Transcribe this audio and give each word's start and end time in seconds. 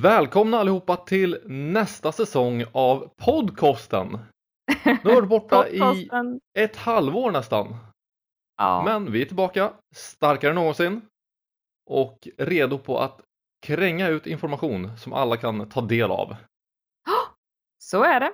Välkomna 0.00 0.58
allihopa 0.58 0.96
till 0.96 1.38
nästa 1.46 2.12
säsong 2.12 2.64
av 2.72 3.10
Podcasten. 3.16 4.18
Nu 4.84 4.92
har 4.94 5.04
vi 5.04 5.14
varit 5.14 5.28
borta 5.28 5.68
i 5.68 6.08
ett 6.58 6.76
halvår 6.76 7.30
nästan. 7.30 7.76
Ja. 8.56 8.82
Men 8.84 9.12
vi 9.12 9.22
är 9.22 9.26
tillbaka, 9.26 9.72
starkare 9.94 10.50
än 10.50 10.54
någonsin 10.54 11.00
och 11.90 12.28
redo 12.38 12.78
på 12.78 12.98
att 12.98 13.20
kränga 13.66 14.08
ut 14.08 14.26
information 14.26 14.98
som 14.98 15.12
alla 15.12 15.36
kan 15.36 15.68
ta 15.68 15.80
del 15.80 16.10
av. 16.10 16.36
Så 17.78 18.04
är 18.04 18.20
det. 18.20 18.32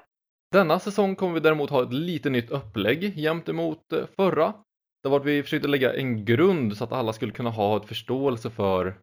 Denna 0.53 0.79
säsong 0.79 1.17
kommer 1.17 1.35
vi 1.35 1.41
däremot 1.41 1.71
ha 1.71 1.83
ett 1.83 1.93
lite 1.93 2.31
nytt 2.31 2.51
upplägg 2.51 3.19
jämt 3.19 3.49
emot 3.49 3.93
eh, 3.93 4.07
förra. 4.17 4.55
Det 5.03 5.09
var 5.09 5.21
vi 5.21 5.43
försökte 5.43 5.69
lägga 5.69 5.95
en 5.95 6.25
grund 6.25 6.77
så 6.77 6.85
att 6.85 6.93
alla 6.93 7.13
skulle 7.13 7.33
kunna 7.33 7.51
ha 7.51 7.77
ett 7.77 7.89
förståelse 7.89 8.51
för 8.51 8.99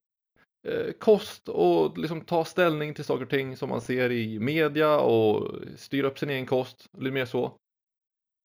kost 1.00 1.50
och 1.50 1.98
liksom 1.98 2.22
ta 2.22 2.46
ställning 2.46 2.94
till 2.94 3.04
saker 3.04 3.24
och 3.24 3.30
ting 3.30 3.58
som 3.58 3.70
man 3.70 3.82
ser 3.82 4.12
i 4.12 4.40
media 4.40 5.00
och 5.00 5.52
styra 5.78 6.08
upp 6.08 6.20
sin 6.20 6.30
egen 6.30 6.46
kost, 6.46 6.90
lite 6.98 7.14
mer 7.14 7.26
så. 7.26 7.52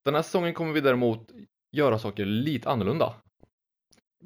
Den 0.05 0.15
här 0.15 0.23
säsongen 0.23 0.55
kommer 0.55 0.73
vi 0.73 0.81
däremot 0.81 1.31
göra 1.73 1.99
saker 1.99 2.25
lite 2.25 2.71
annorlunda. 2.71 3.15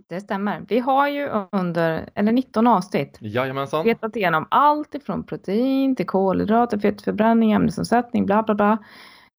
Det 0.09 0.21
stämmer. 0.21 0.65
Vi 0.69 0.79
har 0.79 1.09
ju 1.09 1.29
under, 1.53 2.11
eller 2.15 2.33
19 2.33 2.67
avsnitt, 2.67 3.19
Jajamensan. 3.21 3.85
vetat 3.85 4.17
igenom 4.17 4.47
allt 4.51 4.95
ifrån 4.95 5.27
protein 5.27 5.97
till 5.97 6.07
kolhydrater, 6.07 6.79
fettförbränning, 6.79 7.53
ämnesomsättning, 7.53 8.27
bla 8.27 8.43
bla 8.43 8.55
bla. 8.55 8.79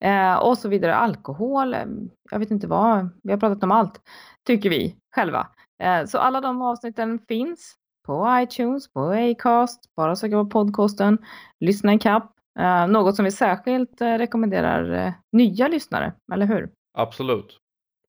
Eh, 0.04 0.36
och 0.36 0.58
så 0.58 0.70
vidare. 0.70 0.96
Alkohol, 0.96 1.74
eh, 1.74 1.86
jag 2.32 2.40
vet 2.40 2.52
inte 2.52 2.68
vad. 2.68 3.10
Vi 3.24 3.32
har 3.32 3.40
pratat 3.40 3.64
om 3.64 3.72
allt, 3.72 4.02
tycker 4.46 4.70
vi 4.70 4.96
själva. 5.16 5.48
Eh, 5.84 6.06
så 6.06 6.18
alla 6.18 6.42
de 6.42 6.62
avsnitten 6.62 7.20
finns 7.28 7.76
på 8.06 8.40
iTunes, 8.44 8.94
på 8.94 9.10
Acast, 9.10 9.96
bara 9.96 10.16
söka 10.16 10.36
på 10.36 10.50
podcasten, 10.50 11.18
lyssna 11.60 11.92
en 11.92 12.00
kapp. 12.00 12.32
Eh, 12.60 12.88
något 12.88 13.16
som 13.16 13.26
vi 13.26 13.32
särskilt 13.32 14.02
eh, 14.02 14.14
rekommenderar 14.14 15.08
eh, 15.08 15.14
nya 15.32 15.68
lyssnare, 15.68 16.14
eller 16.34 16.46
hur? 16.46 16.70
Absolut. 16.98 17.58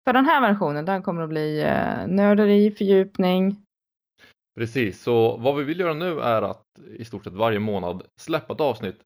För 0.05 0.13
den 0.13 0.27
här 0.27 0.41
versionen, 0.41 0.85
den 0.85 1.03
kommer 1.03 1.23
att 1.23 1.29
bli 1.29 1.63
eh, 1.63 2.07
nörderi, 2.07 2.71
fördjupning. 2.71 3.57
Precis, 4.59 5.03
så 5.03 5.37
vad 5.37 5.57
vi 5.57 5.65
vill 5.65 5.81
göra 5.81 5.95
nu 5.95 6.21
är 6.21 6.43
att 6.43 6.65
i 6.99 7.05
stort 7.05 7.25
sett 7.25 7.33
varje 7.33 7.59
månad 7.59 8.03
släppa 8.21 8.55
ett 8.55 8.61
avsnitt 8.61 9.03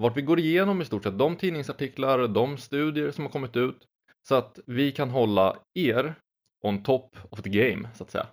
vart 0.00 0.16
vi 0.16 0.22
går 0.22 0.38
igenom 0.38 0.82
i 0.82 0.84
stort 0.84 1.02
sett 1.02 1.18
de 1.18 1.36
tidningsartiklar, 1.36 2.28
de 2.28 2.56
studier 2.58 3.10
som 3.10 3.24
har 3.24 3.32
kommit 3.32 3.56
ut 3.56 3.86
så 4.28 4.34
att 4.34 4.58
vi 4.66 4.92
kan 4.92 5.10
hålla 5.10 5.56
er 5.74 6.14
on 6.62 6.82
top 6.82 7.16
of 7.30 7.42
the 7.42 7.50
game 7.50 7.88
så 7.94 8.04
att 8.04 8.10
säga. 8.10 8.26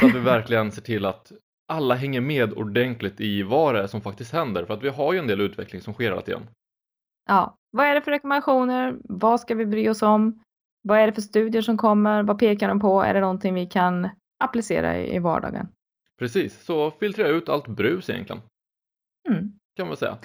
Så 0.00 0.06
att 0.06 0.14
vi 0.14 0.20
verkligen 0.34 0.72
ser 0.72 0.82
till 0.82 1.04
att 1.04 1.32
alla 1.68 1.94
hänger 1.94 2.20
med 2.20 2.52
ordentligt 2.52 3.20
i 3.20 3.42
vad 3.42 3.74
det 3.74 3.82
är 3.82 3.86
som 3.86 4.00
faktiskt 4.00 4.32
händer 4.32 4.64
för 4.64 4.74
att 4.74 4.82
vi 4.82 4.88
har 4.88 5.12
ju 5.12 5.18
en 5.18 5.26
del 5.26 5.40
utveckling 5.40 5.80
som 5.82 5.94
sker 5.94 6.04
hela 6.04 6.20
tiden. 6.22 6.42
Ja, 7.28 7.56
vad 7.70 7.86
är 7.86 7.94
det 7.94 8.00
för 8.02 8.10
rekommendationer? 8.10 8.96
Vad 9.04 9.40
ska 9.40 9.54
vi 9.54 9.66
bry 9.66 9.88
oss 9.88 10.02
om? 10.02 10.42
Vad 10.82 10.98
är 10.98 11.06
det 11.06 11.12
för 11.12 11.22
studier 11.22 11.62
som 11.62 11.76
kommer? 11.78 12.22
Vad 12.22 12.38
pekar 12.38 12.68
de 12.68 12.80
på? 12.80 13.02
Är 13.02 13.14
det 13.14 13.20
någonting 13.20 13.54
vi 13.54 13.66
kan 13.66 14.08
applicera 14.44 14.98
i, 14.98 15.18
vardagen? 15.18 15.68
Precis, 16.18 16.64
så 16.64 16.90
filtrera 16.90 17.28
ut 17.28 17.48
allt 17.48 17.66
brus 17.68 18.10
egentligen 18.10 18.42
Mm. 19.28 19.52
kan 19.76 19.86
man 19.88 19.96
säga. 19.96 20.18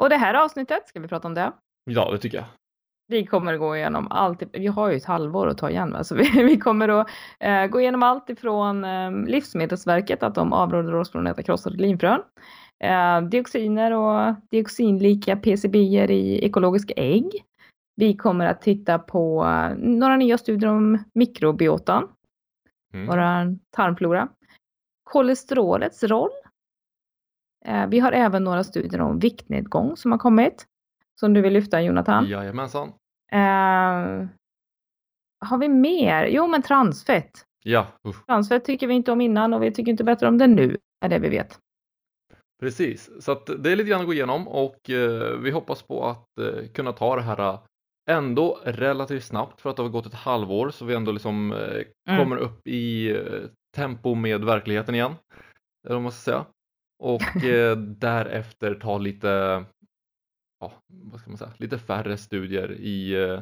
Och 0.00 0.08
det 0.08 0.16
här 0.16 0.34
avsnittet, 0.34 0.88
ska 0.88 1.00
vi 1.00 1.08
prata 1.08 1.28
om 1.28 1.34
det? 1.34 1.52
Ja, 1.84 2.10
det 2.12 2.18
tycker 2.18 2.38
jag. 2.38 2.46
Vi 3.06 3.26
kommer 3.26 3.54
att 3.54 3.60
gå 3.60 3.76
igenom 3.76 4.06
allt. 4.10 4.42
Vi 4.52 4.66
har 4.66 4.90
ju 4.90 4.96
ett 4.96 5.04
halvår 5.04 5.48
att 5.48 5.58
ta 5.58 5.70
igen, 5.70 6.04
så 6.04 6.14
vi, 6.14 6.30
vi 6.44 6.56
kommer 6.58 6.88
att 6.88 7.08
eh, 7.40 7.66
gå 7.66 7.80
igenom 7.80 8.02
allt 8.02 8.30
ifrån 8.30 8.84
eh, 8.84 9.10
Livsmedelsverket, 9.26 10.22
att 10.22 10.34
de 10.34 10.52
avråder 10.52 10.94
oss 10.94 11.10
från 11.10 11.26
att 11.26 11.32
äta 11.32 11.42
krossade 11.42 11.76
linfrön. 11.76 12.20
Eh, 12.84 13.20
dioxiner 13.20 13.92
och 13.92 14.34
dioxinlika 14.50 15.36
PCBer 15.36 16.10
i 16.10 16.44
ekologiska 16.44 16.94
ägg. 16.96 17.44
Vi 17.96 18.16
kommer 18.16 18.46
att 18.46 18.62
titta 18.62 18.98
på 18.98 19.44
eh, 19.44 19.76
några 19.78 20.16
nya 20.16 20.38
studier 20.38 20.70
om 20.70 21.04
mikrobiotan, 21.14 22.08
Mm. 22.94 23.06
vår 23.06 23.18
tarmflora. 23.70 24.28
Kolesterolets 25.10 26.02
roll. 26.04 26.30
Eh, 27.66 27.86
vi 27.86 27.98
har 28.00 28.12
även 28.12 28.44
några 28.44 28.64
studier 28.64 29.00
om 29.00 29.18
viktnedgång 29.18 29.96
som 29.96 30.12
har 30.12 30.18
kommit, 30.18 30.66
som 31.20 31.34
du 31.34 31.40
vill 31.40 31.52
lyfta 31.52 31.82
Jonathan. 31.82 32.26
Jajamensan. 32.28 32.92
Eh, 33.34 34.26
har 35.46 35.58
vi 35.58 35.68
mer? 35.68 36.26
Jo, 36.26 36.46
men 36.46 36.62
transfett. 36.62 37.30
Ja, 37.64 37.86
usch. 38.08 38.26
Transfett 38.26 38.64
tycker 38.64 38.86
vi 38.86 38.94
inte 38.94 39.12
om 39.12 39.20
innan 39.20 39.54
och 39.54 39.62
vi 39.62 39.72
tycker 39.72 39.90
inte 39.90 40.04
bättre 40.04 40.28
om 40.28 40.38
det 40.38 40.46
nu, 40.46 40.76
är 41.04 41.08
det 41.08 41.18
vi 41.18 41.28
vet. 41.28 41.58
Precis, 42.60 43.10
så 43.24 43.32
att 43.32 43.46
det 43.58 43.72
är 43.72 43.76
lite 43.76 43.90
grann 43.90 44.00
att 44.00 44.06
gå 44.06 44.12
igenom 44.12 44.48
och 44.48 44.90
eh, 44.90 45.38
vi 45.38 45.50
hoppas 45.50 45.82
på 45.82 46.04
att 46.06 46.38
eh, 46.40 46.66
kunna 46.74 46.92
ta 46.92 47.16
det 47.16 47.22
här 47.22 47.40
eh, 47.52 47.60
ändå 48.10 48.58
relativt 48.64 49.24
snabbt 49.24 49.60
för 49.60 49.70
att 49.70 49.76
det 49.76 49.82
har 49.82 49.88
gått 49.90 50.06
ett 50.06 50.14
halvår 50.14 50.70
så 50.70 50.84
vi 50.84 50.94
ändå 50.94 51.12
liksom 51.12 51.52
eh, 51.52 51.82
Mm. 52.08 52.18
kommer 52.24 52.36
upp 52.36 52.66
i 52.66 53.10
eh, 53.16 53.42
tempo 53.76 54.14
med 54.14 54.44
verkligheten 54.44 54.94
igen. 54.94 55.14
Eller 55.86 55.94
vad 55.94 56.02
man 56.02 56.12
ska 56.12 56.30
säga. 56.30 56.44
Och 57.02 57.22
därefter 57.98 58.74
ta 58.74 58.98
lite, 58.98 59.64
ja, 60.64 60.72
vad 60.86 61.20
ska 61.20 61.30
man 61.30 61.38
säga, 61.38 61.52
lite 61.56 61.78
färre 61.78 62.16
studier 62.16 62.72
i, 62.72 63.14
eh, 63.14 63.40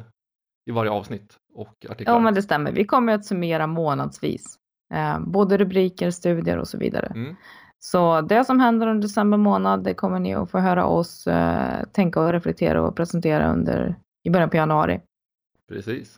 i 0.69 0.71
varje 0.71 0.91
avsnitt 0.91 1.37
och 1.53 1.85
artiklar. 1.89 2.13
Ja, 2.13 2.19
men 2.19 2.33
det 2.33 2.41
stämmer. 2.41 2.71
Vi 2.71 2.85
kommer 2.85 3.13
att 3.13 3.25
summera 3.25 3.67
månadsvis. 3.67 4.57
Eh, 4.93 5.19
både 5.19 5.57
rubriker, 5.57 6.11
studier 6.11 6.57
och 6.57 6.67
så 6.67 6.77
vidare. 6.77 7.07
Mm. 7.07 7.35
Så 7.79 8.21
det 8.21 8.45
som 8.45 8.59
händer 8.59 8.87
under 8.87 9.01
december 9.01 9.37
månad, 9.37 9.83
det 9.83 9.93
kommer 9.93 10.19
ni 10.19 10.33
att 10.33 10.51
få 10.51 10.59
höra 10.59 10.85
oss 10.85 11.27
eh, 11.27 11.83
tänka 11.83 12.21
och 12.21 12.31
reflektera 12.31 12.81
och 12.81 12.95
presentera 12.95 13.51
under 13.51 13.95
i 14.23 14.29
början 14.29 14.49
på 14.49 14.57
januari. 14.57 15.01
Precis. 15.67 16.15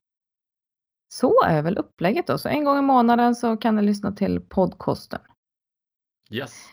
Så 1.14 1.44
är 1.44 1.62
väl 1.62 1.78
upplägget 1.78 2.28
då. 2.28 2.38
Så 2.38 2.50
en 2.50 2.64
gång 2.64 2.78
i 2.80 2.82
månaden 2.82 3.36
så 3.36 3.58
kan 3.58 3.76
ni 3.76 3.82
lyssna 3.82 4.12
till 4.12 4.42
podcasten. 4.42 5.20
Yes. 6.32 6.70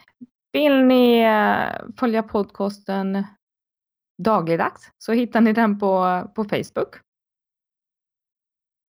Vill 0.52 0.84
ni 0.84 1.18
eh, 1.18 1.90
följa 1.96 2.22
podcasten 2.22 3.24
dagligdags 4.18 4.90
så 4.98 5.12
hittar 5.12 5.40
ni 5.40 5.52
den 5.52 5.78
på, 5.78 6.22
på 6.34 6.44
Facebook. 6.44 6.96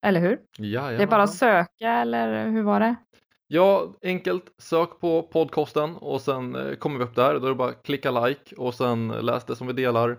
Eller 0.06 0.21
hur? 0.21 0.41
Det 0.56 1.03
är 1.03 1.06
bara 1.06 1.22
att 1.22 1.34
söka 1.34 1.91
eller 1.91 2.49
hur 2.49 2.62
var 2.62 2.81
det? 2.81 2.97
Ja, 3.47 3.94
enkelt. 4.03 4.44
Sök 4.59 5.00
på 5.00 5.22
podcasten 5.22 5.97
och 5.97 6.21
sen 6.21 6.55
eh, 6.55 6.75
kommer 6.75 6.99
vi 6.99 7.05
upp 7.05 7.15
där. 7.15 7.41
Då 7.41 7.47
är 7.47 7.50
det 7.50 7.55
bara 7.55 7.69
att 7.69 7.82
klicka 7.82 8.11
like 8.11 8.55
och 8.56 8.75
sen 8.75 9.09
läs 9.09 9.44
det 9.44 9.56
som 9.56 9.66
vi 9.66 9.72
delar. 9.72 10.19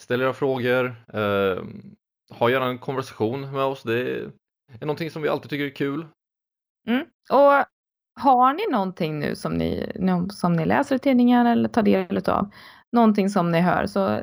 Ställ 0.00 0.20
era 0.20 0.32
frågor. 0.32 0.86
Eh, 1.12 1.62
ha 2.30 2.50
gärna 2.50 2.66
en 2.66 2.78
konversation 2.78 3.52
med 3.52 3.64
oss. 3.64 3.82
Det 3.82 4.00
är, 4.00 4.30
någonting 4.80 5.10
som 5.10 5.22
vi 5.22 5.28
alltid 5.28 5.50
tycker 5.50 5.64
är 5.64 5.70
kul. 5.70 6.06
Och 7.30 7.64
har 8.20 8.52
ni 8.52 8.72
någonting 8.72 9.18
nu 9.18 9.36
som 9.36 9.54
ni, 9.54 9.92
som 10.30 10.52
ni 10.52 10.66
läser 10.66 10.96
i 10.96 10.98
tidningen 10.98 11.46
eller 11.46 11.68
tar 11.68 11.82
del 11.82 12.30
av, 12.30 12.50
någonting 12.92 13.30
som 13.30 13.50
ni 13.50 13.60
hör, 13.60 13.86
så 13.86 14.20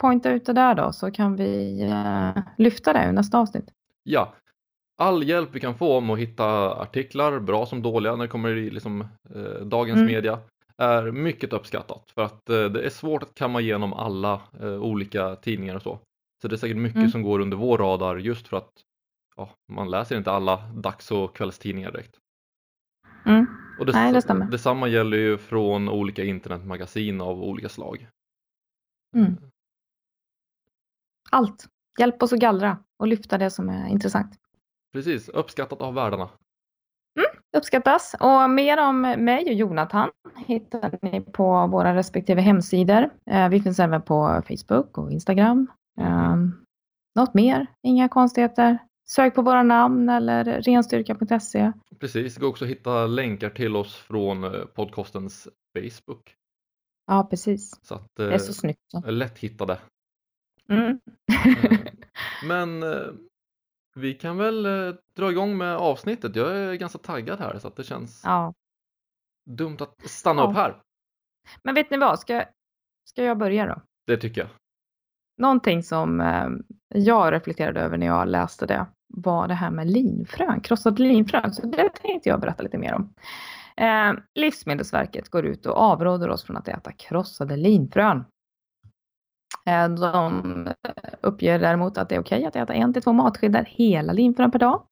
pointa 0.00 0.30
ut 0.30 0.46
det 0.46 0.52
där 0.52 0.74
då 0.74 0.92
så 0.92 1.10
kan 1.10 1.36
vi 1.36 1.82
eh, 1.82 2.42
lyfta 2.58 2.92
det 2.92 3.04
i 3.08 3.12
nästa 3.12 3.38
avsnitt. 3.38 3.70
Ja, 4.02 4.34
all 4.98 5.22
hjälp 5.22 5.48
vi 5.52 5.60
kan 5.60 5.74
få 5.74 6.00
med 6.00 6.14
att 6.14 6.18
hitta 6.18 6.74
artiklar, 6.74 7.38
bra 7.40 7.66
som 7.66 7.82
dåliga, 7.82 8.16
när 8.16 8.24
det 8.24 8.28
kommer 8.28 8.56
i 8.56 8.70
liksom, 8.70 9.00
eh, 9.34 9.66
dagens 9.66 9.96
Mm. 9.96 10.06
media 10.12 10.38
är 10.76 11.10
mycket 11.10 11.52
uppskattat 11.52 12.10
för 12.14 12.22
att 12.22 12.50
eh, 12.50 12.64
det 12.64 12.82
är 12.86 12.90
svårt 12.90 13.22
att 13.22 13.34
kamma 13.34 13.60
igenom 13.60 13.92
alla 13.92 14.40
eh, 14.60 14.66
olika 14.82 15.36
tidningar 15.36 15.76
och 15.76 15.82
så. 15.82 15.98
Så 16.42 16.48
det 16.48 16.54
är 16.54 16.58
säkert 16.58 16.76
mycket 16.76 16.96
Mm. 16.98 17.10
som 17.10 17.22
går 17.22 17.40
under 17.40 17.56
vår 17.56 17.78
radar 17.78 18.16
just 18.16 18.48
för 18.48 18.56
att 18.56 18.70
ja, 19.36 19.50
man 19.72 19.90
läser 19.90 20.16
inte 20.16 20.32
alla 20.32 20.56
dags 20.56 21.10
och 21.10 21.36
kvällstidningar 21.36 21.92
direkt. 21.92 22.16
Mm. 23.26 23.46
Och 23.82 23.86
det, 23.86 23.92
Nej, 23.92 24.12
det 24.12 24.22
stämmer. 24.22 24.46
Detsamma 24.46 24.88
gäller 24.88 25.16
ju 25.16 25.38
från 25.38 25.88
olika 25.88 26.24
internetmagasin 26.24 27.20
av 27.20 27.42
olika 27.42 27.68
slag. 27.68 28.08
Mm. 29.16 29.36
Allt. 31.30 31.66
Hjälp 31.98 32.22
oss 32.22 32.32
att 32.32 32.38
gallra 32.38 32.78
och 32.98 33.06
lyfta 33.06 33.38
det 33.38 33.50
som 33.50 33.68
är 33.68 33.88
intressant. 33.88 34.38
Precis, 34.92 35.28
uppskattat 35.28 35.80
av 35.80 35.94
världarna. 35.94 36.28
Uppskattas. 37.56 38.14
Och 38.20 38.50
mer 38.50 38.88
om 38.88 39.00
mig 39.00 39.44
och 39.46 39.52
Jonathan 39.52 40.10
hittar 40.46 40.98
ni 41.02 41.20
på 41.20 41.66
våra 41.66 41.94
respektive 41.94 42.40
hemsidor. 42.40 43.10
Eh, 43.30 43.48
Vi 43.48 43.60
finns 43.62 43.78
även 43.78 44.02
på 44.02 44.42
Facebook 44.48 44.98
och 44.98 45.12
Instagram. 45.12 45.66
Eh, 46.00 46.36
Något 47.14 47.34
mer? 47.34 47.66
Inga 47.82 48.08
konstigheter? 48.08 48.78
Sök 49.04 49.34
på 49.34 49.42
våra 49.42 49.62
namn 49.62 50.08
eller 50.08 50.44
renstyrka.se. 50.62 51.72
Precis, 52.00 52.34
det 52.34 52.40
går 52.40 52.48
också 52.48 52.64
att 52.64 52.70
hitta 52.70 53.06
länkar 53.06 53.50
till 53.50 53.76
oss 53.76 53.96
från 53.96 54.44
eh, 54.44 54.64
podcastens 54.64 55.48
Facebook. 55.78 56.36
Ja, 57.06 57.26
precis. 57.30 57.86
Så 57.86 57.94
att, 57.94 58.08
Det 58.16 58.34
är 58.34 58.38
så 58.38 58.52
snyggt. 58.54 58.80
Så. 58.86 58.98
eh, 59.06 59.12
lätt 59.12 59.38
hittade. 59.38 59.78
Mm. 60.68 61.00
Eh, 61.46 61.78
Men 62.48 62.82
eh, 62.82 63.06
vi 63.94 64.14
kan 64.14 64.36
väl 64.36 64.66
eh, 64.66 64.94
dra 65.16 65.30
igång 65.30 65.56
med 65.58 65.76
avsnittet. 65.76 66.36
Jag 66.36 66.56
är 66.56 66.74
ganska 66.74 66.98
taggad 66.98 67.38
här 67.38 67.58
så 67.58 67.68
att 67.68 67.76
det 67.76 67.84
känns 67.84 68.20
ja. 68.24 68.54
dumt 69.50 69.76
att 69.80 70.10
stanna 70.10 70.42
Ja. 70.42 70.50
upp 70.50 70.56
här. 70.56 70.82
Men 71.64 71.74
vet 71.74 71.90
ni 71.90 71.98
vad, 71.98 72.20
ska, 72.20 72.44
ska 73.04 73.22
jag 73.24 73.38
börja 73.38 73.66
då? 73.66 73.82
Det 74.06 74.16
tycker 74.16 74.40
jag. 74.40 74.50
Någonting 75.38 75.82
som 75.82 76.20
eh, 76.20 76.48
jag 76.88 77.32
reflekterade 77.32 77.80
över 77.80 77.98
när 77.98 78.06
jag 78.06 78.28
läste 78.28 78.66
det 78.66 78.86
var 79.14 79.48
det 79.48 79.54
här 79.54 79.70
med 79.70 79.90
linfrön, 79.90 80.60
krossade 80.60 81.02
linfrön. 81.02 81.52
Så 81.52 81.66
det 81.66 81.88
tänkte 81.88 82.28
jag 82.28 82.40
berätta 82.40 82.62
lite 82.62 82.78
mer 82.78 82.94
om. 82.94 83.14
Eh, 83.76 84.12
Livsmedelsverket 84.34 85.28
går 85.28 85.46
ut 85.46 85.66
och 85.66 85.76
avråder 85.76 86.28
oss 86.28 86.44
från 86.44 86.56
att 86.56 86.68
äta 86.68 86.92
krossade 86.92 87.56
linfrön. 87.56 88.24
Eh, 89.66 89.88
de 89.88 90.68
uppger 91.20 91.58
däremot 91.58 91.98
att 91.98 92.08
det 92.08 92.14
är 92.14 92.20
okej 92.20 92.44
att 92.44 92.56
äta 92.56 92.74
en 92.74 92.92
till 92.92 93.02
två 93.02 93.12
matskedar 93.12 93.64
hela 93.68 94.12
linfrön 94.12 94.50
per 94.50 94.58
dag. 94.58 94.82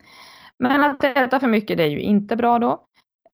Men 0.58 0.84
att 0.84 1.04
äta 1.04 1.40
för 1.40 1.48
mycket 1.48 1.76
det 1.76 1.82
är 1.82 1.88
ju 1.88 2.00
inte 2.00 2.36
bra 2.36 2.58
då. 2.58 2.86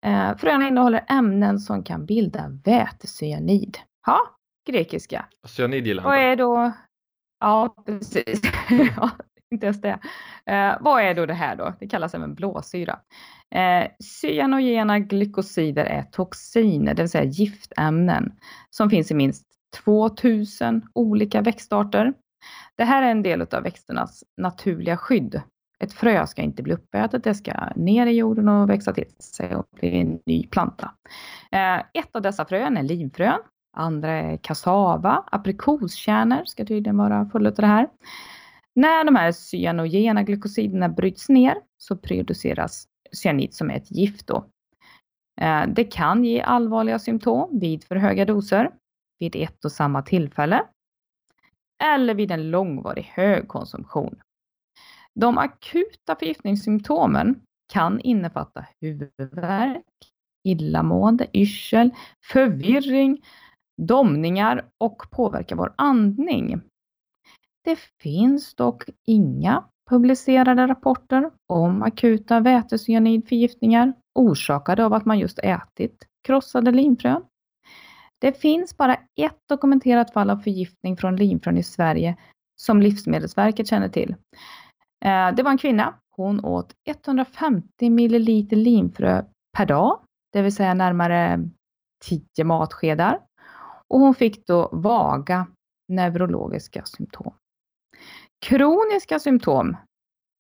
Eh, 0.05 0.37
fröna 0.37 0.69
innehåller 0.69 1.05
ämnen 1.09 1.59
som 1.59 1.83
kan 1.83 2.07
bilda 2.07 2.49
vätecyanid. 2.65 3.79
Ja, 4.07 4.19
grekiska. 4.67 5.27
Cyanid 5.47 5.87
gillar 5.87 6.05
Vad 6.05 6.19
är 6.19 6.37
då... 6.37 6.73
Ja, 7.41 7.75
precis. 7.87 8.41
ja, 8.97 9.11
inte 9.51 9.67
ens 9.67 9.81
det. 9.81 9.99
Eh, 10.47 10.77
vad 10.81 11.03
är 11.03 11.15
då 11.15 11.27
det 11.27 11.35
här 11.35 11.57
då? 11.57 11.75
Det 11.81 11.89
kallas 11.89 12.15
även 12.15 12.35
blåsyra. 12.35 12.99
Eh, 13.55 13.89
cyanogena 14.21 14.99
glykosider 14.99 15.85
är 15.85 16.03
toxiner, 16.03 16.95
det 16.95 17.03
vill 17.03 17.11
säga 17.11 17.25
giftämnen, 17.25 18.33
som 18.71 18.91
finns 18.91 19.11
i 19.11 19.15
minst 19.15 19.47
2000 19.85 20.83
olika 20.93 21.41
växtarter. 21.41 22.15
Det 22.77 22.85
här 22.85 23.03
är 23.03 23.11
en 23.11 23.23
del 23.23 23.43
av 23.43 23.63
växternas 23.63 24.25
naturliga 24.37 24.97
skydd. 24.97 25.43
Ett 25.79 25.93
frö 25.93 26.27
ska 26.27 26.43
inte 26.43 26.63
bli 26.63 26.75
uppätet, 26.75 27.25
det 27.25 27.35
ska 27.35 27.53
ner 27.77 28.07
i 28.07 28.17
jorden 28.17 28.49
och 28.49 28.71
växa 28.71 28.93
till 28.93 29.11
sig 29.19 29.57
och 29.57 29.67
bli 29.81 30.01
en 30.01 30.21
ny 30.27 30.47
planta. 30.47 30.95
Eh, 31.53 31.77
ett 31.77 32.17
av 32.17 32.23
dessa 32.23 32.45
frön 32.45 32.77
är 32.77 32.83
linfrön, 32.83 33.41
andra 33.77 34.11
är 34.11 34.37
kassava, 34.37 35.25
aprikoskärnor 35.27 36.45
ska 36.45 36.65
tydligen 36.65 36.97
vara 36.97 37.29
fulla 37.33 37.49
av 37.49 37.55
det 37.55 37.67
här. 37.67 37.89
När 38.75 39.05
de 39.05 39.17
här 39.17 39.33
cyanogena 39.33 40.23
glykosiderna 40.23 40.89
bryts 40.89 41.29
ner 41.29 41.55
så 41.79 41.97
produceras 41.97 42.89
cyanid 43.13 43.55
som 43.55 43.71
är 43.71 43.77
ett 43.77 43.91
gift. 43.91 44.27
Då. 44.27 44.45
Eh, 45.41 45.63
det 45.69 45.85
kan 45.85 46.25
ge 46.25 46.41
allvarliga 46.41 46.99
symptom 46.99 47.59
vid 47.61 47.85
för 47.85 47.97
höga 47.97 48.25
doser, 48.25 48.71
vid 49.19 49.37
ett 49.37 49.65
och 49.65 49.73
samma 49.73 50.03
tillfälle 50.03 50.65
eller 51.83 52.15
vid 52.15 52.31
en 52.31 52.51
långvarig 52.51 53.03
hög 53.03 53.49
konsumtion. 53.49 54.21
De 55.15 55.39
akuta 55.39 56.17
förgiftningssymptomen 56.19 57.41
kan 57.73 58.01
innefatta 58.01 58.67
huvudvärk, 58.81 59.85
illamående, 60.45 61.27
yrsel, 61.33 61.91
förvirring, 62.33 63.23
domningar 63.77 64.65
och 64.79 65.11
påverka 65.11 65.57
vår 65.57 65.75
andning. 65.77 66.61
Det 67.65 67.79
finns 68.03 68.55
dock 68.55 68.85
inga 69.07 69.65
publicerade 69.91 70.67
rapporter 70.67 71.31
om 71.47 71.83
akuta 71.83 72.41
vätecyanidförgiftningar 72.41 73.93
orsakade 74.15 74.85
av 74.85 74.93
att 74.93 75.05
man 75.05 75.19
just 75.19 75.39
ätit 75.39 76.07
krossade 76.25 76.71
linfrön. 76.71 77.23
Det 78.19 78.41
finns 78.41 78.77
bara 78.77 78.95
ett 79.17 79.39
dokumenterat 79.49 80.13
fall 80.13 80.31
av 80.31 80.37
förgiftning 80.37 80.97
från 80.97 81.17
linfrön 81.17 81.59
i 81.59 81.63
Sverige 81.63 82.17
som 82.57 82.83
Livsmedelsverket 82.83 83.69
känner 83.69 83.89
till. 83.89 84.15
Eh, 85.05 85.35
det 85.35 85.43
var 85.43 85.51
en 85.51 85.59
kvinna. 85.59 85.95
Hon 86.11 86.45
åt 86.45 86.75
150 86.87 87.91
milliliter 87.91 88.57
linfrö 88.57 89.25
per 89.57 89.67
dag, 89.67 90.01
det 90.33 90.43
vill 90.43 90.55
säga 90.55 90.75
närmare 90.75 91.49
10 92.05 92.45
matskedar. 92.45 93.21
Och 93.89 94.01
hon 94.01 94.15
fick 94.15 94.47
då 94.47 94.69
vaga 94.73 95.47
neurologiska 95.89 96.85
symptom. 96.85 97.35
Kroniska 98.47 99.19
symptom 99.19 99.77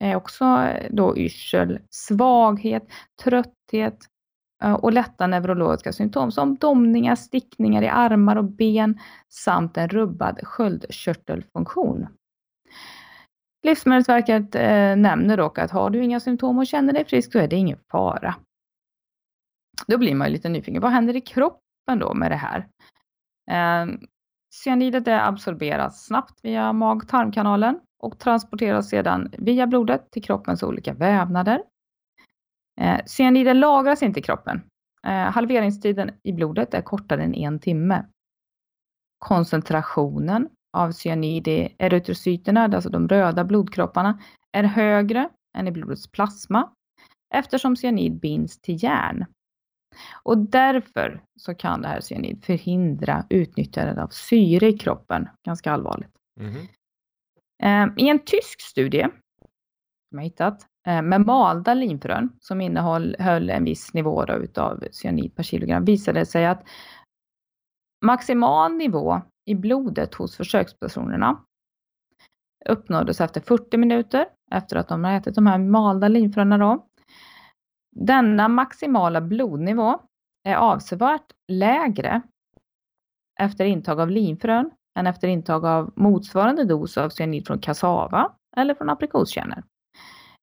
är 0.04 0.16
också 0.16 0.44
eh, 0.44 0.87
då 0.90 1.16
yrsel, 1.16 1.78
svaghet, 1.90 2.88
trötthet 3.22 3.98
eh, 4.62 4.72
och 4.72 4.93
lätta 4.93 5.26
neurologiska 5.26 5.93
symptom 5.93 6.32
som 6.32 6.56
domningar, 6.56 7.14
stickningar 7.14 7.82
i 7.82 7.88
armar 7.88 8.37
och 8.37 8.44
ben 8.44 9.00
samt 9.28 9.76
en 9.76 9.88
rubbad 9.88 10.40
sköldkörtelfunktion. 10.42 12.06
Livsmedelsverket 13.62 14.54
eh, 14.54 14.96
nämner 14.96 15.37
dock 15.37 15.58
att 15.58 15.70
har 15.70 15.90
du 15.90 16.04
inga 16.04 16.20
symptom 16.20 16.58
och 16.58 16.66
känner 16.66 16.92
dig 16.92 17.04
frisk 17.04 17.32
så 17.32 17.38
är 17.38 17.49
det 17.49 17.56
ingen 17.56 17.78
fara. 17.90 18.34
Då 19.87 19.99
blir 19.99 20.14
man 20.14 20.26
ju 20.26 20.32
lite 20.32 20.49
nyfiken. 20.49 20.82
Vad 20.82 20.90
händer 20.90 21.16
i 21.16 21.20
kroppen 21.20 21.99
då 21.99 22.14
med 22.14 22.31
det 22.31 22.37
här? 22.37 22.69
Eh, 23.50 23.87
cyanidet 24.64 25.08
absorberas 25.08 26.06
snabbt 26.06 26.40
via 26.43 26.72
mag-tarmkanalen 26.72 27.81
och 28.02 28.19
transporteras 28.19 28.88
sedan 28.88 29.31
via 29.38 29.66
blodet 29.66 30.10
till 30.10 30.22
kroppens 30.22 30.62
olika 30.62 30.94
vävnader. 30.94 31.62
Eh, 32.81 33.00
cyanider 33.06 33.54
lagras 33.54 34.02
inte 34.02 34.20
i 34.20 34.22
kroppen. 34.22 34.62
Eh, 35.06 35.12
halveringstiden 35.12 36.10
i 36.22 36.32
blodet 36.32 36.75
är 36.75 36.82
kortare 36.82 37.22
än 37.22 37.34
en 37.34 37.60
timme. 37.60 38.06
Koncentrationen 39.19 40.49
av 40.72 40.92
cyanid 40.92 41.49
i 41.49 41.75
erytrocyterna, 41.78 42.64
alltså 42.64 42.90
de 42.90 43.08
röda 43.08 43.44
blodkropparna, 43.44 44.20
är 44.52 44.64
högre 44.64 45.28
än 45.58 45.69
i 45.69 45.72
blodets 45.72 46.10
plasma 46.10 46.72
eftersom 47.34 47.76
cyanid 47.76 48.20
binds 48.20 48.60
till 48.60 48.82
järn. 48.82 49.25
Och 50.22 50.38
därför 50.38 51.22
så 51.37 51.54
kan 51.54 51.82
det 51.82 51.88
här 51.88 52.00
cyanid 52.00 52.44
förhindra 52.44 53.25
utnyttjandet 53.31 53.98
av 53.98 54.08
syre 54.08 54.69
i 54.69 54.78
kroppen, 54.78 55.28
ganska 55.46 55.72
allvarligt. 55.72 56.10
Eh, 57.62 57.87
I 57.96 58.08
en 58.08 58.19
tysk 58.19 58.60
studie 58.60 59.06
som 60.08 60.19
jag 60.19 60.22
hittat 60.22 60.66
eh, 60.87 61.02
med 61.02 61.20
malda 61.20 61.75
linfrön 61.75 62.32
som 62.40 62.60
innehöll 62.60 63.16
höll 63.19 63.50
en 63.50 63.64
viss 63.64 63.94
nivå 63.94 64.25
då 64.25 64.34
utav 64.34 64.84
cyanid 64.90 65.34
per 65.34 65.43
kilogram 65.43 65.84
visade 65.84 66.19
det 66.20 66.26
sig 66.26 66.46
att 66.46 66.69
maximal 68.04 68.75
nivå 68.75 69.20
i 69.44 69.54
blodet 69.54 70.14
hos 70.14 70.37
försökspersonerna 70.37 71.44
uppnåddes 72.69 73.20
efter 73.20 73.40
40 73.40 73.76
minuter 73.76 74.26
efter 74.50 74.76
att 74.76 74.88
de 74.88 75.04
har 75.04 75.12
ätit 75.12 75.34
de 75.34 75.46
här 75.46 75.58
malda 75.58 76.08
linfröna 76.08 76.58
då. 76.58 76.87
Denna 77.98 78.48
maximala 78.48 79.20
blodnivå 79.20 80.00
är 80.44 80.56
avsevärt 80.56 81.32
lägre 81.48 82.22
efter 83.40 83.64
intag 83.64 84.00
av 84.00 84.10
linfrön 84.10 84.70
än 84.99 85.06
efter 85.06 85.28
intag 85.28 85.66
av 85.66 85.92
motsvarande 85.97 86.64
dos 86.64 86.99
av 86.99 87.09
cyanid 87.09 87.47
från 87.47 87.59
kassava 87.59 88.32
eller 88.56 88.75
från 88.75 88.90
aprikoskärnor. 88.90 89.62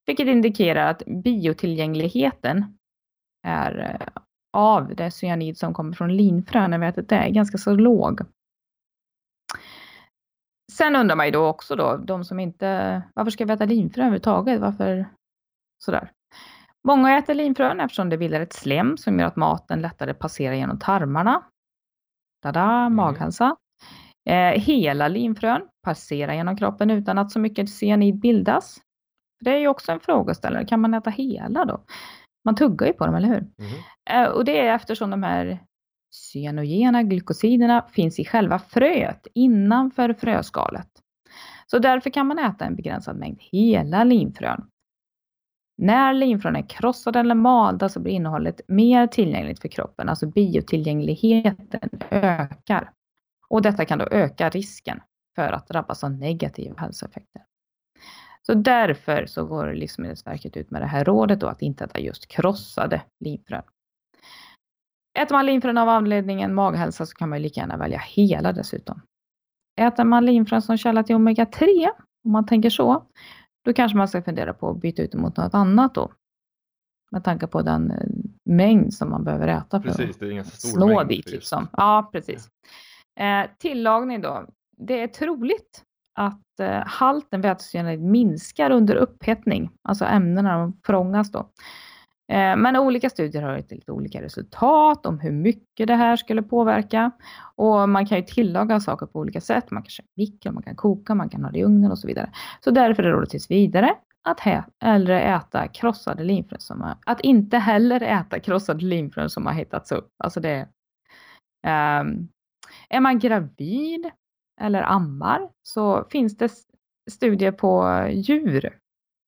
Vilket 0.06 0.28
indikerar 0.28 0.90
att 0.90 1.04
biotillgängligheten 1.06 2.78
är 3.48 4.00
eh, 4.02 4.22
av 4.54 4.96
det 4.96 5.12
cyanid 5.12 5.58
som 5.58 5.74
kommer 5.74 5.94
från 5.94 6.16
linfrön, 6.16 6.72
jag 6.72 6.80
vet 6.80 6.98
att 6.98 7.10
det 7.10 7.16
är 7.16 7.30
ganska 7.30 7.58
så 7.58 7.74
låg. 7.76 8.22
Sen 10.72 10.96
undrar 10.96 11.16
man 11.16 11.26
ju 11.26 11.32
då 11.32 11.48
också 11.48 11.76
då, 11.76 11.98
de 11.98 12.26
som 12.26 12.40
inte, 12.40 13.02
varför 13.14 13.32
ska 13.32 13.46
vi 13.46 13.54
äta 13.54 13.66
linfrön 13.66 14.06
överhuvudtaget? 14.06 14.62
Varför 14.62 15.06
sådär? 15.84 16.12
Många 16.88 17.18
äter 17.18 17.34
linfrön 17.34 17.80
eftersom 17.80 18.10
det 18.10 18.18
bildar 18.18 18.42
ett 18.42 18.54
slem 18.54 18.98
som 18.98 19.20
gör 19.20 19.28
att 19.28 19.36
maten 19.36 19.82
lättare 19.82 20.14
passerar 20.14 20.54
genom 20.54 20.80
tarmarna. 20.80 21.44
Tada, 22.44 22.90
maghälsa. 22.90 23.56
Eh, 24.30 24.62
hela 24.62 25.08
linfrön 25.08 25.62
passerar 25.86 26.34
genom 26.34 26.58
kroppen 26.58 26.92
utan 26.92 27.18
att 27.18 27.32
så 27.32 27.40
mycket 27.40 27.70
cyanid 27.70 28.20
bildas. 28.20 28.78
Det 29.40 29.50
är 29.56 29.60
ju 29.60 29.68
också 29.68 29.92
en 29.92 30.00
frågeställare, 30.00 30.66
kan 30.66 30.82
man 30.82 30.94
äta 30.94 31.10
hela 31.10 31.66
då? 31.66 31.84
Man 32.46 32.56
tuggar 32.56 32.88
ju 32.88 32.94
på 32.94 33.06
dem, 33.06 33.16
eller 33.16 33.28
hur? 33.28 33.42
Mhm. 33.42 33.84
Eh, 34.10 34.28
och 34.30 34.46
det 34.46 34.60
är 34.60 34.76
eftersom 34.76 35.10
de 35.10 35.24
här 35.24 35.60
cyanogena 36.12 37.04
glykosiderna 37.04 37.86
finns 37.92 38.20
i 38.20 38.26
själva 38.26 38.60
fröet 38.60 39.28
innanför 39.34 40.14
fröskalet. 40.14 40.88
Så 41.68 41.80
därför 41.80 42.10
kan 42.10 42.28
man 42.28 42.40
äta 42.40 42.66
en 42.66 42.76
begränsad 42.76 43.18
mängd 43.18 43.38
hela 43.42 44.04
linfrön. 44.04 44.68
När 45.78 46.14
linfrön 46.14 46.56
är 46.56 46.70
krossade 46.70 47.20
eller 47.20 47.36
malda 47.36 47.80
så 47.80 47.84
alltså 47.86 48.00
blir 48.00 48.14
innehållet 48.14 48.62
mer 48.68 49.08
tillgängligt 49.08 49.62
för 49.62 49.68
kroppen, 49.68 50.10
alltså 50.10 50.28
biotillgängligheten 50.28 51.90
ökar. 52.12 52.92
Och 53.48 53.62
detta 53.62 53.86
kan 53.86 54.00
då 54.00 54.06
öka 54.12 54.50
risken 54.50 55.02
för 55.36 55.52
att 55.52 55.68
drabbas 55.68 56.04
av 56.04 56.12
negativa 56.12 56.82
hälsoeffekter. 56.82 57.42
Så 58.42 58.54
därför 58.54 59.26
så 59.26 59.46
går 59.46 59.74
Livsmedelsverket 59.74 60.58
ut 60.58 60.72
med 60.72 60.82
det 60.82 60.86
här 60.86 61.06
rådet 61.06 61.40
då 61.40 61.48
att 61.48 61.62
inte 61.62 61.84
äta 61.84 62.00
just 62.00 62.28
krossade 62.28 63.02
linfrön. 63.20 63.64
Äter 65.20 65.36
man 65.36 65.46
linfrön 65.46 65.78
av 65.78 65.90
anledningen 65.90 66.54
maghälsa 66.54 67.06
så 67.06 67.16
kan 67.16 67.30
man 67.30 67.38
ju 67.40 67.44
lika 67.44 67.62
gärna 67.62 67.78
välja 67.78 68.00
hela 68.00 68.52
dessutom. 68.52 69.02
Äter 69.82 70.04
man 70.04 70.26
linfrön 70.26 70.62
som 70.62 70.78
källa 70.78 71.04
till 71.04 71.16
omega-3, 71.16 71.90
om 72.26 72.32
man 72.32 72.46
tänker 72.46 72.70
så, 72.70 73.06
då 73.66 73.74
kanske 73.74 73.98
man 73.98 74.08
ska 74.08 74.22
fundera 74.22 74.54
på 74.54 74.70
att 74.70 74.82
byta 74.82 75.02
ut 75.02 75.12
det 75.12 75.18
mot 75.18 75.38
något 75.38 75.54
annat 75.54 75.96
då. 75.96 76.12
Med 77.12 77.24
tanke 77.24 77.48
på 77.48 77.62
den 77.62 77.92
eh, 77.92 78.08
mängd 78.46 78.94
som 78.94 79.10
man 79.10 79.24
behöver 79.24 79.48
äta 79.48 79.82
för 79.82 79.90
Precis, 79.90 80.18
det 80.18 80.38
är 80.38 80.44
så 80.44 80.50
stor 80.50 80.70
slå 80.70 80.88
mängd. 80.88 81.10
dit. 81.10 81.32
Liksom. 81.32 81.68
Ja, 81.72 82.10
precis. 82.12 82.50
Eh, 83.20 83.46
tillagning 83.58 84.22
då. 84.22 84.46
Det 84.78 85.02
är 85.02 85.08
troligt 85.08 85.84
att 86.16 86.60
eh, 86.60 86.84
halten 86.86 87.42
vätecyanid 87.42 88.02
minskar 88.02 88.72
under 88.72 88.96
upphettning, 88.96 89.72
alltså 89.82 90.06
ämnena 90.06 90.58
de 90.58 90.80
förångas 90.86 91.32
då. 91.32 91.50
Eh, 92.34 92.56
men 92.58 92.76
olika 92.76 93.10
studier 93.10 93.42
har 93.42 93.58
gett 93.58 93.72
lite 93.72 93.92
olika 93.92 94.22
resultat 94.22 95.06
om 95.06 95.20
hur 95.20 95.32
mycket 95.32 95.88
det 95.88 95.96
här 95.96 96.16
skulle 96.16 96.44
påverka. 96.44 97.12
Och 97.56 97.90
man 97.90 98.06
kan 98.06 98.18
ju 98.18 98.24
tillaga 98.24 98.80
saker 98.80 99.06
på 99.06 99.20
olika 99.20 99.42
sätt. 99.42 99.72
Man 99.72 99.84
kan 99.84 99.90
köra 99.90 100.06
mikro, 100.16 100.52
man 100.52 100.64
kan 100.64 100.76
koka, 100.76 101.16
man 101.16 101.30
kan 101.30 101.44
ha 101.44 101.52
det 101.52 101.60
i 101.60 101.64
ugnen 101.64 101.92
och 101.92 102.00
så 102.00 102.08
vidare. 102.08 102.32
Så 102.60 102.72
därför 102.72 103.04
är 103.04 103.22
det 103.22 103.28
tills 103.28 103.52
vidare 103.52 103.96
att 104.30 104.40
hellre 104.82 105.22
äta 105.22 105.68
krossade 105.68 106.24
linfrön 106.24 106.60
som 106.60 106.82
har, 106.82 106.96
att 107.06 107.22
inte 107.22 107.58
heller 107.58 108.02
äta 108.02 108.40
krossade 108.40 108.86
linfrön 108.86 109.30
som 109.30 109.46
har 109.46 109.54
hittats 109.54 109.92
upp. 109.92 110.10
Alltså 110.24 110.40
det 110.40 110.60
um, 111.68 112.28
är 112.90 113.00
man 113.00 113.20
gravid 113.20 114.10
eller 114.62 114.82
ammar 114.82 115.50
så 115.64 116.06
finns 116.10 116.38
det 116.38 116.52
studier 117.12 117.52
på 117.52 118.06
djur, 118.12 118.78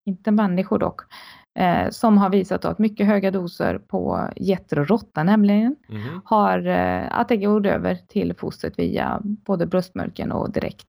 inte 0.05 0.31
människor 0.31 0.79
dock, 0.79 1.01
eh, 1.55 1.89
som 1.89 2.17
har 2.17 2.29
visat 2.29 2.65
att 2.65 2.79
mycket 2.79 3.07
höga 3.07 3.31
doser 3.31 3.77
på 3.77 4.29
getter 4.35 4.79
och 4.79 4.87
råttor 4.87 5.23
nämligen 5.23 5.75
Mhm. 5.89 6.21
har 6.25 6.67
eh, 6.67 7.19
att 7.19 7.29
det 7.29 7.37
går 7.37 7.67
över 7.67 7.95
till 7.95 8.33
fostret 8.33 8.79
via 8.79 9.19
både 9.23 9.65
bröstmjölken 9.65 10.31
och 10.31 10.51
direkt. 10.51 10.87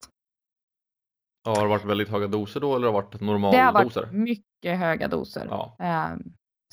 Ja, 1.45 1.55
har 1.55 1.63
det 1.63 1.69
varit 1.69 1.85
väldigt 1.85 2.09
höga 2.09 2.27
doser 2.27 2.61
då 2.61 2.77
eller 2.77 2.87
har 2.87 2.93
det 2.93 3.03
varit 3.03 3.13
Det 3.19 3.25
har 3.27 3.33
normaldoser? 3.73 4.01
varit 4.01 4.13
mycket 4.13 4.79
höga 4.79 5.09
doser. 5.09 5.47
Ja, 5.51 5.77
Eh, 5.79 6.17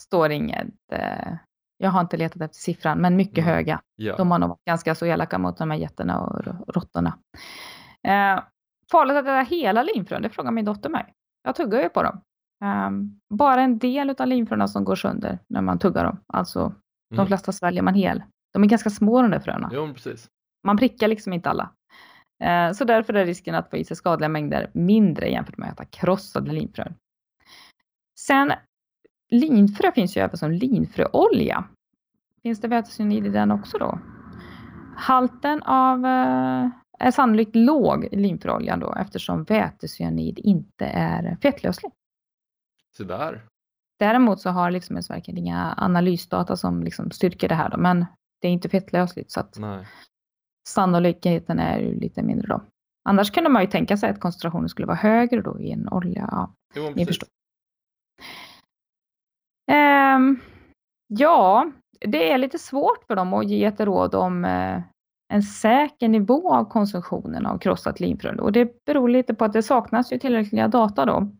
står 0.02 0.32
inget, 0.32 0.68
eh, 0.92 1.34
jag 1.78 1.90
har 1.90 2.02
inte 2.02 2.18
letat 2.18 2.42
efter 2.42 2.58
siffran, 2.58 2.98
men 3.02 3.16
mycket 3.16 3.38
Mm. 3.44 3.50
höga. 3.56 3.82
ja. 3.96 4.16
De 4.18 4.32
har 4.32 4.40
nog 4.40 4.50
varit 4.50 4.66
ganska 4.66 4.96
så 4.96 5.06
elaka 5.06 5.38
mot 5.38 5.58
de 5.58 5.72
här 5.72 5.78
getterna 5.78 6.20
och 6.22 6.46
råttorna. 6.76 7.18
Eh, 8.08 8.44
farligt 8.92 9.16
att 9.18 9.24
äta 9.26 9.40
hela 9.56 9.84
linfrön, 9.84 10.22
det 10.22 10.30
frågar 10.30 10.52
min 10.52 10.66
dotter 10.66 10.90
mig. 10.90 11.14
Jag 11.44 11.56
tuggar 11.56 11.82
ju 11.84 11.90
på 11.90 12.04
dem. 12.04 12.22
Eh, 12.64 12.90
bara 13.30 13.62
en 13.62 13.78
del 13.78 14.10
av 14.20 14.28
linfröna 14.28 14.68
som 14.68 14.84
går 14.84 14.96
sönder 14.96 15.40
när 15.50 15.62
man 15.62 15.80
tuggar 15.80 16.04
dem. 16.04 16.18
Alltså, 16.28 16.74
de 17.10 17.16
Mm. 17.16 17.28
flesta 17.28 17.52
sväljer 17.52 17.84
man 17.84 17.94
hel. 17.94 18.24
De 18.54 18.64
är 18.64 18.68
ganska 18.68 18.90
små 18.90 19.22
de 19.22 19.32
där 19.32 19.40
fröna. 19.40 19.70
Jo, 19.74 19.94
precis. 19.94 20.28
Man 20.68 20.78
prickar 20.78 21.08
liksom 21.08 21.34
inte 21.34 21.50
alla. 21.50 21.70
Eh, 22.44 22.72
så 22.72 22.86
därför 22.86 23.14
är 23.14 23.26
risken 23.26 23.56
att 23.56 23.70
få 23.70 23.78
i 23.78 23.84
sig 23.86 23.98
skadliga 23.98 24.30
mängder 24.30 24.70
mindre 24.74 25.30
jämfört 25.30 25.58
med 25.58 25.70
att 25.70 25.74
äta 25.74 25.86
krossade 25.86 26.52
linfrön. 26.52 26.94
Sen, 28.20 28.52
linfrö 29.32 29.92
finns 29.92 30.18
ju 30.18 30.22
även 30.22 30.38
som 30.38 30.52
linfröolja. 30.52 31.64
Finns 32.44 32.62
det 32.62 32.68
vätecyanid 32.68 33.26
i 33.26 33.30
den 33.30 33.52
också 33.52 33.78
då? 33.78 34.00
Halten 34.98 35.64
av 35.64 36.06
eh, 36.06 36.70
är 37.00 37.12
sannolikt 37.12 37.56
låg 37.56 38.06
i 38.12 38.16
linfröoljan 38.16 38.80
då 38.80 38.94
eftersom 38.96 39.44
vätecyanid 39.44 40.40
inte 40.40 40.86
är 40.86 41.38
fettlöslig. 41.42 41.92
Så 42.98 43.04
där. 43.04 43.46
Däremot 44.00 44.42
så 44.42 44.50
har 44.50 44.72
Livsmedelsverket 44.72 45.38
inga 45.38 45.74
analysdata 45.78 46.56
som 46.56 46.84
liksom 46.84 47.12
styrker 47.12 47.50
det 47.50 47.56
här 47.56 47.70
då, 47.70 47.78
men 47.78 48.06
det 48.42 48.48
är 48.48 48.52
inte 48.52 48.70
fettlösligt 48.70 49.32
så 49.32 49.40
att 49.40 49.58
Nej. 49.60 49.88
sannolikheten 50.70 51.60
är 51.60 51.80
ju 51.80 52.00
lite 52.00 52.24
mindre 52.24 52.48
då. 52.48 52.62
Annars 53.10 53.32
kunde 53.32 53.50
man 53.50 53.62
ju 53.62 53.68
tänka 53.68 53.98
sig 53.98 54.10
att 54.10 54.20
koncentrationen 54.20 54.70
skulle 54.70 54.88
vara 54.88 54.98
högre 54.98 55.42
då 55.42 55.60
i 55.60 55.72
en 55.72 55.90
olja. 55.90 56.30
Ja, 56.32 56.54
Jo, 56.76 56.92
ni 56.96 57.06
förstår. 57.06 57.30
Ehm, 59.72 60.40
ja, 61.08 61.72
det 62.00 62.32
är 62.32 62.38
lite 62.38 62.60
svårt 62.60 63.04
för 63.08 63.16
dem 63.16 63.34
att 63.34 63.50
ge 63.50 63.66
ett 63.66 63.80
råd 63.80 64.16
om 64.16 64.46
eh, 64.46 64.82
en 65.34 65.44
säker 65.44 66.08
nivå 66.08 66.54
av 66.54 66.66
konsumtionen 66.66 67.46
av 67.46 67.58
krossat 67.58 68.00
linfrö. 68.00 68.36
Och 68.36 68.52
det 68.52 68.86
beror 68.86 69.10
lite 69.10 69.34
på 69.34 69.46
att 69.46 69.54
det 69.54 69.64
saknas 69.64 70.14
ju 70.14 70.20
tillräckliga 70.20 70.68
data 70.68 71.06
då. 71.06 71.32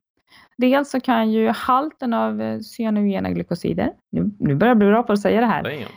Dels 0.58 0.90
så 0.90 1.00
kan 1.00 1.32
ju 1.32 1.50
halten 1.50 2.14
av 2.14 2.42
eh, 2.42 2.60
cyanogena 2.60 3.30
glykosider, 3.32 3.94
nu, 4.12 4.32
nu 4.40 4.56
börjar 4.56 4.70
jag 4.70 4.78
bli 4.78 4.88
bra 4.88 5.04
på 5.04 5.14
att 5.14 5.22
säga 5.22 5.42
det 5.42 5.48
här, 5.48 5.70
ingen. 5.70 5.90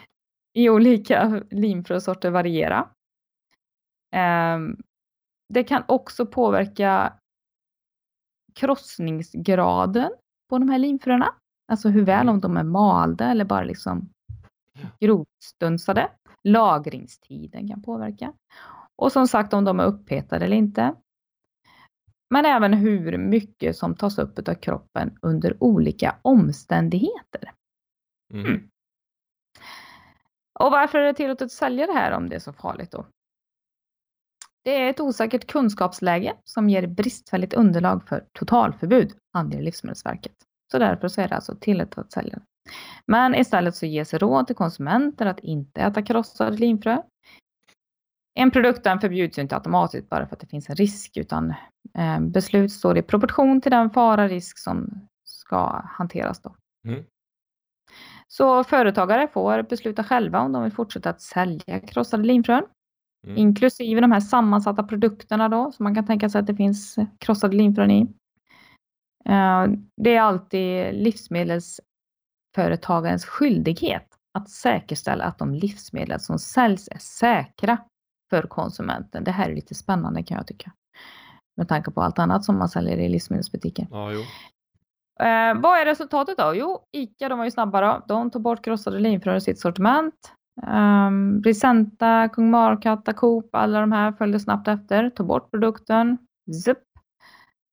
i 0.54 0.70
olika 0.70 1.42
linfrösorter 1.50 2.30
variera. 2.30 2.88
Ehm, 4.14 4.76
Det 5.52 5.64
kan 5.64 5.82
också 5.88 6.26
påverka 6.26 7.12
krossningsgraden 8.54 10.10
på 10.48 10.58
de 10.58 10.68
här 10.68 10.78
linfröna. 10.78 11.34
Alltså 11.72 11.88
hur 11.88 12.04
väl 12.04 12.22
Mm. 12.22 12.34
om 12.34 12.40
de 12.40 12.56
är 12.56 12.62
malda 12.62 13.30
eller 13.30 13.44
bara 13.44 13.64
liksom 13.64 14.08
grovstunsade. 15.00 16.08
Lagringstiden 16.44 17.68
kan 17.68 17.82
påverka. 17.82 18.32
Och 18.96 19.12
som 19.12 19.28
sagt 19.28 19.52
om 19.54 19.64
de 19.64 19.80
är 19.80 19.84
upphetade 19.84 20.44
eller 20.44 20.56
inte. 20.56 20.94
Men 22.30 22.46
även 22.46 22.72
hur 22.72 23.18
mycket 23.18 23.76
som 23.76 23.96
tas 23.96 24.18
upp 24.18 24.48
av 24.48 24.54
kroppen 24.54 25.18
under 25.22 25.62
olika 25.62 26.16
omständigheter. 26.22 27.52
Mhm. 28.34 28.46
Mm. 28.46 28.70
Och 30.58 30.70
varför 30.70 30.98
är 30.98 31.06
det 31.06 31.14
tillåtet 31.14 31.46
att 31.46 31.52
sälja 31.52 31.86
det 31.86 31.92
här 31.92 32.12
om 32.12 32.28
det 32.28 32.36
är 32.36 32.40
så 32.40 32.52
farligt 32.52 32.90
då? 32.90 33.06
Det 34.64 34.82
är 34.82 34.90
ett 34.90 35.00
osäkert 35.00 35.46
kunskapsläge 35.46 36.36
som 36.44 36.68
ger 36.68 36.86
bristfälligt 36.86 37.54
underlag 37.54 38.08
för 38.08 38.24
totalförbud, 38.32 39.12
anger 39.32 39.62
Livsmedelsverket. 39.62 40.32
Så 40.72 40.78
därför 40.78 41.08
så 41.08 41.20
är 41.20 41.28
det 41.28 41.34
alltså 41.34 41.56
tillåtet 41.60 41.98
att 41.98 42.12
sälja. 42.12 42.40
Men 43.06 43.34
istället 43.34 43.76
så 43.76 43.86
ges 43.86 44.14
råd 44.14 44.46
till 44.46 44.56
konsumenter 44.56 45.26
att 45.26 45.40
inte 45.40 45.80
äta 45.80 46.02
krossad 46.02 46.60
linfrö. 46.60 47.02
En 48.38 48.50
produkt 48.50 48.84
den 48.84 49.00
förbjuds 49.00 49.38
ju 49.38 49.42
inte 49.42 49.56
automatiskt 49.56 50.08
bara 50.08 50.26
för 50.26 50.34
att 50.34 50.40
det 50.40 50.46
finns 50.46 50.70
en 50.70 50.76
risk 50.76 51.16
utan 51.16 51.54
eh, 51.98 52.20
beslut 52.20 52.72
står 52.72 52.98
i 52.98 53.02
proportion 53.02 53.60
till 53.60 53.70
den 53.70 53.90
fara 53.90 54.28
risk 54.28 54.58
som 54.58 55.08
ska 55.24 55.82
hanteras 55.84 56.42
då. 56.42 56.56
Mm. 56.88 57.04
Så 58.28 58.64
företagare 58.64 59.28
får 59.28 59.62
besluta 59.62 60.04
själva 60.04 60.40
om 60.40 60.52
de 60.52 60.62
vill 60.62 60.72
fortsätta 60.72 61.10
att 61.10 61.20
sälja 61.20 61.80
krossade 61.80 62.22
linfrön. 62.22 62.64
Mm. 63.26 63.38
Inklusive 63.38 64.00
de 64.00 64.12
här 64.12 64.20
sammansatta 64.20 64.82
produkterna 64.82 65.48
då, 65.48 65.72
som 65.72 65.84
man 65.84 65.94
kan 65.94 66.06
tänka 66.06 66.28
sig 66.28 66.38
att 66.38 66.46
det 66.46 66.56
finns 66.56 66.96
krossade 67.18 67.56
linfrön 67.56 67.90
i. 67.90 68.02
Eh, 69.24 69.66
Det 69.96 70.14
är 70.14 70.20
alltid 70.20 70.94
livsmedelsföretagarens 70.94 73.24
skyldighet 73.24 74.08
att 74.38 74.50
säkerställa 74.50 75.24
att 75.24 75.38
de 75.38 75.54
livsmedel 75.54 76.20
som 76.20 76.38
säljs 76.38 76.88
är 76.88 76.98
säkra 76.98 77.78
för 78.30 78.42
konsumenten. 78.42 79.24
Det 79.24 79.30
här 79.30 79.50
är 79.50 79.54
lite 79.54 79.74
spännande 79.74 80.22
kan 80.22 80.36
jag 80.36 80.46
tycka. 80.46 80.72
Med 81.56 81.68
tanke 81.68 81.90
på 81.90 82.02
allt 82.02 82.18
annat 82.18 82.44
som 82.44 82.58
man 82.58 82.68
säljer 82.68 82.96
i 82.98 83.08
livsmedelsbutiker. 83.08 83.86
Ja. 83.90 84.12
Eh, 85.20 85.60
vad 85.60 85.78
är 85.78 85.84
resultatet 85.84 86.38
då? 86.38 86.52
Jo, 86.54 86.78
ICA 86.92 87.28
de 87.28 87.38
var 87.38 87.44
ju 87.44 87.50
snabba 87.50 87.80
då. 87.80 88.04
De 88.08 88.30
tog 88.30 88.42
bort 88.42 88.64
krossade 88.64 88.98
linfrön 88.98 89.36
i 89.36 89.40
sitt 89.40 89.60
sortiment. 89.60 90.14
Um, 90.66 91.42
Risenta, 91.42 92.28
Kung 92.28 92.50
Markatta, 92.50 93.12
Coop, 93.12 93.54
alla 93.54 93.80
de 93.80 93.92
här 93.92 94.12
följde 94.12 94.40
snabbt 94.40 94.68
efter. 94.68 95.10
Tog 95.10 95.26
bort 95.26 95.50
produkten. 95.50 96.18
Zup. 96.64 96.78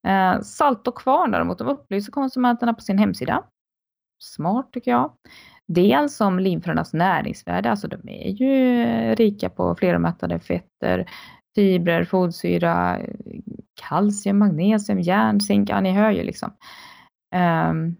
Eh, 0.08 0.42
Salt 0.42 0.88
och 0.88 0.98
Kvarn 0.98 1.32
däremot, 1.32 1.58
de 1.58 1.68
upplyser 1.68 2.12
konsumenterna 2.12 2.74
på 2.74 2.82
sin 2.82 2.98
hemsida. 2.98 3.44
Smart 4.24 4.74
tycker 4.74 4.92
jag. 4.92 5.12
Dels 5.68 6.22
om 6.22 6.40
linfrönas 6.40 6.94
näringsvärde, 6.94 7.72
alltså 7.72 7.88
de 7.88 8.10
är 8.10 8.30
ju 8.30 9.16
rika 9.16 9.50
på 9.50 9.76
fleromättade 9.76 10.40
fetter, 10.40 11.10
fibrer, 11.56 12.04
fodsyra, 12.04 13.00
kalcium, 13.82 14.38
magnesium, 14.38 15.00
järn, 15.00 15.42
zink, 15.42 15.70
ja 15.70 15.82
ni 15.82 15.92
hör 15.92 16.12
ju 16.12 16.24
liksom. 16.24 16.54
Um, 17.36 17.96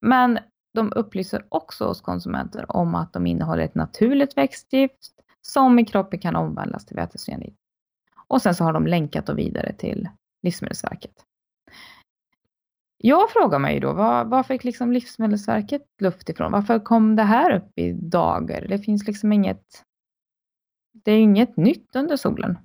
men 0.00 0.38
de 0.74 0.92
upplyser 0.96 1.46
också 1.48 1.84
oss 1.84 2.00
konsumenter 2.00 2.76
om 2.76 2.94
att 2.94 3.12
de 3.12 3.26
innehåller 3.26 3.64
ett 3.64 3.74
naturligt 3.74 4.36
växtgift 4.36 5.12
som 5.40 5.78
i 5.78 5.84
kroppen 5.84 6.18
kan 6.20 6.36
omvandlas 6.36 6.86
till 6.86 6.96
vätecyanid. 6.96 7.54
Och 8.26 8.42
sen 8.42 8.54
så 8.54 8.64
har 8.64 8.72
de 8.72 8.86
länkat 8.86 9.28
och 9.28 9.38
vidare 9.38 9.72
till 9.72 10.08
Livsmedelsverket. 10.42 11.12
Jag 13.04 13.30
frågar 13.30 13.58
mig 13.58 13.80
då, 13.80 13.92
var, 13.92 14.24
var 14.24 14.42
fick 14.42 14.64
liksom 14.64 14.92
Livsmedelsverket 14.92 15.82
luft 16.00 16.28
ifrån? 16.28 16.52
Varför 16.52 16.78
kom 16.78 17.16
det 17.16 17.22
här 17.22 17.56
upp 17.56 17.78
i 17.78 17.92
dagar? 17.92 18.66
Det 18.68 18.78
finns 18.78 19.06
liksom 19.06 19.32
inget, 19.32 19.62
det 21.04 21.12
är 21.12 21.18
inget 21.18 21.56
nytt 21.56 21.96
under 21.96 22.16
solen. 22.16 22.58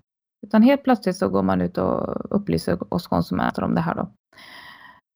Utan 0.47 0.61
helt 0.61 0.83
plötsligt 0.83 1.17
så 1.17 1.29
går 1.29 1.43
man 1.43 1.61
ut 1.61 1.77
och 1.77 2.35
upplyser 2.35 2.93
oss 2.93 3.07
konsumenter 3.07 3.63
om 3.63 3.75
det 3.75 3.81
här 3.81 3.95
då. 3.95 4.11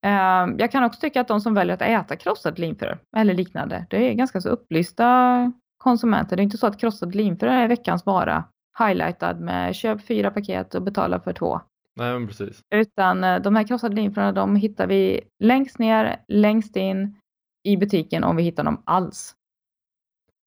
Eh, 0.05 0.55
jag 0.57 0.71
kan 0.71 0.83
också 0.83 0.99
tycka 0.99 1.21
att 1.21 1.27
de 1.27 1.41
som 1.41 1.53
väljer 1.53 1.73
att 1.73 1.81
äta 1.81 2.15
krossat 2.15 2.59
linfrö 2.59 2.97
eller 3.17 3.33
liknande, 3.33 3.85
det 3.89 4.09
är 4.09 4.13
ganska 4.13 4.41
så 4.41 4.49
upplysta 4.49 5.51
konsumenter. 5.77 6.35
Det 6.35 6.41
är 6.41 6.43
inte 6.43 6.57
så 6.57 6.67
att 6.67 6.79
krossat 6.79 7.15
linfrö 7.15 7.51
är 7.51 7.67
veckans 7.67 8.05
vara, 8.05 8.43
highlightad 8.79 9.39
med 9.39 9.75
köp 9.75 10.01
fyra 10.07 10.31
paket 10.31 10.75
och 10.75 10.81
betala 10.81 11.19
för 11.19 11.33
två. 11.33 11.61
Nej, 11.95 12.13
men 12.13 12.27
precis. 12.27 12.62
Utan 12.75 13.24
eh, 13.24 13.41
de 13.41 13.55
här 13.55 13.67
krossade 13.67 13.95
linfröna, 13.95 14.31
de 14.31 14.55
hittar 14.55 14.88
vi 14.88 15.21
längst 15.39 15.79
ner, 15.79 16.24
längst 16.27 16.75
in 16.75 17.15
i 17.63 17.77
butiken 17.77 18.24
om 18.24 18.36
vi 18.36 18.43
hittar 18.43 18.63
dem 18.63 18.83
alls. 18.86 19.36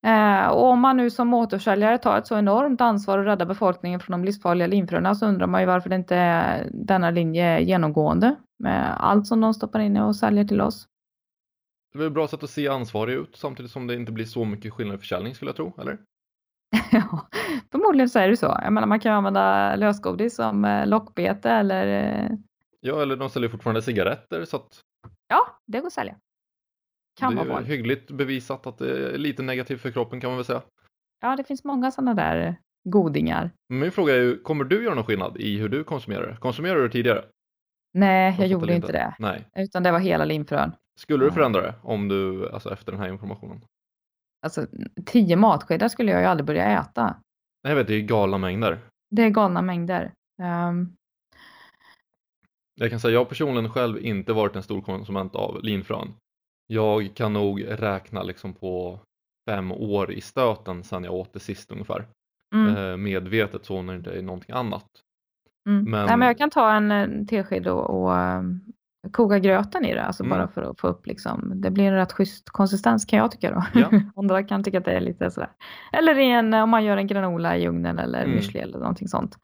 Eh, 0.06 0.46
och 0.46 0.64
om 0.64 0.80
man 0.80 0.96
nu 0.96 1.10
som 1.10 1.28
motorsäljare 1.28 1.98
tar 1.98 2.18
ett 2.18 2.26
så 2.26 2.38
enormt 2.38 2.80
ansvar 2.80 3.18
att 3.18 3.26
rädda 3.26 3.46
befolkningen 3.46 4.00
från 4.00 4.20
de 4.20 4.24
livsfarliga 4.24 4.66
linfröna 4.66 5.14
så 5.14 5.26
undrar 5.26 5.46
man 5.46 5.60
ju 5.60 5.66
varför 5.66 5.90
det 5.90 5.96
inte 5.96 6.16
är 6.16 6.70
denna 6.72 7.10
linje 7.10 7.60
genomgående 7.60 8.36
med 8.58 8.96
allt 9.04 9.26
som 9.26 9.40
de 9.40 9.54
stoppar 9.54 9.80
in 9.80 9.96
och 9.96 10.16
säljer 10.16 10.44
till 10.44 10.60
oss. 10.60 10.88
Det 11.92 11.96
är 11.96 11.98
väl 11.98 12.06
ett 12.06 12.14
bra 12.14 12.28
sätt 12.28 12.42
att 12.42 12.50
se 12.50 12.68
ansvarig 12.68 13.14
ut 13.14 13.36
samtidigt 13.36 13.72
som 13.72 13.86
det 13.86 13.94
inte 13.94 14.12
blir 14.12 14.24
så 14.24 14.44
mycket 14.44 14.72
skillnad 14.72 14.94
i 14.96 14.98
försäljning 14.98 15.34
skulle 15.34 15.48
jag 15.48 15.56
tro, 15.56 15.72
eller? 15.80 15.98
ja, 16.92 17.28
förmodligen 17.70 18.08
så 18.08 18.18
är 18.18 18.28
det 18.28 18.36
så. 18.36 18.58
Jag 18.62 18.72
menar 18.72 18.86
man 18.86 19.00
kan 19.00 19.12
använda 19.12 19.76
lösgodis 19.76 20.34
som 20.36 20.64
eh, 20.64 20.86
lockbete 20.86 21.50
eller... 21.50 21.86
eh, 22.24 22.30
Ja, 22.80 23.02
eller 23.02 23.16
de 23.16 23.30
säljer 23.30 23.50
fortfarande 23.50 23.82
cigaretter 23.82 24.44
så 24.44 24.56
att 24.56 24.80
Ja, 25.28 25.60
det 25.66 25.78
går 25.80 25.86
att 25.86 25.92
sälja. 25.92 26.16
Kan 27.20 27.30
det 27.30 27.36
vara 27.36 27.46
är 27.48 27.52
vanligt. 27.52 27.70
hyggligt 27.70 28.10
bevisat 28.10 28.66
att 28.66 28.78
det 28.78 29.14
är 29.14 29.18
lite 29.18 29.42
negativt 29.42 29.80
för 29.80 29.90
kroppen 29.90 30.20
kan 30.20 30.30
man 30.30 30.36
väl 30.36 30.44
säga. 30.44 30.62
Ja, 31.20 31.36
det 31.36 31.44
finns 31.44 31.64
många 31.64 31.90
sådana 31.90 32.14
där 32.14 32.56
godingar. 32.84 33.50
Men 33.68 33.78
Min 33.78 33.92
fråga 33.92 34.14
är 34.14 34.18
ju, 34.20 34.38
kommer 34.42 34.64
du 34.64 34.84
göra 34.84 34.94
någon 34.94 35.04
skillnad 35.04 35.36
i 35.36 35.58
hur 35.58 35.68
du 35.68 35.84
konsumerar 35.84 36.26
det? 36.26 36.36
Konsumerar 36.36 36.80
du 36.80 36.88
tidigare? 36.88 37.24
Nej, 37.94 38.26
jag 38.26 38.36
Fast 38.36 38.48
gjorde 38.50 38.74
inte 38.74 38.92
det. 38.92 39.14
Nej. 39.18 39.44
Utan 39.56 39.82
det 39.82 39.92
var 39.92 39.98
hela 39.98 40.24
linfrön. 40.24 40.72
Skulle 41.00 41.24
du 41.24 41.30
förändra 41.30 41.60
det 41.60 41.74
om 41.82 42.08
du, 42.08 42.50
alltså 42.50 42.72
efter 42.72 42.92
den 42.92 43.00
här 43.00 43.08
informationen? 43.08 43.60
Alltså, 44.44 44.66
tio 45.06 45.36
matskedar 45.36 45.88
skulle 45.88 46.12
jag 46.12 46.20
ju 46.20 46.26
aldrig 46.26 46.46
börja 46.46 46.80
äta. 46.80 47.04
Nej, 47.64 47.70
jag 47.70 47.76
vet, 47.76 47.86
det 47.86 47.94
är 47.94 48.00
galna 48.00 48.38
mängder. 48.38 48.78
Det 49.10 49.22
är 49.22 49.30
galna 49.30 49.62
mängder. 49.62 50.12
Ehm, 50.42 50.92
Jag 52.80 52.90
kan 52.90 53.00
säga, 53.00 53.12
jag 53.12 53.20
har 53.20 53.24
personligen 53.24 53.70
själv 53.70 53.98
inte 53.98 54.32
varit 54.32 54.56
en 54.56 54.62
stor 54.62 54.80
konsument 54.82 55.34
av 55.34 55.62
linfrön. 55.62 56.14
Jag 56.66 57.10
kan 57.14 57.32
nog 57.32 57.64
räkna 57.68 58.22
liksom 58.22 58.52
på 58.54 59.00
fem 59.50 59.72
år 59.72 60.12
i 60.12 60.20
stöten 60.20 60.84
sedan 60.84 61.04
jag 61.04 61.14
åt 61.14 61.32
det 61.32 61.40
sist 61.40 61.72
ungefär. 61.72 62.06
mm, 62.54 62.76
Eh, 62.76 62.96
medvetet 62.96 63.64
så 63.64 63.82
när 63.82 63.98
det 63.98 64.18
är 64.18 64.22
någonting 64.22 64.54
annat. 64.54 64.86
mm. 65.68 65.90
men- 65.90 66.06
Nej, 66.06 66.16
men 66.16 66.28
jag 66.28 66.38
kan 66.38 66.50
ta 66.50 66.72
en, 66.72 66.90
en 66.90 67.26
tesked 67.26 67.66
och, 67.68 67.90
och 68.02 68.16
ehm, 68.16 68.60
koka 69.12 69.38
gröten 69.38 69.84
i 69.84 69.94
det. 69.94 70.02
Alltså 70.04 70.22
Mm. 70.24 70.38
bara 70.38 70.48
för 70.48 70.62
att 70.62 70.80
få 70.80 70.88
upp 70.88 71.06
liksom. 71.06 71.52
Det 71.54 71.70
blir 71.70 71.84
en 71.84 71.94
rätt 71.94 72.12
schysst 72.12 72.50
konsistens 72.50 73.04
kan 73.04 73.18
jag 73.18 73.30
tycka 73.30 73.50
då. 73.50 73.80
Ja. 73.80 73.90
Andra 74.16 74.42
kan 74.42 74.64
tycka 74.64 74.78
att 74.78 74.84
det 74.84 74.92
är 74.92 75.00
lite 75.00 75.30
sådär. 75.30 75.50
Eller 75.92 76.14
en, 76.18 76.54
om 76.54 76.70
man 76.70 76.84
gör 76.84 76.96
en 76.96 77.06
granola 77.06 77.56
i 77.56 77.68
ugnen 77.68 77.98
eller 77.98 78.24
Mm. 78.24 78.38
müsli 78.38 78.62
eller 78.62 78.78
någonting 78.78 79.08
sånt. 79.08 79.38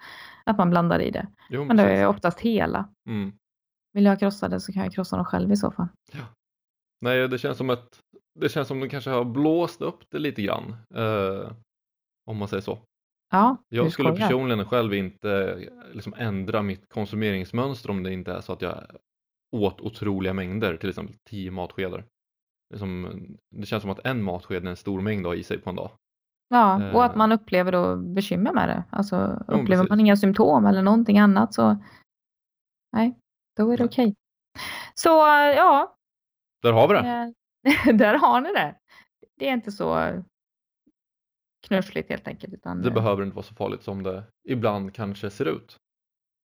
Att 0.45 0.59
man 0.59 0.71
blandar 0.71 1.01
i 1.01 1.11
det. 1.11 1.27
Jo, 1.51 1.65
Men 1.65 1.77
det 1.77 1.83
är 1.83 2.07
oftast 2.07 2.41
hela. 2.41 2.89
Mm. 3.09 3.33
Vill 3.93 4.05
jag 4.05 4.19
krossa 4.19 4.49
det 4.49 4.61
så 4.61 4.73
kan 4.73 4.83
jag 4.85 4.93
krossa 4.93 5.17
dem 5.17 5.25
själv 5.25 5.53
i 5.53 5.57
så 5.57 5.71
fall. 5.71 5.89
Nej, 7.01 7.29
det 7.29 7.39
känns 7.39 7.59
som 7.59 7.71
att 7.71 7.99
det 8.41 8.49
känns 8.49 8.69
som 8.69 8.81
de 8.81 8.89
kanske 8.89 9.11
har 9.11 9.25
blåst 9.25 9.83
upp 9.83 10.01
det 10.11 10.19
lite 10.19 10.43
grann. 10.43 10.77
Eh, 10.95 11.51
om 12.31 12.37
man 12.37 12.49
säger 12.49 12.61
så. 12.63 12.79
Ja, 13.33 13.57
Jag 13.69 13.93
skulle 13.93 14.13
personligen 14.13 14.65
själv 14.67 14.95
inte 14.95 15.59
liksom 15.93 16.15
ändra 16.17 16.63
mitt 16.63 16.89
konsumeringsmönster 16.89 17.91
om 17.91 18.03
det 18.03 18.13
inte 18.13 18.33
är 18.33 18.41
så 18.41 18.53
att 18.53 18.63
jag 18.63 18.85
åt 19.53 19.81
otroliga 19.81 20.33
mängder, 20.35 20.77
till 20.77 20.89
exempel 20.89 21.17
10 21.31 21.51
matskedar. 21.51 22.05
Som, 22.77 23.09
det 23.51 23.67
känns 23.67 23.83
som 23.83 23.91
att 23.91 24.07
en 24.07 24.23
matsked 24.23 24.65
är 24.67 24.71
en 24.71 24.77
stor 24.77 25.01
mängd 25.01 25.27
att 25.27 25.31
ha 25.31 25.35
i 25.35 25.43
sig 25.43 25.59
på 25.61 25.71
en 25.71 25.77
dag. 25.77 25.91
Ja, 26.49 26.93
och 26.95 27.05
att 27.05 27.11
Eh. 27.13 27.17
man 27.19 27.33
upplever 27.33 27.73
då 27.73 27.97
bekymmer 27.97 28.53
med 28.53 28.69
det. 28.69 28.85
Alltså 28.91 29.17
Ja, 29.17 29.55
upplever 29.55 29.67
precis. 29.83 29.89
man 29.89 30.01
inga 30.01 30.17
symptom 30.17 30.67
eller 30.67 30.83
någonting 30.83 31.19
annat 31.19 31.55
så 31.55 31.77
nej, 32.93 33.19
då 33.57 33.71
är 33.73 33.77
det 33.77 33.85
okej. 33.85 34.15
Så 34.95 35.27
eh, 35.27 35.57
ja, 35.57 35.97
Där 36.63 36.73
har 36.73 36.89
vi 36.89 36.95
det. 36.95 37.35
eh, 37.89 37.95
där 37.97 38.15
har 38.19 38.41
ni 38.41 38.53
det. 38.53 38.77
Det 39.37 39.49
är 39.49 39.53
inte 39.53 39.73
så 39.73 40.23
knussligt 41.67 42.09
helt 42.09 42.29
enkelt. 42.29 42.55
Utan 42.55 42.83
Det 42.83 42.89
eh, 42.89 42.95
behöver 42.95 43.23
inte 43.23 43.37
vara 43.37 43.45
så 43.47 43.55
farligt 43.55 43.83
som 43.83 44.03
det 44.03 44.25
ibland 44.49 44.95
kanske 44.95 45.31
ser 45.31 45.45
ut. 45.45 45.77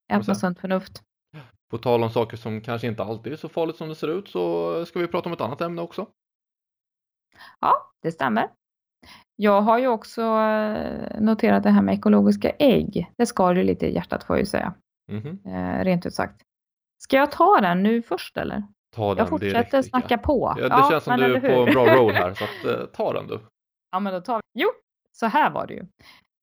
med 0.08 0.36
sunt 0.36 0.60
förnuft. 0.60 1.02
På 1.70 1.78
tal 1.78 2.02
om 2.02 2.10
saker 2.10 2.36
som 2.36 2.60
kanske 2.60 2.86
inte 2.86 3.02
alltid 3.02 3.32
är 3.32 3.36
så 3.36 3.48
farligt 3.48 3.76
som 3.76 3.88
det 3.88 3.94
ser 3.94 4.08
ut 4.18 4.28
så 4.28 4.84
ska 4.86 4.98
vi 4.98 5.06
prata 5.06 5.28
om 5.28 5.32
ett 5.32 5.40
annat 5.40 5.60
ämne 5.60 5.82
också. 5.82 6.06
Ja, 7.60 7.72
det 8.02 8.12
stämmer. 8.12 8.48
Jag 9.36 9.60
har 9.60 9.78
ju 9.78 9.86
också 9.88 10.22
eh, 10.22 11.20
noterat 11.20 11.62
det 11.62 11.70
här 11.70 11.82
med 11.82 11.94
ekologiska 11.94 12.50
ägg. 12.50 13.10
Det 13.18 13.26
skar 13.26 13.54
ju 13.54 13.62
lite 13.62 13.86
i 13.86 13.94
hjärtat 13.94 14.24
får 14.24 14.36
jag 14.36 14.40
ju 14.40 14.46
säga, 14.46 14.74
Mhm. 15.12 15.40
eh, 15.46 15.84
rent 15.84 16.06
ut 16.06 16.14
sagt. 16.14 16.42
Ska 17.02 17.16
jag 17.16 17.32
ta 17.32 17.60
den 17.60 17.82
nu 17.82 18.02
först 18.02 18.36
eller? 18.36 18.62
Ta 18.96 19.08
den 19.08 19.18
Jag 19.18 19.28
fortsätter 19.28 19.70
direkt. 19.70 19.88
Snacka 19.90 20.18
på. 20.18 20.54
Ja, 20.58 20.68
det 20.68 20.90
känns 20.90 21.04
som 21.04 21.16
du 21.16 21.34
är 21.36 21.40
på 21.40 21.62
en 21.66 21.72
bra 21.74 21.94
roll 21.96 22.12
här 22.14 22.34
så 22.34 22.44
att, 22.44 22.64
eh, 22.80 22.86
ta 22.86 23.12
den 23.12 23.26
du. 23.26 23.40
Ja, 23.90 24.00
men 24.00 24.12
då 24.12 24.20
tar 24.20 24.36
vi. 24.36 24.62
Jo, 24.62 24.68
så 25.12 25.26
här 25.26 25.50
var 25.50 25.66
det 25.66 25.74
ju. 25.74 25.86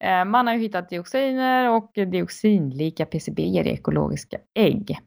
Eh, 0.04 0.26
Man 0.26 0.48
har 0.48 0.54
ju 0.54 0.60
hittat 0.60 0.90
dioxiner 0.90 1.70
och 1.70 1.92
dioxinlika 1.94 3.06
PCBer 3.06 3.68
i 3.68 3.70
ekologiska 3.70 4.38
ägg. 4.60 5.00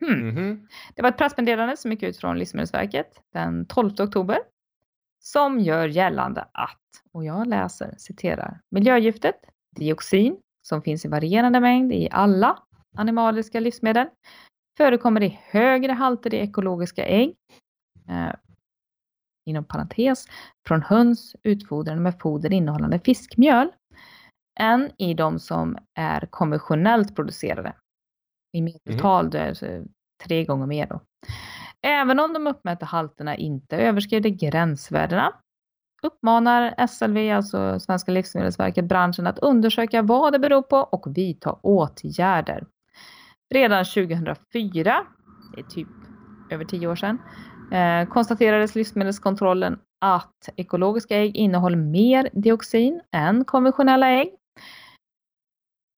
Hmm. 0.00 0.28
Mhm. 0.28 0.68
Det 0.94 1.02
var 1.02 1.08
ett 1.08 1.18
pressmeddelande 1.18 1.76
som 1.76 1.90
gick 1.90 2.02
ut 2.02 2.16
från 2.16 2.38
Livsmedelsverket 2.38 3.20
den 3.32 3.66
12 3.66 3.90
oktober 4.00 4.38
som 5.22 5.60
gör 5.60 5.88
gällande 5.88 6.48
att, 6.52 6.80
och 7.12 7.24
jag 7.24 7.46
läser, 7.46 7.94
citerar, 7.98 8.60
miljögiftet 8.70 9.34
dioxin 9.76 10.36
som 10.68 10.82
finns 10.82 11.04
i 11.04 11.08
varierande 11.08 11.60
mängd 11.60 11.92
i 11.92 12.08
alla 12.10 12.58
animaliska 12.96 13.60
livsmedel 13.60 14.06
förekommer 14.76 15.22
i 15.22 15.40
högre 15.42 15.92
halter 15.92 16.34
i 16.34 16.38
ekologiska 16.38 17.06
ägg, 17.06 17.34
eh, 18.08 18.34
inom 19.46 19.64
parentes, 19.64 20.26
från 20.68 20.82
höns 20.82 21.36
utfodrade 21.42 22.00
med 22.00 22.20
foder 22.20 22.52
innehållande 22.52 22.98
fiskmjöl, 22.98 23.72
än 24.60 24.90
i 24.98 25.14
de 25.14 25.38
som 25.38 25.78
är 25.94 26.26
konventionellt 26.30 27.16
producerade. 27.16 27.72
I 28.54 28.62
medeltal 28.62 29.30
det 29.30 29.38
är 29.38 29.84
tre 30.24 30.44
gånger 30.44 30.66
mer 30.66 30.86
då. 30.86 31.00
Även 31.82 32.20
om 32.20 32.32
de 32.32 32.46
uppmätta 32.46 32.86
halterna 32.86 33.36
inte 33.36 33.76
överskrider 33.76 34.30
gränsvärdena 34.30 35.32
uppmanar 36.02 36.86
SLV, 36.86 37.16
alltså 37.36 37.80
Svenska 37.80 38.12
Livsmedelsverket, 38.12 38.84
branschen 38.84 39.26
att 39.26 39.38
undersöka 39.38 40.02
vad 40.02 40.32
det 40.32 40.38
beror 40.38 40.62
på 40.62 40.76
och 40.76 41.16
vidta 41.16 41.52
åtgärder. 41.52 42.66
Redan 43.54 43.84
2004, 43.84 45.06
det 45.54 45.60
är 45.60 45.64
typ 45.64 45.88
över 46.50 46.64
tio 46.64 46.88
år 46.88 46.96
sedan, 46.96 47.18
eh, 47.72 48.08
konstaterades 48.08 48.74
livsmedelskontrollen 48.74 49.78
att 50.00 50.48
ekologiska 50.56 51.16
ägg 51.16 51.36
innehåller 51.36 51.76
mer 51.76 52.28
dioxin 52.32 53.00
än 53.12 53.44
konventionella 53.44 54.10
ägg. 54.10 54.28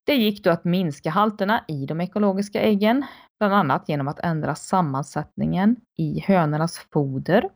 Det 0.07 0.15
gick 0.15 0.45
då 0.45 0.51
att 0.51 0.65
minska 0.65 1.11
halterna 1.11 1.65
i 1.69 1.87
de 1.87 2.01
ekologiska 2.01 2.61
äggen, 2.61 3.05
bland 3.39 3.55
annat 3.55 3.89
genom 3.89 4.09
att 4.09 4.21
ändra 4.21 4.55
sammansättningen 4.55 5.77
i 5.99 6.21
hönornas 6.21 6.79
foder. 6.79 7.49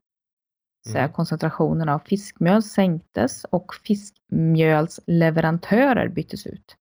Så 0.88 0.98
Mm. 0.98 1.12
koncentrationen 1.12 1.88
av 1.88 1.98
fiskmjöl 1.98 2.62
sänktes 2.62 3.44
och 3.44 3.74
fiskmjölsleverantörer 3.74 6.08
byttes 6.08 6.46
ut. 6.46 6.76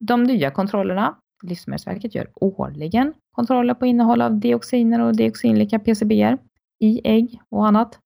De 0.00 0.24
nya 0.24 0.50
kontrollerna, 0.50 1.16
Livsmedelsverket 1.42 2.14
gör 2.14 2.28
årligen 2.34 3.14
kontroller 3.32 3.74
på 3.74 3.86
innehåll 3.86 4.22
av 4.22 4.40
dioxiner 4.40 5.00
och 5.00 5.16
dioxinlika 5.16 5.78
PCBer 5.78 6.38
i 6.80 7.00
ägg 7.04 7.40
och 7.48 7.66
annat, 7.66 7.98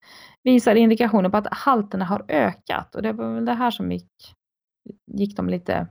visar 0.43 0.75
indikationer 0.75 1.29
på 1.29 1.37
att 1.37 1.47
halterna 1.51 2.05
har 2.05 2.25
ökat 2.27 2.95
och 2.95 3.01
det 3.01 3.13
var 3.13 3.33
väl 3.33 3.45
det 3.45 3.53
här 3.53 3.71
som 3.71 3.91
gick, 3.91 4.35
gick 5.11 5.37
de 5.37 5.49
lite 5.49 5.87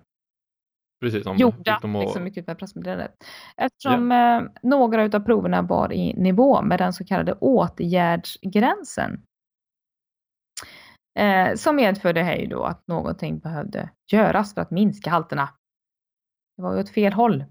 Precis, 1.01 1.27
om 1.27 1.37
gjorda 1.37 1.75
att- 1.75 1.85
liksom, 2.01 2.25
mycket 2.25 2.47
med 2.47 2.59
pressmeddelandet. 2.59 3.25
Eftersom 3.57 4.13
eh, 4.13 4.43
några 4.63 5.03
av 5.05 5.21
proverna 5.21 5.63
var 5.63 5.93
i 5.93 6.15
nivå 6.15 6.63
med 6.63 6.79
den 6.79 6.93
så 6.93 7.05
kallade 7.05 7.33
åtgärdsgränsen. 7.33 9.23
Eh, 11.19 11.55
som 11.55 11.77
medförde 11.77 12.23
här 12.23 12.47
då 12.47 12.65
att 12.65 12.87
någonting 12.87 13.39
behövde 13.39 13.91
göras 14.13 14.55
för 14.55 14.61
att 14.61 14.71
minska 14.71 15.11
halterna. 15.11 15.49
Det 16.57 16.63
var 16.63 16.75
ju 16.75 16.81
åt 16.81 16.91
fel 16.91 17.13
håll. 17.13 17.45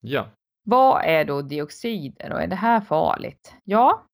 Ja, 0.00 0.28
Vad 0.64 1.04
är 1.04 1.24
då 1.24 1.42
dioxider 1.42 2.32
och 2.32 2.42
är 2.42 2.46
det 2.46 2.56
här 2.56 2.80
farligt? 2.80 3.54
Ja, 3.64 4.06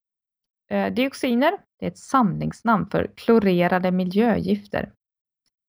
eh, 0.70 0.92
dioxiner 0.94 1.52
är 1.78 1.88
ett 1.88 1.98
samlingsnamn 1.98 2.86
för 2.90 3.10
klorerade 3.16 3.90
miljögifter. 3.90 4.92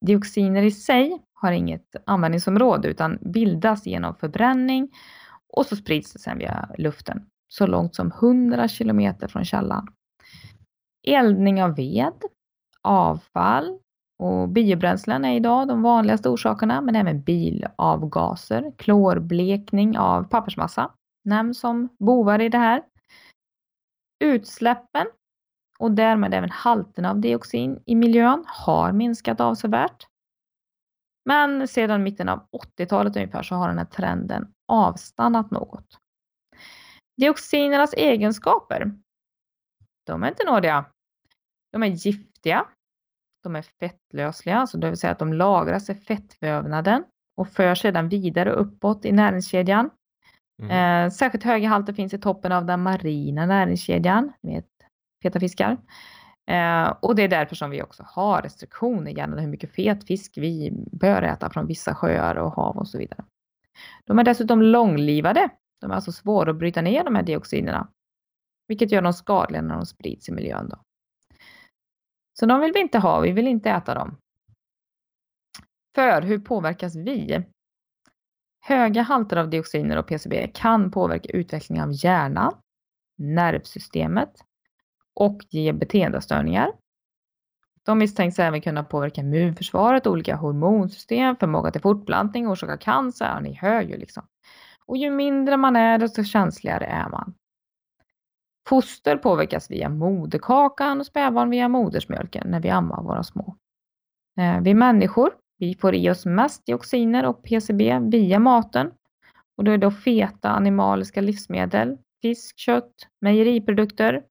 Dioxiner 0.06 0.62
i 0.62 0.70
sig 0.70 1.22
har 1.40 1.52
inget 1.52 1.96
användningsområde 2.06 2.88
utan 2.88 3.18
bildas 3.20 3.86
genom 3.86 4.14
förbränning 4.14 4.88
och 5.52 5.66
så 5.66 5.76
sprids 5.76 6.12
det 6.12 6.18
sedan 6.18 6.38
via 6.38 6.68
luften 6.78 7.26
så 7.48 7.66
långt 7.66 7.94
som 7.94 8.12
100 8.12 8.68
kilometer 8.68 9.28
från 9.28 9.44
källan. 9.44 9.86
Eldning 11.06 11.62
av 11.62 11.76
ved, 11.76 12.22
avfall 12.82 13.78
och 14.18 14.48
biobränslen 14.48 15.24
är 15.24 15.36
idag 15.36 15.68
de 15.68 15.82
vanligaste 15.82 16.28
orsakerna 16.28 16.80
men 16.80 16.96
även 16.96 17.22
bilavgaser, 17.22 18.72
klorblekning 18.78 19.98
av 19.98 20.22
pappersmassa 20.24 20.90
nämns 21.24 21.60
som 21.60 21.88
bovar 21.98 22.40
i 22.40 22.48
det 22.48 22.58
här. 22.58 22.82
Utsläppen 24.24 25.06
och 25.78 25.90
därmed 25.90 26.34
även 26.34 26.50
halterna 26.50 27.10
av 27.10 27.20
dioxin 27.20 27.82
i 27.86 27.94
miljön 27.94 28.44
har 28.46 28.92
minskat 28.92 29.40
avsevärt. 29.40 30.06
Men 31.30 31.68
sedan 31.68 32.02
mitten 32.02 32.28
av 32.28 32.48
80-talet 32.78 33.16
ungefär 33.16 33.42
så 33.42 33.54
har 33.54 33.68
den 33.68 33.78
här 33.78 33.84
trenden 33.84 34.52
avstannat 34.68 35.50
något. 35.50 35.98
Dioxinernas 37.16 37.94
egenskaper, 37.94 38.92
de 40.06 40.22
är 40.22 40.28
inte 40.28 40.44
nådiga. 40.44 40.84
De 41.72 41.82
är 41.82 41.86
giftiga, 41.86 42.66
de 43.42 43.56
är 43.56 43.62
fettlösliga, 43.62 44.56
alltså 44.56 44.78
det 44.78 44.88
vill 44.88 44.98
säga 44.98 45.12
att 45.12 45.18
de 45.18 45.32
lagras 45.32 45.90
i 45.90 45.94
fettvävnaden 45.94 47.04
och 47.36 47.48
för 47.48 47.74
sedan 47.74 48.08
vidare 48.08 48.52
uppåt 48.52 49.04
i 49.04 49.12
näringskedjan. 49.12 49.90
Mm. 50.62 51.04
Eh, 51.06 51.10
särskilt 51.10 51.44
höga 51.44 51.68
halter 51.68 51.92
finns 51.92 52.14
i 52.14 52.18
toppen 52.18 52.52
av 52.52 52.66
den 52.66 52.82
marina 52.82 53.46
näringskedjan, 53.46 54.32
vet, 54.42 54.68
feta 55.22 55.40
fiskar. 55.40 55.76
Eh, 56.50 56.94
och 57.00 57.14
det 57.14 57.22
är 57.22 57.28
därför 57.28 57.56
som 57.56 57.70
vi 57.70 57.82
också 57.82 58.04
har 58.06 58.42
restriktioner 58.42 59.10
gällande 59.10 59.42
hur 59.42 59.48
mycket 59.48 59.74
fet 59.74 60.06
fisk 60.06 60.38
vi 60.38 60.70
bör 60.92 61.22
äta 61.22 61.50
från 61.50 61.66
vissa 61.66 61.94
sjöar 61.94 62.34
och 62.34 62.52
hav 62.52 62.76
och 62.76 62.88
så 62.88 62.98
vidare. 62.98 63.24
De 64.04 64.18
är 64.18 64.24
dessutom 64.24 64.62
långlivade. 64.62 65.48
De 65.80 65.90
är 65.90 65.94
alltså 65.94 66.12
svåra 66.12 66.50
att 66.50 66.56
bryta 66.56 66.82
ner 66.82 67.04
de 67.04 67.14
här 67.14 67.22
dioxinerna, 67.22 67.88
vilket 68.68 68.92
gör 68.92 69.02
dem 69.02 69.12
skadliga 69.12 69.62
när 69.62 69.74
de 69.74 69.86
sprids 69.86 70.28
i 70.28 70.32
miljön. 70.32 70.68
Då. 70.68 70.78
Så 72.38 72.46
de 72.46 72.60
vill 72.60 72.72
vi 72.72 72.80
inte 72.80 72.98
ha, 72.98 73.20
vi 73.20 73.32
vill 73.32 73.46
inte 73.46 73.70
äta 73.70 73.94
dem. 73.94 74.16
För 75.94 76.22
hur 76.22 76.38
påverkas 76.38 76.96
vi? 76.96 77.44
Höga 78.66 79.02
halter 79.02 79.36
av 79.36 79.50
dioxiner 79.50 79.96
och 79.96 80.06
PCB 80.06 80.50
kan 80.54 80.90
påverka 80.90 81.28
utvecklingen 81.28 81.84
av 81.84 81.90
hjärnan, 81.92 82.54
nervsystemet 83.18 84.44
och 85.14 85.40
ge 85.50 85.72
beteendestörningar. 85.72 86.72
De 87.82 87.98
misstänks 87.98 88.38
även 88.38 88.60
kunna 88.60 88.84
påverka 88.84 89.20
immunförsvaret, 89.20 90.06
olika 90.06 90.36
hormonsystem, 90.36 91.36
förmåga 91.36 91.70
till 91.70 91.80
fortplantning, 91.80 92.48
orsaka 92.48 92.76
cancer. 92.76 93.26
Ja, 93.26 93.40
ni 93.40 93.54
hör 93.54 93.82
ju 93.82 93.96
liksom. 93.96 94.22
Och 94.86 94.96
ju 94.96 95.10
mindre 95.10 95.56
man 95.56 95.76
är, 95.76 95.98
desto 95.98 96.24
känsligare 96.24 96.84
är 96.84 97.08
man. 97.08 97.34
Foster 98.68 99.16
påverkas 99.16 99.70
via 99.70 99.88
moderkakan 99.88 101.00
och 101.00 101.06
spädbarn 101.06 101.50
via 101.50 101.68
modersmjölken 101.68 102.50
när 102.50 102.60
vi 102.60 102.70
ammar 102.70 103.02
våra 103.02 103.22
små. 103.22 103.56
Eh, 104.40 104.60
vi 104.60 104.74
människor, 104.74 105.32
vi 105.58 105.74
får 105.74 105.94
i 105.94 106.10
oss 106.10 106.26
mest 106.26 106.66
dioxiner 106.66 107.24
och 107.24 107.42
PCB 107.42 107.98
via 107.98 108.38
maten. 108.38 108.90
Och 109.56 109.64
det 109.64 109.72
är 109.72 109.78
då 109.78 109.90
feta 109.90 110.48
animaliska 110.50 111.20
livsmedel, 111.20 111.98
fisk, 112.22 112.58
kött, 112.58 112.94
mejeriprodukter. 113.20 114.22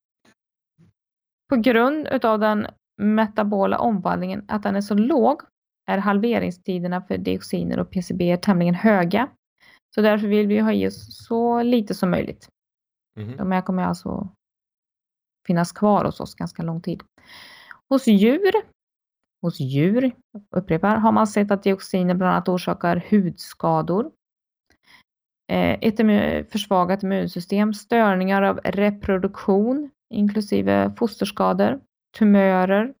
På 1.50 1.56
grund 1.56 2.08
utav 2.12 2.38
den 2.38 2.66
metabola 2.96 3.78
omvandlingen, 3.78 4.44
att 4.48 4.62
den 4.62 4.76
är 4.76 4.80
så 4.80 4.94
låg, 4.94 5.42
är 5.90 5.98
halveringstiderna 5.98 7.02
för 7.02 7.18
dioxiner 7.18 7.78
och 7.78 7.90
PCB 7.90 8.36
tämligen 8.36 8.74
höga. 8.74 9.28
Så 9.94 10.00
därför 10.00 10.26
vill 10.26 10.46
vi 10.46 10.58
ha 10.58 10.72
i 10.72 10.88
oss 10.88 11.26
så 11.26 11.62
lite 11.62 11.94
som 11.94 12.10
möjligt. 12.10 12.48
Mm. 13.20 13.36
De 13.36 13.52
här 13.52 13.62
kommer 13.62 13.82
alltså 13.82 14.28
finnas 15.46 15.72
kvar 15.72 16.04
hos 16.04 16.20
oss 16.20 16.34
ganska 16.34 16.62
lång 16.62 16.80
tid. 16.80 17.02
Hos 17.88 18.06
djur, 18.06 18.52
hos 19.42 19.60
djur, 19.60 20.12
upprepar, 20.56 20.96
har 20.96 21.12
man 21.12 21.26
sett 21.26 21.50
att 21.50 21.62
dioxiner 21.62 22.14
bland 22.14 22.32
annat 22.32 22.48
orsakar 22.48 23.06
hudskador, 23.10 24.12
eh, 25.52 25.78
ett 25.80 26.50
försvagat 26.52 27.02
immunsystem, 27.02 27.74
störningar 27.74 28.42
av 28.42 28.60
reproduktion, 28.64 29.90
inklusive 30.10 30.94
fosterskador, 30.98 31.80
tumörer. 32.18 32.94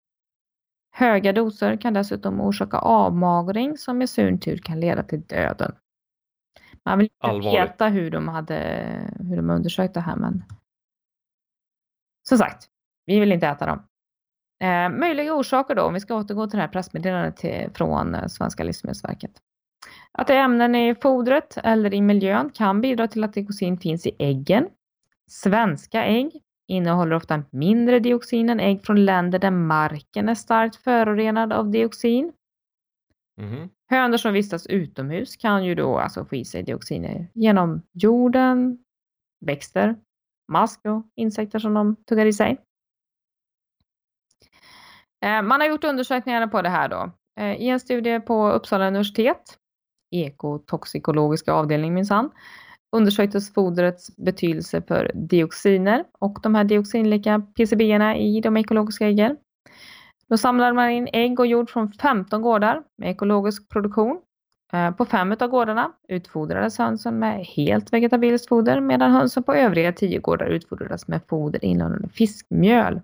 Höga 0.92 1.32
doser 1.32 1.76
kan 1.76 1.94
dessutom 1.94 2.40
orsaka 2.40 2.78
avmagring 2.78 3.78
som 3.78 4.02
i 4.02 4.06
sin 4.06 4.40
tur 4.40 4.56
kan 4.56 4.80
leda 4.80 5.02
till 5.02 5.20
döden. 5.20 5.74
Man 6.84 6.98
vill 6.98 7.08
inte 7.24 7.50
veta 7.50 7.88
hur 7.88 8.10
de 8.10 8.28
hade 8.28 8.56
hur 9.28 9.36
de 9.36 9.50
undersökt 9.50 9.94
det 9.94 10.00
här 10.00 10.16
men 10.16 10.44
som 12.28 12.38
sagt, 12.38 12.68
vi 13.06 13.20
vill 13.20 13.32
inte 13.32 13.46
äta 13.46 13.66
dem. 13.66 13.82
Eh, 14.62 14.98
möjliga 14.98 15.34
orsaker 15.34 15.74
då, 15.74 15.82
om 15.82 15.94
vi 15.94 16.00
ska 16.00 16.14
återgå 16.14 16.46
till 16.46 16.56
det 16.56 16.62
här 16.62 16.68
pressmeddelandet 16.68 17.76
från 17.76 18.14
eh, 18.14 18.26
Svenska 18.26 18.64
Livsmedelsverket. 18.64 19.30
Att 20.12 20.26
det 20.26 20.34
är 20.34 20.44
ämnen 20.44 20.74
i 20.74 20.94
fodret 20.94 21.58
eller 21.64 21.94
i 21.94 22.00
miljön 22.00 22.50
kan 22.50 22.80
bidra 22.80 23.08
till 23.08 23.24
att 23.24 23.32
dioxin 23.32 23.78
finns 23.78 24.06
i 24.06 24.16
äggen. 24.18 24.68
Svenska 25.30 26.04
ägg 26.04 26.42
innehåller 26.70 27.16
ofta 27.16 27.42
mindre 27.50 27.98
dioxin 27.98 28.50
än 28.50 28.60
ägg 28.60 28.84
från 28.84 29.04
länder 29.04 29.38
där 29.38 29.50
marken 29.50 30.28
är 30.28 30.34
starkt 30.34 30.76
förorenad 30.76 31.52
av 31.52 31.70
dioxin. 31.70 32.32
Mm. 33.40 33.68
Hönor 33.90 34.16
som 34.16 34.32
vistas 34.32 34.66
utomhus 34.66 35.36
kan 35.36 35.64
ju 35.64 35.74
då 35.74 35.98
alltså 35.98 36.24
få 36.24 36.36
i 36.36 36.44
sig 36.44 36.62
dioxiner 36.62 37.28
genom 37.34 37.82
jorden, 37.92 38.84
växter, 39.46 39.96
mask 40.52 40.80
och 40.84 41.06
insekter 41.16 41.58
som 41.58 41.74
de 41.74 41.96
tuggar 41.96 42.26
i 42.26 42.32
sig. 42.32 42.58
Eh, 45.24 45.42
man 45.42 45.60
har 45.60 45.68
gjort 45.68 45.84
undersökningar 45.84 46.46
på 46.46 46.62
det 46.62 46.68
här 46.68 46.88
då. 46.88 47.12
Eh, 47.40 47.54
I 47.54 47.68
en 47.68 47.80
studie 47.80 48.20
på 48.20 48.50
Uppsala 48.50 48.88
universitet, 48.88 49.58
ekotoxikologiska 50.10 51.52
avdelning 51.52 51.94
minsann, 51.94 52.30
undersöktes 52.92 53.52
fodrets 53.54 54.16
betydelse 54.16 54.82
för 54.82 55.10
dioxiner 55.14 56.04
och 56.18 56.38
de 56.42 56.54
här 56.54 56.64
dioxinlika 56.64 57.42
PCB-erna 57.56 58.16
i 58.16 58.40
de 58.40 58.56
ekologiska 58.56 59.06
äggen. 59.06 59.36
Då 60.28 60.36
samlade 60.36 60.72
man 60.72 60.90
in 60.90 61.08
ägg 61.12 61.40
och 61.40 61.46
jord 61.46 61.70
från 61.70 61.92
15 61.92 62.42
gårdar 62.42 62.82
med 62.98 63.10
ekologisk 63.10 63.68
produktion. 63.68 64.20
Eh, 64.72 64.90
på 64.90 65.04
fem 65.04 65.36
av 65.40 65.48
gårdarna 65.48 65.92
utfodrades 66.08 66.78
hönsen 66.78 67.18
med 67.18 67.44
helt 67.46 67.92
vegetabiliskt 67.92 68.48
foder 68.48 68.80
medan 68.80 69.12
hönsen 69.12 69.42
på 69.42 69.54
övriga 69.54 69.92
tio 69.92 70.18
gårdar 70.18 70.46
utfodrades 70.46 71.08
med 71.08 71.20
foder 71.28 71.64
innehållande 71.64 72.08
fiskmjöl. 72.08 73.00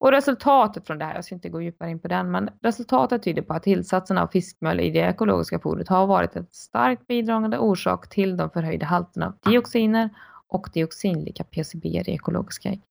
Och 0.00 0.12
resultatet 0.12 0.86
från 0.86 0.98
det 0.98 1.04
här, 1.04 1.14
jag 1.14 1.24
ska 1.24 1.34
inte 1.34 1.48
gå 1.48 1.62
djupare 1.62 1.90
in 1.90 1.98
på 1.98 2.08
den, 2.08 2.30
men 2.30 2.50
resultatet 2.62 3.22
tyder 3.22 3.42
på 3.42 3.54
att 3.54 3.62
tillsatsen 3.62 4.18
av 4.18 4.26
fiskmjöl 4.26 4.80
i 4.80 4.90
det 4.90 4.98
ekologiska 4.98 5.58
fodret 5.58 5.88
har 5.88 6.06
varit 6.06 6.36
ett 6.36 6.54
starkt 6.54 7.06
bidragande 7.06 7.58
orsak 7.58 8.08
till 8.08 8.36
de 8.36 8.50
förhöjda 8.50 8.86
halterna 8.86 9.26
av 9.26 9.50
dioxiner 9.50 10.10
och 10.48 10.68
dioxinlika 10.74 11.44
PCB 11.44 11.88
i 11.88 12.14
ekologiska 12.14 12.68
ägg. 12.68 12.82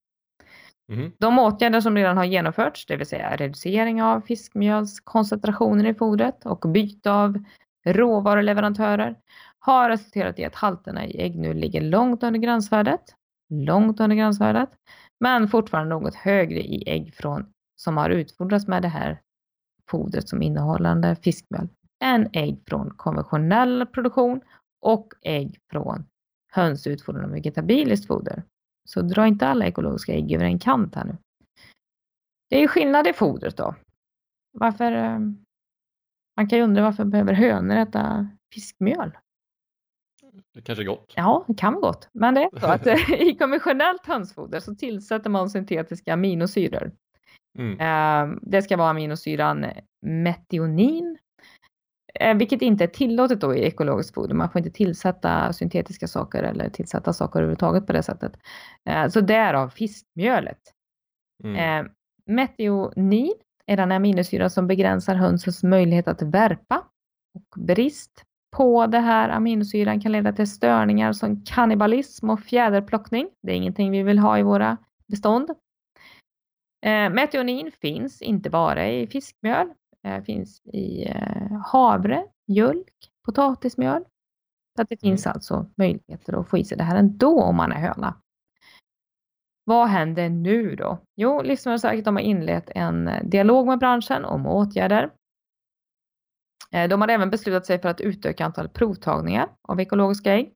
Mm. 0.91 1.11
De 1.17 1.39
åtgärder 1.39 1.81
som 1.81 1.95
redan 1.95 2.17
har 2.17 2.25
genomförts, 2.25 2.85
det 2.85 2.95
vill 2.95 3.07
säga 3.07 3.35
reducering 3.35 4.03
av 4.03 4.21
fiskmjölskoncentrationer 4.21 5.85
i 5.85 5.93
fodret 5.93 6.45
och 6.45 6.59
byte 6.69 7.11
av 7.11 7.43
råvaruleverantörer, 7.85 9.15
har 9.59 9.89
resulterat 9.89 10.39
i 10.39 10.45
att 10.45 10.55
halterna 10.55 11.05
i 11.05 11.21
ägg 11.21 11.37
nu 11.37 11.53
ligger 11.53 11.81
långt 11.81 12.23
under 12.23 12.39
gränsvärdet, 12.39 13.01
långt 13.49 13.99
under 13.99 14.15
gränsvärdet, 14.15 14.69
men 15.19 15.47
fortfarande 15.47 15.95
något 15.95 16.15
högre 16.15 16.59
i 16.59 16.83
ägg 16.87 17.13
från, 17.15 17.53
som 17.75 17.97
har 17.97 18.09
utfodrats 18.09 18.67
med 18.67 18.81
det 18.81 18.87
här 18.87 19.21
fodret 19.89 20.29
som 20.29 20.41
innehållande 20.41 21.15
fiskmjöl 21.15 21.69
än 22.03 22.29
ägg 22.33 22.63
från 22.67 22.89
konventionell 22.89 23.85
produktion 23.85 24.41
och 24.81 25.13
ägg 25.21 25.59
från 25.71 26.05
höns 26.51 26.87
utfodrade 26.87 27.27
med 27.27 27.33
vegetabiliskt 27.33 28.07
foder. 28.07 28.43
Så 28.89 29.01
dra 29.01 29.27
inte 29.27 29.47
alla 29.47 29.65
ekologiska 29.65 30.13
ägg 30.13 30.31
över 30.31 30.45
en 30.45 30.59
kant 30.59 30.95
här 30.95 31.05
nu. 31.05 31.17
Det 32.49 32.55
är 32.55 32.61
ju 32.61 32.67
skillnad 32.67 33.07
i 33.07 33.13
fodret 33.13 33.57
då. 33.57 33.75
Varför? 34.51 34.91
Eh, 34.91 35.19
man 36.35 36.49
kan 36.49 36.57
ju 36.57 36.63
undra 36.63 36.83
varför 36.83 37.05
behöver 37.05 37.33
hönor 37.33 37.75
äta 37.75 38.29
fiskmjöl? 38.53 39.17
Det 40.53 40.61
kanske 40.61 40.83
är 40.83 40.85
gott? 40.85 41.13
Ja, 41.15 41.45
det 41.47 41.53
kan 41.53 41.73
vara 41.73 41.81
gott. 41.81 42.09
Men 42.13 42.33
det 42.33 42.41
är 42.41 42.59
så 42.59 42.65
att 42.65 42.87
eh, 42.87 43.11
i 43.11 43.35
konventionellt 43.39 44.05
hönsfoder 44.05 44.59
så 44.59 44.75
tillsätter 44.75 45.29
man 45.29 45.49
syntetiska 45.49 46.13
aminosyror. 46.13 46.91
Mm. 47.59 47.79
Ehm, 47.79 48.39
det 48.41 48.61
ska 48.61 48.77
vara 48.77 48.89
aminosyran 48.89 49.65
metionin 50.01 51.17
Eh, 52.19 52.37
vilket 52.37 52.61
inte 52.61 52.83
är 52.83 52.87
tillåtet 52.87 53.41
då 53.41 53.55
i 53.55 53.63
ekologiskt 53.63 54.13
foder. 54.13 54.35
Man 54.35 54.49
får 54.49 54.59
inte 54.59 54.71
tillsätta 54.71 55.53
syntetiska 55.53 56.07
saker 56.07 56.43
eller 56.43 56.69
tillsätta 56.69 57.13
saker 57.13 57.39
överhuvudtaget 57.39 57.87
på 57.87 57.93
det 57.93 58.03
sättet. 58.03 58.39
Eh, 58.89 59.07
så 59.07 59.21
därav 59.21 59.69
fiskmjölet. 59.69 60.59
Mm. 61.43 61.85
Eh, 61.85 61.91
metionin 62.25 63.33
är 63.65 63.77
den 63.77 63.91
aminosyra 63.91 64.49
som 64.49 64.67
begränsar 64.67 65.15
hönsens 65.15 65.63
möjlighet 65.63 66.07
att 66.07 66.21
värpa. 66.21 66.83
Och 67.33 67.61
brist 67.61 68.23
på 68.55 68.87
det 68.87 68.99
här 68.99 69.29
aminosyran 69.29 70.01
kan 70.01 70.11
leda 70.11 70.33
till 70.33 70.51
störningar 70.51 71.13
som 71.13 71.43
kannibalism 71.45 72.29
och 72.29 72.39
fjäderplockning. 72.39 73.29
Det 73.41 73.51
är 73.51 73.55
ingenting 73.55 73.91
vi 73.91 74.03
vill 74.03 74.19
ha 74.19 74.39
i 74.39 74.43
våra 74.43 74.77
bestånd. 75.07 75.49
Metionin 77.11 77.71
finns 77.71 78.21
inte 78.21 78.49
bara 78.49 78.89
i 78.89 79.07
fiskmjöl 79.07 79.67
eh, 80.07 80.23
finns 80.23 80.61
i 80.65 81.07
eh, 81.07 81.61
havre, 81.65 82.25
mjölk, 82.47 83.11
potatismjöl. 83.25 84.03
Så 84.75 84.81
att 84.81 84.89
det 84.89 84.97
finns 84.97 85.25
mm. 85.25 85.33
alltså 85.33 85.69
möjligheter 85.77 86.39
att 86.39 86.49
få 86.49 86.57
i 86.57 86.65
sig 86.65 86.77
det 86.77 86.83
här 86.83 86.97
ändå 86.97 87.41
om 87.41 87.55
man 87.55 87.71
är 87.71 87.79
höna. 87.79 88.15
Vad 89.63 89.87
händer 89.87 90.29
nu 90.29 90.75
då? 90.75 90.97
Jo, 91.15 91.41
Livsmedelsverket 91.41 92.05
de 92.05 92.15
har 92.15 92.23
inlett 92.23 92.69
en 92.75 93.09
dialog 93.23 93.67
med 93.67 93.79
branschen 93.79 94.25
om 94.25 94.47
åtgärder. 94.47 95.11
Eh, 96.71 96.89
de 96.89 97.01
har 97.01 97.07
även 97.07 97.29
beslutat 97.29 97.65
sig 97.65 97.81
för 97.81 97.89
att 97.89 98.01
utöka 98.01 98.45
antalet 98.45 98.73
provtagningar 98.73 99.49
av 99.67 99.79
ekologiska 99.79 100.33
ägg 100.33 100.53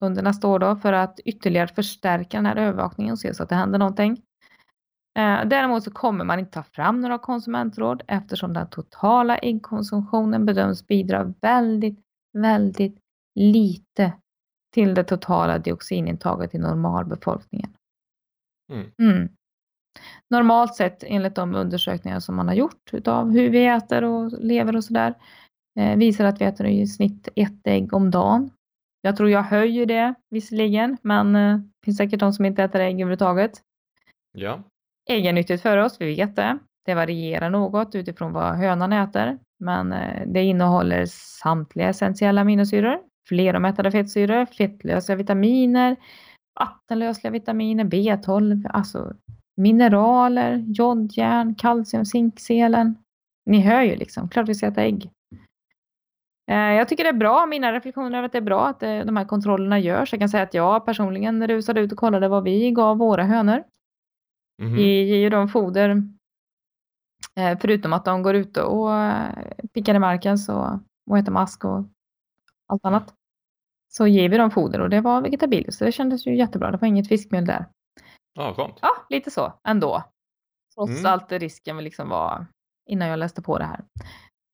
under 0.00 0.22
nästa 0.22 0.48
år 0.48 0.58
då 0.58 0.76
för 0.76 0.92
att 0.92 1.20
ytterligare 1.20 1.68
förstärka 1.68 2.36
den 2.38 2.46
här 2.46 2.56
övervakningen 2.56 3.12
och 3.12 3.18
se 3.18 3.34
så 3.34 3.42
att 3.42 3.48
det 3.48 3.54
händer 3.54 3.78
någonting. 3.78 4.22
Eh, 5.18 5.44
däremot 5.44 5.84
så 5.84 5.90
kommer 5.90 6.24
man 6.24 6.38
inte 6.38 6.52
ta 6.52 6.62
fram 6.62 7.00
några 7.00 7.18
konsumentråd 7.18 8.02
eftersom 8.06 8.52
den 8.52 8.70
totala 8.70 9.36
äggkonsumtionen 9.38 10.46
bedöms 10.46 10.86
bidra 10.86 11.34
väldigt, 11.40 11.98
väldigt 12.38 12.98
lite 13.34 14.12
till 14.74 14.94
det 14.94 15.04
totala 15.04 15.58
dioxinintaget 15.58 16.54
i 16.54 16.58
normalbefolkningen. 16.58 17.70
Mm. 18.72 18.86
Mm. 18.98 19.28
Normalt 20.30 20.74
sett 20.74 21.04
enligt 21.06 21.34
de 21.34 21.54
undersökningar 21.54 22.20
som 22.20 22.36
man 22.36 22.48
har 22.48 22.54
gjort 22.54 22.92
utav 22.92 23.30
hur 23.30 23.50
vi 23.50 23.66
äter 23.66 24.04
och 24.04 24.32
lever 24.40 24.76
och 24.76 24.84
sådär 24.84 25.14
eh, 25.80 25.96
visar 25.96 26.24
att 26.24 26.40
vi 26.40 26.44
äter 26.44 26.66
i 26.66 26.86
snitt 26.86 27.28
ett 27.36 27.66
ägg 27.66 27.94
om 27.94 28.10
dagen. 28.10 28.50
Jag 29.02 29.16
tror 29.16 29.30
jag 29.30 29.42
höjer 29.42 29.86
det 29.86 30.14
visserligen 30.30 30.96
men 31.02 31.36
eh, 31.36 31.56
det 31.56 31.84
finns 31.84 31.96
säkert 31.96 32.20
de 32.20 32.32
som 32.32 32.44
inte 32.44 32.64
äter 32.64 32.80
ägg 32.80 32.94
överhuvudtaget. 32.94 33.52
Ja. 34.38 34.62
Ägg 35.10 35.26
är 35.26 35.32
nyttigt 35.32 35.62
för 35.62 35.76
oss, 35.76 35.96
vi 36.00 36.14
vet 36.14 36.36
det. 36.36 36.58
Det 36.86 36.94
varierar 36.94 37.50
något 37.50 37.94
utifrån 37.94 38.32
vad 38.32 38.54
hönan 38.54 38.92
äter 38.92 39.38
men 39.64 39.92
eh, 39.92 40.22
det 40.26 40.42
innehåller 40.42 41.06
samtliga 41.42 41.88
essentiella 41.88 42.40
aminosyror, 42.40 43.00
fleromättade 43.28 43.90
fettsyror, 43.90 44.46
fettlösliga 44.46 45.16
vitaminer, 45.16 45.96
vattenlösliga 46.60 47.30
vitaminer, 47.30 47.84
B12, 47.84 48.70
alltså 48.70 49.14
mineraler, 49.56 50.64
jodjärn, 50.68 51.54
kalcium, 51.54 52.04
zink, 52.04 52.40
selen. 52.40 52.96
Ni 53.46 53.60
hör 53.60 53.82
ju 53.82 53.96
liksom, 53.96 54.28
klart 54.28 54.48
vi 54.48 54.54
ska 54.54 54.66
äta 54.66 54.82
ägg. 54.82 55.10
Eh, 56.50 56.56
Jag 56.56 56.88
tycker 56.88 57.04
det 57.04 57.10
är 57.10 57.14
bra, 57.14 57.46
mina 57.46 57.72
reflektioner 57.72 58.18
över 58.18 58.26
att 58.26 58.32
det 58.32 58.38
är 58.38 58.42
bra 58.42 58.66
att 58.68 58.82
eh, 58.82 58.98
de 58.98 59.16
här 59.16 59.24
kontrollerna 59.24 59.78
görs. 59.78 60.12
Jag 60.12 60.20
kan 60.20 60.28
säga 60.28 60.42
att 60.42 60.54
jag 60.54 60.84
personligen 60.86 61.48
rusade 61.48 61.80
ut 61.80 61.92
och 61.92 61.98
kollade 61.98 62.28
vad 62.28 62.44
vi 62.44 62.70
gav 62.70 62.98
våra 62.98 63.24
hönor. 63.24 63.64
Mhm. 64.62 64.74
Vi 64.74 65.04
ger 65.04 65.16
ju 65.16 65.30
dem 65.30 65.48
foder, 65.48 66.02
eh, 67.36 67.58
förutom 67.60 67.92
att 67.92 68.04
de 68.04 68.22
går 68.22 68.34
ut 68.34 68.56
och 68.56 68.90
pickar 69.72 69.94
i 69.94 69.98
marken 69.98 70.38
så, 70.38 70.80
och 71.10 71.18
äter 71.18 71.32
mask 71.32 71.64
och 71.64 71.84
allt 72.66 72.84
annat. 72.84 73.14
Så 73.88 74.06
ger 74.06 74.28
vi 74.28 74.36
dem 74.36 74.50
foder 74.50 74.80
och 74.80 74.90
det 74.90 75.00
var 75.00 75.20
vegetabiliskt 75.20 75.78
så 75.78 75.84
det 75.84 75.92
kändes 75.92 76.26
ju 76.26 76.36
jättebra. 76.36 76.70
Det 76.70 76.76
var 76.76 76.88
inget 76.88 77.08
fiskmjöl 77.08 77.44
där. 77.46 77.66
Ja, 78.34 78.54
skönt. 78.54 78.78
Ja, 78.82 78.90
lite 79.10 79.30
så 79.30 79.52
ändå. 79.68 80.04
Trots 80.74 80.90
Mm. 81.00 81.12
allt 81.12 81.32
risken 81.32 81.76
väl 81.76 81.84
liksom 81.84 82.08
var 82.08 82.46
innan 82.88 83.08
jag 83.08 83.18
läste 83.18 83.42
på 83.42 83.58
det 83.58 83.64
här. 83.64 83.84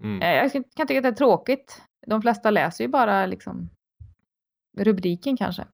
Mm. 0.02 0.22
Eh, 0.22 0.28
Jag 0.28 0.52
kan 0.52 0.62
tycka 0.62 0.82
att 0.98 1.02
det 1.02 1.08
är 1.08 1.12
tråkigt. 1.12 1.82
De 2.06 2.22
flesta 2.22 2.50
läser 2.50 2.84
ju 2.84 2.88
bara 2.88 3.26
liksom 3.26 3.70
rubriken 4.78 5.36
kanske. 5.36 5.66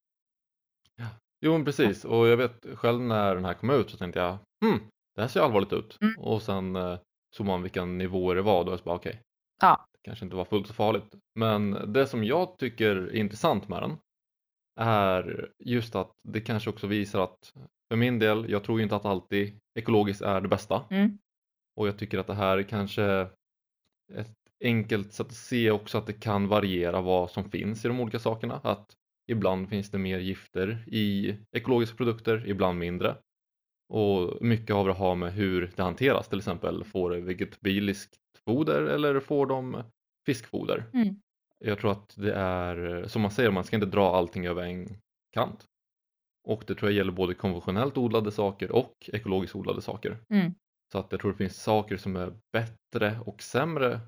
Jo, 1.40 1.52
men 1.52 1.64
precis. 1.64 2.04
Och 2.04 2.26
jag 2.26 2.36
vet 2.36 2.66
själv 2.74 3.00
när 3.00 3.34
den 3.34 3.44
här 3.44 3.54
kom 3.54 3.70
ut 3.70 3.90
så 3.90 3.96
tänkte 3.96 4.20
jag, 4.20 4.38
hmm, 4.64 4.80
det 5.14 5.20
här 5.20 5.28
ser 5.28 5.40
allvarligt 5.40 5.72
ut. 5.72 5.98
Mm. 6.00 6.18
Och 6.18 6.42
sen 6.42 6.76
eh, 6.76 6.98
såg 7.36 7.46
man 7.46 7.62
vilka 7.62 7.84
nivåer 7.84 8.34
det 8.34 8.42
var. 8.42 8.64
Då 8.64 8.70
är 8.70 8.72
det 8.72 8.78
så 8.78 8.84
bara, 8.84 8.96
okej, 8.96 9.20
Ja. 9.60 9.86
det 9.92 9.98
kanske 10.04 10.24
inte 10.24 10.36
var 10.36 10.44
fullt 10.44 10.66
så 10.66 10.74
farligt. 10.74 11.14
Men 11.34 11.92
det 11.92 12.06
som 12.06 12.24
jag 12.24 12.58
tycker 12.58 12.96
är 12.96 13.14
intressant 13.16 13.68
med 13.68 13.82
den 13.82 13.98
är 14.80 15.50
just 15.58 15.94
att 15.94 16.10
det 16.28 16.40
kanske 16.40 16.70
också 16.70 16.86
visar 16.86 17.20
att 17.20 17.52
för 17.88 17.96
min 17.96 18.18
del, 18.18 18.50
jag 18.50 18.64
tror 18.64 18.78
ju 18.78 18.82
inte 18.82 18.96
att 18.96 19.04
alltid 19.04 19.60
ekologiskt 19.74 20.22
är 20.22 20.40
det 20.40 20.48
bästa. 20.48 20.84
Mm. 20.90 21.18
Och 21.76 21.88
jag 21.88 21.98
tycker 21.98 22.18
att 22.18 22.26
det 22.26 22.34
här 22.34 22.58
är 22.58 22.62
kanske 22.62 23.28
ett 24.12 24.36
enkelt 24.60 25.12
sätt 25.12 25.26
att 25.26 25.34
se 25.34 25.70
också 25.70 25.98
att 25.98 26.06
det 26.06 26.12
kan 26.12 26.48
variera 26.48 27.00
vad 27.00 27.30
som 27.30 27.50
finns 27.50 27.84
i 27.84 27.88
de 27.88 28.00
olika 28.00 28.18
sakerna. 28.18 28.60
Att 28.62 28.96
ibland 29.26 29.68
finns 29.68 29.90
det 29.90 29.98
mer 29.98 30.18
gifter 30.18 30.84
i 30.86 31.36
ekologiska 31.52 31.96
produkter, 31.96 32.44
ibland 32.46 32.78
mindre. 32.78 33.16
Och 33.88 34.42
mycket 34.42 34.76
av 34.76 34.86
det 34.86 34.92
har 34.92 35.14
med 35.14 35.32
hur 35.32 35.72
det 35.76 35.82
hanteras, 35.82 36.28
till 36.28 36.38
exempel 36.38 36.84
får 36.84 37.10
det 37.10 37.20
vegetabiliskt 37.20 38.16
foder 38.44 38.82
eller 38.82 39.20
får 39.20 39.46
de 39.46 39.82
fiskfoder? 40.26 40.84
Mm. 40.92 41.16
Jag 41.58 41.78
tror 41.78 41.92
att 41.92 42.14
det 42.16 42.34
är, 42.34 43.04
som 43.06 43.22
man 43.22 43.30
säger, 43.30 43.50
man 43.50 43.64
ska 43.64 43.76
inte 43.76 43.86
dra 43.86 44.16
allting 44.16 44.46
över 44.46 44.62
en 44.62 44.88
kant. 45.32 45.66
Och 46.48 46.64
det 46.66 46.74
tror 46.74 46.90
jag 46.90 46.96
gäller 46.96 47.12
både 47.12 47.34
konventionellt 47.34 47.98
odlade 47.98 48.30
saker 48.32 48.72
och 48.72 49.10
ekologiskt 49.12 49.56
odlade 49.56 49.82
saker. 49.82 50.18
Mm. 50.28 50.52
Så 50.92 50.98
att 50.98 51.12
jag 51.12 51.20
tror 51.20 51.32
det 51.32 51.38
finns 51.38 51.62
saker 51.62 51.96
som 51.96 52.16
är 52.16 52.32
bättre 52.52 53.18
och 53.26 53.42
sämre 53.42 54.00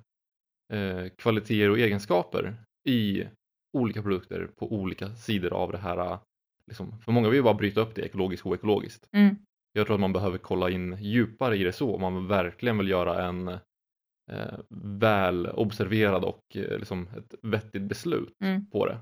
eh, 0.72 1.09
kvaliteter 1.18 1.70
och 1.70 1.79
egenskaper 1.79 2.57
i 2.88 3.25
olika 3.79 4.03
produkter 4.03 4.46
på 4.57 4.72
olika 4.72 5.14
sidor 5.14 5.53
av 5.53 5.72
det 5.72 5.79
här. 5.79 6.18
Liksom, 6.66 6.99
för 6.99 7.12
många 7.12 7.29
vill 7.29 7.42
bara 7.42 7.55
bryta 7.55 7.81
upp 7.81 7.94
det 7.94 8.03
ekologiskt 8.03 8.46
och 8.46 8.55
ekologiskt. 8.55 9.09
Mm. 9.12 9.37
Jag 9.72 9.87
tror 9.87 9.94
att 9.94 10.01
man 10.01 10.12
behöver 10.12 10.38
kolla 10.38 10.70
in 10.70 10.96
djupare 11.01 11.57
i 11.57 11.64
det 11.64 11.72
så 11.72 11.94
om 11.94 12.01
man 12.01 12.29
verkligen 12.29 12.79
vill 12.79 12.88
göra 12.88 13.25
en 13.25 13.49
eh, 14.33 14.59
väl 14.99 15.46
observerad 15.46 16.25
och 16.25 16.40
eh, 16.55 16.79
liksom 16.79 17.09
ett 17.16 17.35
vettigt 17.42 17.83
beslut 17.83 18.33
Mm. 18.44 18.66
på 18.70 18.87
det. 18.87 18.99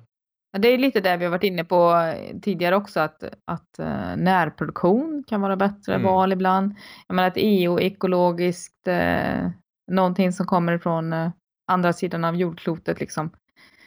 Det 0.59 0.69
är 0.69 0.79
lite 0.79 1.01
det 1.01 1.17
vi 1.17 1.25
har 1.25 1.31
varit 1.31 1.43
inne 1.45 1.65
på 1.65 1.95
eh, 1.95 2.39
tidigare 2.41 2.77
också 2.77 3.01
att, 3.01 3.25
att 3.45 3.79
eh, 3.79 4.17
närproduktion 4.17 5.25
kan 5.27 5.41
vara 5.41 5.57
bättre 5.57 5.95
Mm. 5.95 6.07
val 6.07 6.33
ibland. 6.33 6.75
Jag 7.07 7.15
menar 7.15 7.29
att 7.29 7.37
EU 7.37 7.81
ekologiskt, 7.81 8.89
eh, 8.89 9.51
någonting 9.91 10.33
som 10.33 10.47
kommer 10.47 10.79
från 10.79 11.13
eh, 11.13 11.31
andra 11.73 11.93
sidan 11.93 12.25
av 12.25 12.37
jordklotet 12.37 13.01
liksom. 13.01 13.31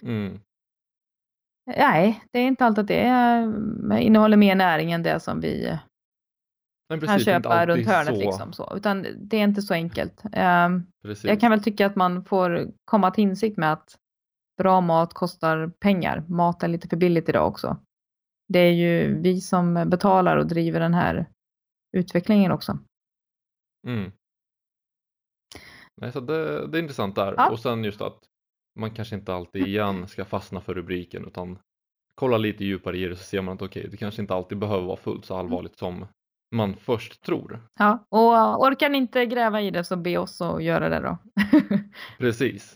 Mm. 0.02 0.40
Nej, 1.78 2.24
det 2.32 2.40
är 2.40 2.48
inte 2.48 2.66
alltid 2.66 2.82
att 2.82 2.88
det 2.88 3.02
är, 3.02 3.54
eh, 3.92 4.06
innehåller 4.06 4.38
mer 4.38 4.56
näring 4.56 4.92
än 4.92 5.04
det 5.04 5.20
som 5.20 5.40
vi 5.42 5.80
kan 6.90 7.00
precis, 7.00 7.14
inte 7.14 7.24
köpa 7.32 7.66
runt 7.66 7.88
hörnet 7.88 8.14
så. 8.14 8.20
liksom 8.20 8.54
så. 8.54 8.74
Utan 8.76 9.06
det 9.18 9.38
är 9.38 9.44
inte 9.44 9.62
så 9.62 9.74
enkelt. 9.74 10.22
Precis. 11.04 11.24
Jag 11.24 11.40
kan 11.40 11.52
väl 11.52 11.64
tycka 11.64 11.86
att 11.86 11.96
man 11.96 12.26
får 12.26 12.68
komma 12.86 13.12
till 13.12 13.24
insikt 13.24 13.58
med 13.58 13.74
att 13.74 13.98
bra 14.58 14.82
mat 14.82 15.14
kostar 15.14 15.68
pengar. 15.80 16.24
Mat 16.28 16.64
är 16.64 16.68
lite 16.68 16.88
för 16.88 16.98
billigt 16.98 17.30
idag 17.30 17.48
också. 17.48 17.78
Det 18.48 18.60
är 18.60 18.72
ju 18.72 19.22
vi 19.22 19.42
som 19.42 19.84
betalar 19.90 20.38
och 20.38 20.48
driver 20.48 20.80
den 20.80 20.94
här 20.94 21.26
utvecklingen 21.98 22.52
också. 22.52 22.80
Mm. 23.88 24.12
Nej, 26.02 26.12
så 26.12 26.20
det, 26.20 26.68
det 26.68 26.78
är 26.78 26.82
intressant 26.82 27.16
där. 27.16 27.34
Ja. 27.38 27.50
Och 27.50 27.60
sen 27.60 27.84
just 27.84 28.02
att 28.02 28.20
man 28.80 28.92
kanske 28.92 29.16
inte 29.16 29.34
alltid 29.34 29.68
igen 29.68 30.08
ska 30.08 30.26
fastna 30.26 30.62
för 30.62 30.74
rubriken 30.74 31.26
utan 31.26 31.60
kolla 32.16 32.38
lite 32.38 32.66
djupare 32.66 32.98
i 32.98 33.06
det 33.06 33.16
så 33.16 33.24
ser 33.24 33.42
man 33.42 33.56
att 33.56 33.62
okej, 33.62 33.88
det 33.92 33.98
kanske 33.98 34.22
inte 34.22 34.34
alltid 34.34 34.58
behöver 34.58 34.86
vara 34.88 34.98
fullt 34.98 35.26
så 35.26 35.36
allvarligt 35.36 35.78
som 35.78 36.06
man 36.56 36.76
först 36.76 37.24
tror. 37.24 37.62
Ja, 37.80 38.06
och 38.10 38.64
orkar 38.68 38.90
ni 38.90 38.98
inte 38.98 39.26
gräva 39.26 39.62
i 39.62 39.72
det 39.72 39.84
så 39.84 39.96
be 39.96 40.18
oss 40.18 40.42
att 40.42 40.64
göra 40.64 40.90
det 40.90 41.00
då. 41.00 41.18
Precis. 42.18 42.76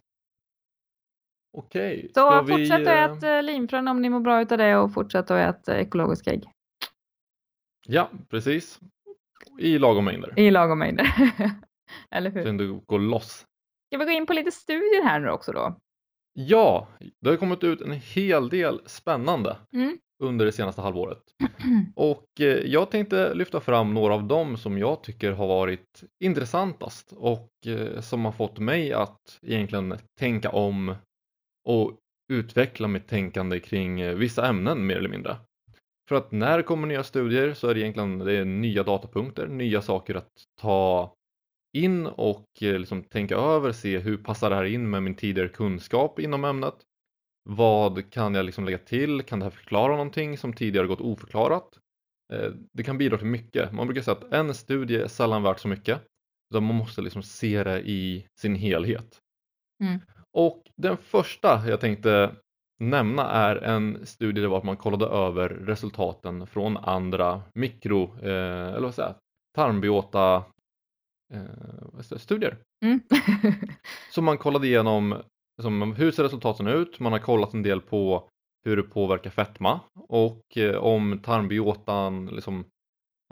Okej, 1.58 2.12
så 2.16 2.42
vi... 2.42 2.52
fortsätt 2.54 2.88
eh, 2.88 3.04
att 3.04 3.18
äta 3.18 3.42
linfrön 3.42 3.88
om 3.88 4.02
ni 4.02 4.10
mår 4.10 4.20
bra 4.20 4.42
utav 4.42 4.58
det 4.58 4.76
och 4.78 4.94
fortsätt 4.94 5.32
att 5.32 5.56
äta 5.56 5.80
ekologiska 5.80 6.32
ägg 6.32 6.44
Ja, 7.88 8.10
precis. 8.30 8.80
I 9.60 9.78
lagom 9.80 10.06
mängder. 10.06 10.40
i 10.40 10.52
lagom 10.52 10.80
mängder. 10.80 11.08
Eller 12.12 12.32
hur? 12.32 12.48
ändå 12.48 12.82
gå 12.86 12.98
loss. 12.98 13.46
Ska 13.90 13.98
vi 13.98 14.06
gå 14.06 14.12
in 14.12 14.26
på 14.26 14.34
lite 14.34 14.52
studier 14.52 15.04
här 15.04 15.20
nu 15.20 15.30
också 15.30 15.52
då? 15.52 15.76
Ja, 16.34 16.88
det 17.22 17.30
har 17.30 17.38
kommit 17.38 17.64
ut 17.64 17.82
en 17.82 17.92
hel 17.92 18.50
del 18.50 18.82
spännande 18.86 19.58
Mm. 19.74 19.98
under 20.24 20.46
det 20.46 20.52
senaste 20.52 20.82
halvåret. 20.82 21.22
Och 21.96 22.26
eh, 22.40 22.46
jag 22.46 22.92
tänkte 22.92 23.34
lyfta 23.34 23.60
fram 23.60 23.94
några 23.94 24.14
av 24.14 24.24
dem 24.24 24.58
som 24.58 24.78
jag 24.78 25.04
tycker 25.04 25.32
har 25.32 25.48
varit 25.48 26.04
intressantast 26.24 27.14
och 27.18 27.50
eh, 27.66 28.00
som 28.02 28.26
har 28.26 28.32
fått 28.32 28.60
mig 28.60 28.94
att 28.94 29.40
egentligen 29.42 29.98
tänka 30.20 30.50
om 30.50 30.96
och 31.66 31.98
utveckla 32.34 32.88
mitt 32.88 33.08
tänkande 33.08 33.60
kring 33.60 34.02
eh, 34.02 34.16
vissa 34.16 34.48
ämnen 34.48 34.86
mer 34.86 34.96
eller 34.96 35.10
mindre. 35.10 35.38
För 36.10 36.16
att 36.16 36.32
när 36.32 36.58
det 36.58 36.64
kommer 36.64 36.88
nya 36.88 37.04
studier 37.04 37.54
så 37.54 37.68
är 37.68 37.74
det 37.74 37.80
egentligen 37.80 38.20
det 38.20 38.34
är 38.34 38.46
nya 38.46 38.84
datapunkter, 38.84 39.48
nya 39.48 39.82
saker 39.82 40.16
att 40.16 40.32
ta 40.62 41.14
in 41.78 42.08
och 42.08 42.46
eh, 42.62 42.80
liksom 42.80 43.04
tänka 43.04 43.36
över, 43.36 43.72
se 43.72 44.00
hur 44.00 44.18
passar 44.18 44.50
det 44.50 44.56
här 44.56 44.64
in 44.64 44.90
med 44.90 45.04
min 45.04 45.16
tidigare 45.16 45.50
kunskap 45.50 46.20
inom 46.20 46.46
ämnet. 46.46 46.76
Vad 47.50 48.12
kan 48.12 48.36
jag 48.36 48.46
liksom 48.46 48.66
lägga 48.66 48.78
till? 48.78 49.22
Kan 49.22 49.40
det 49.40 49.46
här 49.46 49.50
förklara 49.50 49.92
någonting 49.92 50.38
som 50.38 50.54
tidigare 50.54 50.88
gått 50.88 51.02
oförklarat? 51.02 51.78
Eh, 52.34 52.52
det 52.74 52.84
kan 52.84 52.98
bidra 52.98 53.18
till 53.18 53.28
mycket. 53.28 53.72
Man 53.74 53.88
brukar 53.88 54.02
säga 54.02 54.18
att 54.18 54.34
en 54.34 54.54
studie 54.54 54.96
är 54.96 55.08
sällan 55.08 55.44
värt 55.44 55.60
så 55.60 55.68
mycket. 55.68 56.02
Utan 56.54 56.64
man 56.64 56.76
måste 56.76 57.02
liksom 57.02 57.24
se 57.24 57.64
det 57.64 57.82
i 57.82 58.26
sin 58.40 58.56
helhet. 58.56 59.20
Mm. 59.84 60.00
Och 60.34 60.64
den 60.76 60.98
första 60.98 61.68
jag 61.68 61.80
tänkte 61.80 62.36
nämna 62.80 63.32
är 63.32 63.56
en 63.56 64.06
studie 64.06 64.42
där 64.42 64.64
man 64.64 64.78
kollade 64.78 65.06
över 65.06 65.50
resultaten 65.50 66.48
från 66.48 66.78
andra 66.78 67.42
mikro, 67.54 68.04
eh, 68.22 68.68
eller 68.68 68.82
vad 68.82 68.96
säger 68.96 69.10
jag, 69.10 69.16
tarmbiota 69.56 70.44
eh, 71.34 72.18
studier. 72.18 72.58
Mm. 72.86 73.00
så 74.12 74.22
man 74.22 74.38
kollade 74.38 74.68
igenom 74.68 75.22
liksom, 75.58 75.94
hur 75.94 76.12
ser 76.12 76.24
resultaten 76.24 76.68
ut, 76.68 77.00
man 77.00 77.12
har 77.12 77.20
kollat 77.20 77.54
en 77.54 77.64
del 77.64 77.82
på 77.82 78.30
hur 78.64 78.78
det 78.78 78.84
påverkar 78.84 79.30
fetma 79.30 79.80
och 80.10 80.58
eh, 80.58 80.76
om 80.76 81.20
tarmbiotan 81.24 82.26
liksom 82.26 82.66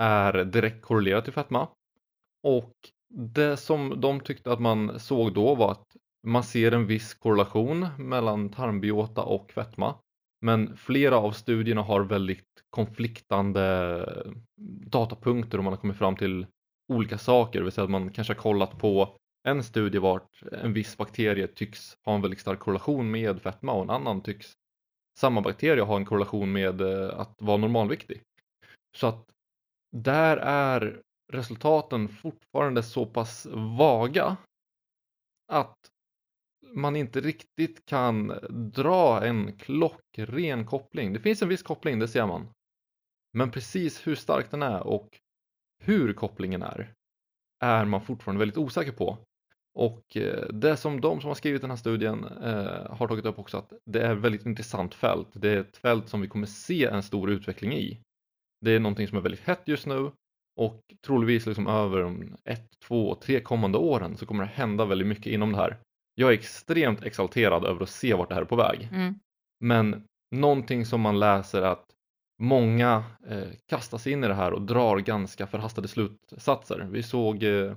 är 0.01 0.43
direkt 0.43 0.81
korrelerat 0.81 1.23
till 1.23 1.33
fetma. 1.33 1.67
Och 2.43 2.73
det 3.13 3.57
som 3.57 4.01
de 4.01 4.19
tyckte 4.19 4.51
att 4.51 4.59
man 4.59 4.99
såg 4.99 5.33
då 5.33 5.55
var 5.55 5.71
att 5.71 5.88
man 6.27 6.43
ser 6.43 6.71
en 6.71 6.88
viss 6.88 7.13
korrelation 7.13 7.88
mellan 7.97 8.49
tarmbiota 8.49 9.23
och 9.23 9.51
fetma. 9.51 9.95
Men 10.41 10.77
flera 10.77 11.17
av 11.17 11.32
studierna 11.32 11.82
har 11.82 12.01
väldigt 12.01 12.45
konfliktande 12.69 13.62
eh, 14.08 14.32
datapunkter 14.86 15.58
och 15.58 15.63
man 15.63 15.73
har 15.73 15.82
kommit 15.82 15.97
fram 15.97 16.15
till 16.15 16.47
olika 16.93 17.17
saker. 17.17 17.60
Det 17.60 17.63
vill 17.63 17.71
säga 17.71 17.86
att 17.86 17.91
man 17.91 18.12
kanske 18.12 18.34
har 18.34 18.41
kollat 18.41 18.79
på 18.79 19.15
en 19.47 19.63
studie 19.63 19.97
vart 19.97 20.43
en 20.51 20.73
viss 20.73 20.97
bakterie 20.97 21.47
tycks 21.47 21.97
ha 22.05 22.15
en 22.15 22.21
väldigt 22.21 22.39
stark 22.39 22.60
korrelation 22.60 23.12
med 23.12 23.41
fetma 23.41 23.71
och 23.71 23.84
en 23.84 23.89
annan 23.89 24.21
tycks 24.21 24.53
samma 25.19 25.41
bakterie 25.41 25.84
ha 25.84 25.95
en 25.95 26.05
korrelation 26.05 26.51
med 26.51 26.82
eh, 26.82 27.19
att 27.19 27.41
vara 27.41 27.58
normalviktig. 27.58 28.21
Så 28.97 29.08
att 29.08 29.25
där 29.95 30.38
är 30.38 31.01
resultaten 31.34 32.10
fortfarande 32.10 32.84
så 32.84 33.05
pass 33.05 33.47
vaga 33.77 34.38
att 35.51 35.75
man 36.73 36.95
inte 36.95 37.21
riktigt 37.21 37.86
kan 37.86 38.34
dra 38.75 39.25
en 39.25 39.58
klockren 39.58 40.65
koppling. 40.65 41.13
Det 41.13 41.19
finns 41.19 41.41
en 41.41 41.49
viss 41.49 41.63
koppling, 41.63 41.99
det 41.99 42.08
ser 42.08 42.27
man. 42.27 42.47
Men 43.34 43.51
precis 43.51 44.08
hur 44.08 44.15
stark 44.15 44.51
den 44.51 44.62
är 44.62 44.88
och 44.88 45.19
hur 45.84 46.13
kopplingen 46.13 46.62
är 46.62 46.93
är 47.60 47.86
man 47.86 48.01
fortfarande 48.01 48.39
väldigt 48.39 48.58
osäker 48.58 48.91
på. 48.91 49.17
Och 49.73 50.17
eh, 50.17 50.47
det 50.49 50.77
som 50.77 51.01
de 51.01 51.21
som 51.21 51.27
har 51.27 51.36
skrivit 51.36 51.62
den 51.62 51.69
här 51.69 51.77
studien 51.77 52.23
eh, 52.23 52.95
har 52.95 53.08
tagit 53.08 53.25
upp 53.25 53.39
också 53.39 53.58
att 53.58 53.73
det 53.86 54.01
är 54.01 54.15
ett 54.15 54.21
väldigt 54.21 54.45
intressant 54.45 54.95
fält. 54.95 55.27
Det 55.34 55.49
är 55.49 55.58
ett 55.58 55.77
fält 55.77 56.10
som 56.10 56.21
vi 56.21 56.27
kommer 56.27 56.47
se 56.47 56.86
en 56.86 57.03
stor 57.03 57.29
utveckling 57.29 57.73
i. 57.73 58.01
Det 58.62 58.71
är 58.71 58.79
någonting 58.79 59.08
som 59.08 59.17
är 59.17 59.21
väldigt 59.21 59.47
hett 59.47 59.62
just 59.65 59.86
nu 59.86 60.12
och 60.55 60.82
troligtvis 61.05 61.45
liksom 61.45 61.67
över 61.67 62.01
de 62.01 62.36
ett, 62.45 62.79
två, 62.79 63.15
tre 63.15 63.39
kommande 63.39 63.77
åren 63.77 64.17
så 64.17 64.25
kommer 64.25 64.43
det 64.43 64.49
hända 64.49 64.86
väldigt 64.86 65.08
mycket 65.08 65.25
inom 65.25 65.51
det 65.51 65.58
här. 65.58 65.77
Jag 66.19 66.29
är 66.29 66.34
extremt 66.34 67.03
exalterad 67.03 67.65
över 67.65 67.84
att 67.84 67.89
se 67.89 68.13
vart 68.13 68.29
det 68.29 68.36
här 68.36 68.41
är 68.41 68.45
på 68.45 68.55
väg. 68.55 68.89
Mm. 68.91 69.19
Men 69.60 70.03
någonting 70.36 70.86
som 70.86 71.01
man 71.01 71.19
läser 71.19 71.62
att 71.62 71.86
många 72.41 73.03
eh, 73.27 73.47
kastas 73.69 74.08
in 74.08 74.23
i 74.23 74.27
det 74.27 74.34
här 74.34 74.53
och 74.53 74.62
drar 74.62 74.97
ganska 74.97 75.47
förhastade 75.47 75.88
slutsatser. 75.88 76.88
Vi 76.91 77.03
såg 77.03 77.43
eh, 77.43 77.73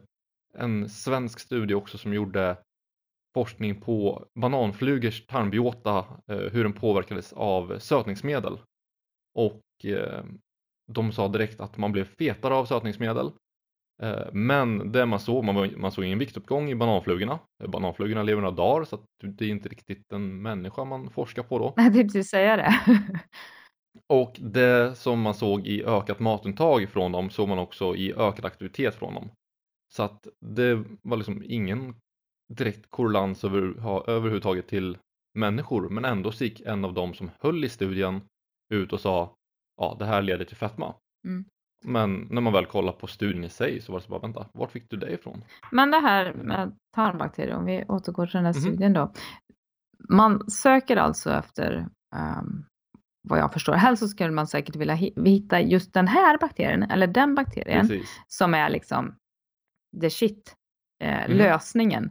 en 0.54 0.88
svensk 0.88 1.40
studie 1.40 1.74
också 1.74 1.98
som 1.98 2.14
gjorde 2.14 2.56
forskning 3.34 3.80
på 3.80 4.26
bananflugers 4.34 5.26
tarmbiota, 5.26 5.98
eh, 6.26 6.36
hur 6.36 6.62
den 6.62 6.72
påverkades 6.72 7.32
av 7.32 7.78
sötningsmedel. 7.78 8.58
Och 9.34 9.62
eh, 9.84 10.24
de 10.92 11.12
sa 11.12 11.28
direkt 11.28 11.60
att 11.60 11.76
man 11.76 11.92
blev 11.92 12.04
fetare 12.04 12.54
av 12.54 12.66
sötningsmedel. 12.66 13.30
Eh, 14.02 14.32
men 14.32 14.92
det 14.92 15.06
man 15.06 15.20
såg, 15.20 15.44
man, 15.44 15.80
man 15.80 15.92
såg 15.92 16.04
ingen 16.04 16.18
viktuppgång 16.18 16.70
i 16.70 16.74
bananflugorna. 16.74 17.38
Bananflugorna 17.68 18.22
lever 18.22 18.42
några 18.42 18.56
dagar 18.56 18.84
så 18.84 18.98
det 19.22 19.44
är 19.44 19.48
inte 19.48 19.68
riktigt 19.68 20.12
en 20.12 20.42
människa 20.42 20.84
man 20.84 21.10
forskar 21.10 21.42
på 21.42 21.58
då. 21.58 21.72
Jag 21.76 21.92
tänkte 21.92 22.24
säga 22.24 22.56
det. 22.56 22.74
Och 24.08 24.36
det 24.40 24.98
som 24.98 25.20
man 25.20 25.34
såg 25.34 25.66
i 25.66 25.84
ökat 25.84 26.20
matintag 26.20 26.88
från 26.88 27.12
dem 27.12 27.30
såg 27.30 27.48
man 27.48 27.58
också 27.58 27.96
i 27.96 28.12
ökad 28.12 28.44
aktivitet 28.44 28.94
från 28.94 29.14
dem. 29.14 29.30
Så 29.92 30.02
att 30.02 30.26
det 30.40 30.84
var 31.02 31.16
liksom 31.16 31.42
ingen 31.46 31.94
direkt 32.52 32.90
korrelans 32.90 33.44
över, 33.44 33.60
överhuvudtaget 34.10 34.68
till 34.68 34.98
människor 35.38 35.88
men 35.88 36.04
ändå 36.04 36.32
så 36.32 36.44
gick 36.44 36.60
en 36.60 36.84
av 36.84 36.94
dem 36.94 37.14
som 37.14 37.30
höll 37.40 37.64
i 37.64 37.68
studien 37.68 38.20
ut 38.74 38.92
och 38.92 39.00
sa 39.00 39.34
ja 39.80 39.96
det 39.98 40.04
här 40.04 40.22
leder 40.22 40.44
till 40.44 40.56
fetma. 40.56 40.94
Mm. 41.26 41.44
Men 41.82 42.26
när 42.30 42.40
man 42.40 42.52
väl 42.52 42.66
kollar 42.66 42.92
på 42.92 43.06
studien 43.06 43.44
i 43.44 43.48
sig 43.48 43.80
så 43.80 43.92
var 43.92 43.98
det 43.98 44.04
så 44.04 44.10
bara 44.10 44.20
vänta, 44.20 44.46
vart 44.52 44.70
fick 44.70 44.90
du 44.90 44.96
det 44.96 45.10
ifrån? 45.10 45.44
Men 45.70 45.90
det 45.90 46.00
här 46.00 46.32
med 46.32 46.76
tarmbakterier, 46.94 47.54
om 47.54 47.64
vi 47.64 47.84
återgår 47.88 48.26
till 48.26 48.36
den 48.36 48.44
här 48.44 48.52
mm. 48.52 48.62
studien 48.62 48.92
då. 48.92 49.12
Man 50.08 50.50
söker 50.50 50.96
alltså 50.96 51.32
efter 51.32 51.88
um, 52.16 52.66
vad 53.28 53.38
jag 53.38 53.52
förstår, 53.52 53.72
helst 53.72 54.02
så 54.02 54.08
skulle 54.08 54.30
man 54.30 54.46
säkert 54.46 54.76
vilja 54.76 54.94
hitta 54.94 55.60
just 55.60 55.94
den 55.94 56.08
här 56.08 56.38
bakterien 56.38 56.82
eller 56.82 57.06
den 57.06 57.34
bakterien 57.34 57.88
Precis. 57.88 58.22
som 58.28 58.54
är 58.54 58.70
liksom 58.70 59.16
the 60.00 60.10
shit, 60.10 60.54
eh, 61.04 61.24
mm. 61.24 61.36
lösningen. 61.36 62.04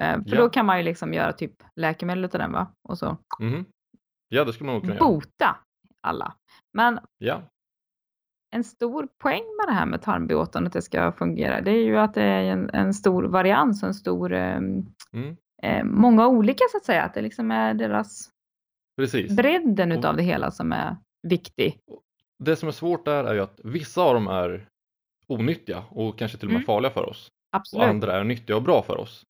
Eh, 0.00 0.22
för 0.22 0.36
ja. 0.36 0.36
då 0.36 0.48
kan 0.50 0.66
man 0.66 0.78
ju 0.78 0.84
liksom 0.84 1.14
göra 1.14 1.32
typ 1.32 1.62
läkemedel 1.76 2.24
av 2.24 2.30
den 2.30 2.52
va? 2.52 2.74
Och 2.88 2.98
så. 2.98 3.16
Mm. 3.40 3.64
Ja, 4.28 4.44
det 4.44 4.52
skulle 4.52 4.66
man 4.66 4.74
nog 4.74 4.82
kunna 4.82 4.94
göra. 4.94 5.04
Bota 5.04 5.56
alla. 6.02 6.34
Men 6.72 6.98
ja. 7.18 7.42
En 8.50 8.64
stor 8.64 9.08
poäng 9.18 9.42
med 9.58 9.68
det 9.68 9.72
här 9.72 9.86
med 9.86 10.02
tarmbiotan, 10.02 10.66
att 10.66 10.72
det 10.72 10.82
ska 10.82 11.12
fungera, 11.12 11.60
det 11.60 11.70
är 11.70 11.84
ju 11.84 11.98
att 11.98 12.14
det 12.14 12.22
är 12.22 12.42
en, 12.42 12.70
en 12.70 12.94
stor 12.94 13.24
varians, 13.24 13.82
en 13.82 13.94
stor, 13.94 14.32
eh, 14.32 14.56
mm. 14.56 15.36
eh, 15.62 15.84
många 15.84 16.28
olika 16.28 16.64
så 16.70 16.76
att 16.76 16.84
säga, 16.84 17.02
att 17.02 17.14
det 17.14 17.22
liksom 17.22 17.50
är 17.50 17.74
deras 17.74 18.30
Precis. 18.96 19.36
bredden 19.36 19.92
utav 19.92 20.16
det 20.16 20.22
hela 20.22 20.50
som 20.50 20.72
är 20.72 20.96
viktig. 21.22 21.78
Det 22.38 22.56
som 22.56 22.68
är 22.68 22.72
svårt 22.72 23.04
där 23.04 23.24
är 23.24 23.34
ju 23.34 23.40
att 23.40 23.60
vissa 23.64 24.02
av 24.02 24.14
dem 24.14 24.26
är 24.26 24.68
onyttiga 25.26 25.84
och 25.90 26.18
kanske 26.18 26.38
till 26.38 26.48
och 26.48 26.52
med 26.52 26.58
mm. 26.58 26.66
farliga 26.66 26.90
för 26.90 27.08
oss. 27.08 27.28
Absolut. 27.52 27.82
Och 27.82 27.88
andra 27.88 28.16
är 28.16 28.24
nyttiga 28.24 28.56
och 28.56 28.62
bra 28.62 28.82
för 28.82 28.96
oss. 28.96 29.24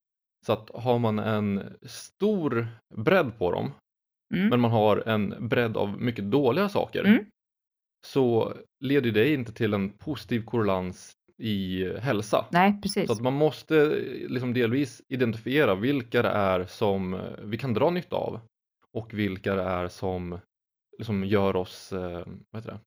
Så 0.47 0.53
att 0.53 0.71
har 0.75 0.99
man 0.99 1.19
en 1.19 1.77
stor 1.83 2.69
bredd 2.95 3.39
på 3.39 3.53
dem 3.53 3.71
mm. 4.35 4.49
men 4.49 4.61
man 4.61 4.71
har 4.71 5.09
en 5.09 5.49
bredd 5.49 5.77
av 5.77 6.01
mycket 6.01 6.25
dåliga 6.25 6.69
saker 6.69 7.05
mm. 7.05 7.25
Så 8.07 8.55
leder 8.81 9.11
det 9.11 9.33
inte 9.33 9.53
till 9.53 9.75
en 9.75 9.91
positiv 9.91 10.45
korrelans 10.45 11.13
i 11.39 11.89
hälsa. 11.99 12.47
Nej, 12.51 12.81
precis. 12.83 13.07
Så 13.07 13.13
att 13.13 13.21
man 13.21 13.33
måste 13.33 13.87
liksom 14.29 14.55
delvis 14.55 15.03
identifiera 15.09 15.75
vilka 15.75 16.23
det 16.23 16.29
är 16.29 16.65
som 16.67 17.21
vi 17.43 17.59
kan 17.59 17.75
dra 17.75 17.91
nytta 17.91 18.17
av 18.17 18.41
och 18.93 19.15
vilka 19.15 19.55
det 19.55 19.63
är 19.63 19.89
som 19.89 20.39
liksom 20.99 21.25
gör 21.25 21.57
oss 21.57 21.93
eh, 21.93 22.27
vad 22.51 22.63
heter 22.63 22.81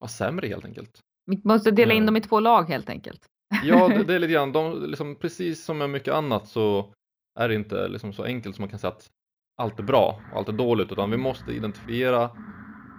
det, 0.00 0.08
sämre 0.08 0.46
helt 0.46 0.64
enkelt. 0.64 1.00
Vi 1.26 1.40
måste 1.44 1.70
dela 1.70 1.94
in 1.94 2.06
dem 2.06 2.16
i 2.16 2.20
två 2.20 2.40
lag 2.40 2.68
helt 2.68 2.88
enkelt. 2.88 3.26
Ja, 3.64 3.88
det, 3.88 4.04
det 4.06 4.14
är 4.14 4.18
lite 4.18 4.32
grann, 4.32 4.52
de, 4.52 4.84
liksom, 4.86 5.16
precis 5.16 5.64
som 5.64 5.78
med 5.78 5.90
mycket 5.90 6.14
annat 6.14 6.48
så 6.48 6.94
är 7.38 7.48
det 7.48 7.54
inte 7.54 7.88
liksom 7.88 8.12
så 8.12 8.24
enkelt 8.24 8.56
som 8.56 8.62
man 8.62 8.68
kan 8.68 8.78
säga 8.78 8.92
att 8.92 9.10
allt 9.56 9.78
är 9.78 9.82
bra 9.82 10.20
och 10.32 10.38
allt 10.38 10.48
är 10.48 10.52
dåligt 10.52 10.92
utan 10.92 11.10
vi 11.10 11.16
måste 11.16 11.52
identifiera 11.52 12.30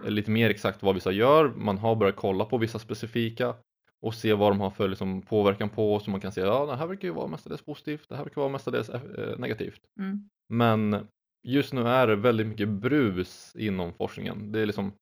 lite 0.06 0.32
mer 0.32 0.50
exakt 0.50 0.84
vad 0.84 0.96
vissa 0.96 1.12
gör. 1.12 1.50
Man 1.50 1.78
har 1.78 1.96
börjat 1.96 2.16
kolla 2.16 2.46
på 2.46 2.58
vissa 2.58 2.80
specifika 2.80 3.56
och 4.02 4.14
se 4.14 4.34
vad 4.34 4.52
de 4.52 4.60
har 4.60 4.70
för 4.70 4.88
liksom, 4.88 5.22
påverkan 5.22 5.70
på. 5.70 6.00
Så 6.00 6.12
man 6.12 6.22
kan 6.22 6.32
säga 6.32 6.46
ja 6.46 6.66
det 6.66 6.76
här 6.76 6.88
verkar 6.88 7.08
ju 7.08 7.14
vara 7.14 7.28
mestadels 7.28 7.62
positivt, 7.62 8.10
det 8.10 8.16
här 8.16 8.24
verkar 8.24 8.42
vara 8.42 8.52
mestadels 8.52 8.90
eh, 8.90 9.40
negativt. 9.40 9.82
Mm. 10.00 10.30
Men 10.50 11.08
just 11.48 11.74
nu 11.74 11.82
är 11.82 12.08
det 12.08 12.16
väldigt 12.16 12.48
mycket 12.48 12.70
brus 12.70 13.56
inom 13.56 13.94
forskningen. 13.94 14.52
Det 14.52 14.60
är 14.60 14.66
liksom 14.66 14.94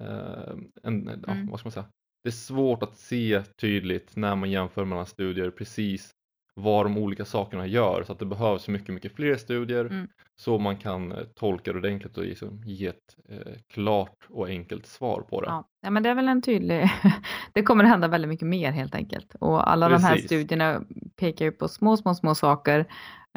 eh, 0.00 0.54
en, 0.82 1.08
mm. 1.08 1.20
ja, 1.26 1.36
vad 1.50 1.60
ska 1.60 1.66
man 1.66 1.72
säga? 1.72 1.86
Det 2.22 2.28
är 2.28 2.32
svårt 2.32 2.82
att 2.82 2.96
se 2.96 3.42
tydligt 3.42 4.16
när 4.16 4.36
man 4.36 4.50
jämför 4.50 4.84
mellan 4.84 5.06
studier 5.06 5.50
precis 5.50 6.15
vad 6.60 6.84
de 6.84 6.98
olika 6.98 7.24
sakerna 7.24 7.66
gör 7.66 8.04
så 8.06 8.12
att 8.12 8.18
det 8.18 8.26
behövs 8.26 8.68
mycket, 8.68 8.94
mycket 8.94 9.14
fler 9.14 9.36
studier 9.36 9.84
mm. 9.84 10.08
så 10.36 10.58
man 10.58 10.76
kan 10.76 11.12
eh, 11.12 11.18
tolka 11.18 11.72
det 11.72 11.78
ordentligt 11.78 12.18
och 12.18 12.24
liksom 12.24 12.62
ge 12.64 12.86
ett 12.86 13.16
eh, 13.28 13.52
klart 13.68 14.26
och 14.28 14.48
enkelt 14.48 14.86
svar 14.86 15.20
på 15.20 15.40
det. 15.40 15.46
Ja. 15.82 15.90
men 15.90 16.02
det 16.02 16.08
är 16.08 16.14
väl 16.14 16.28
en 16.28 16.42
tydlig, 16.42 16.90
det 17.52 17.62
kommer 17.62 17.84
att 17.84 17.90
hända 17.90 18.08
väldigt 18.08 18.28
mycket 18.28 18.48
mer 18.48 18.72
helt 18.72 18.94
enkelt 18.94 19.34
och 19.40 19.70
alla 19.70 19.88
Precis. 19.88 20.02
de 20.02 20.08
här 20.08 20.18
studierna 20.18 20.82
pekar 21.16 21.44
ju 21.44 21.52
på 21.52 21.68
små, 21.68 21.96
små, 21.96 22.14
små 22.14 22.34
saker 22.34 22.86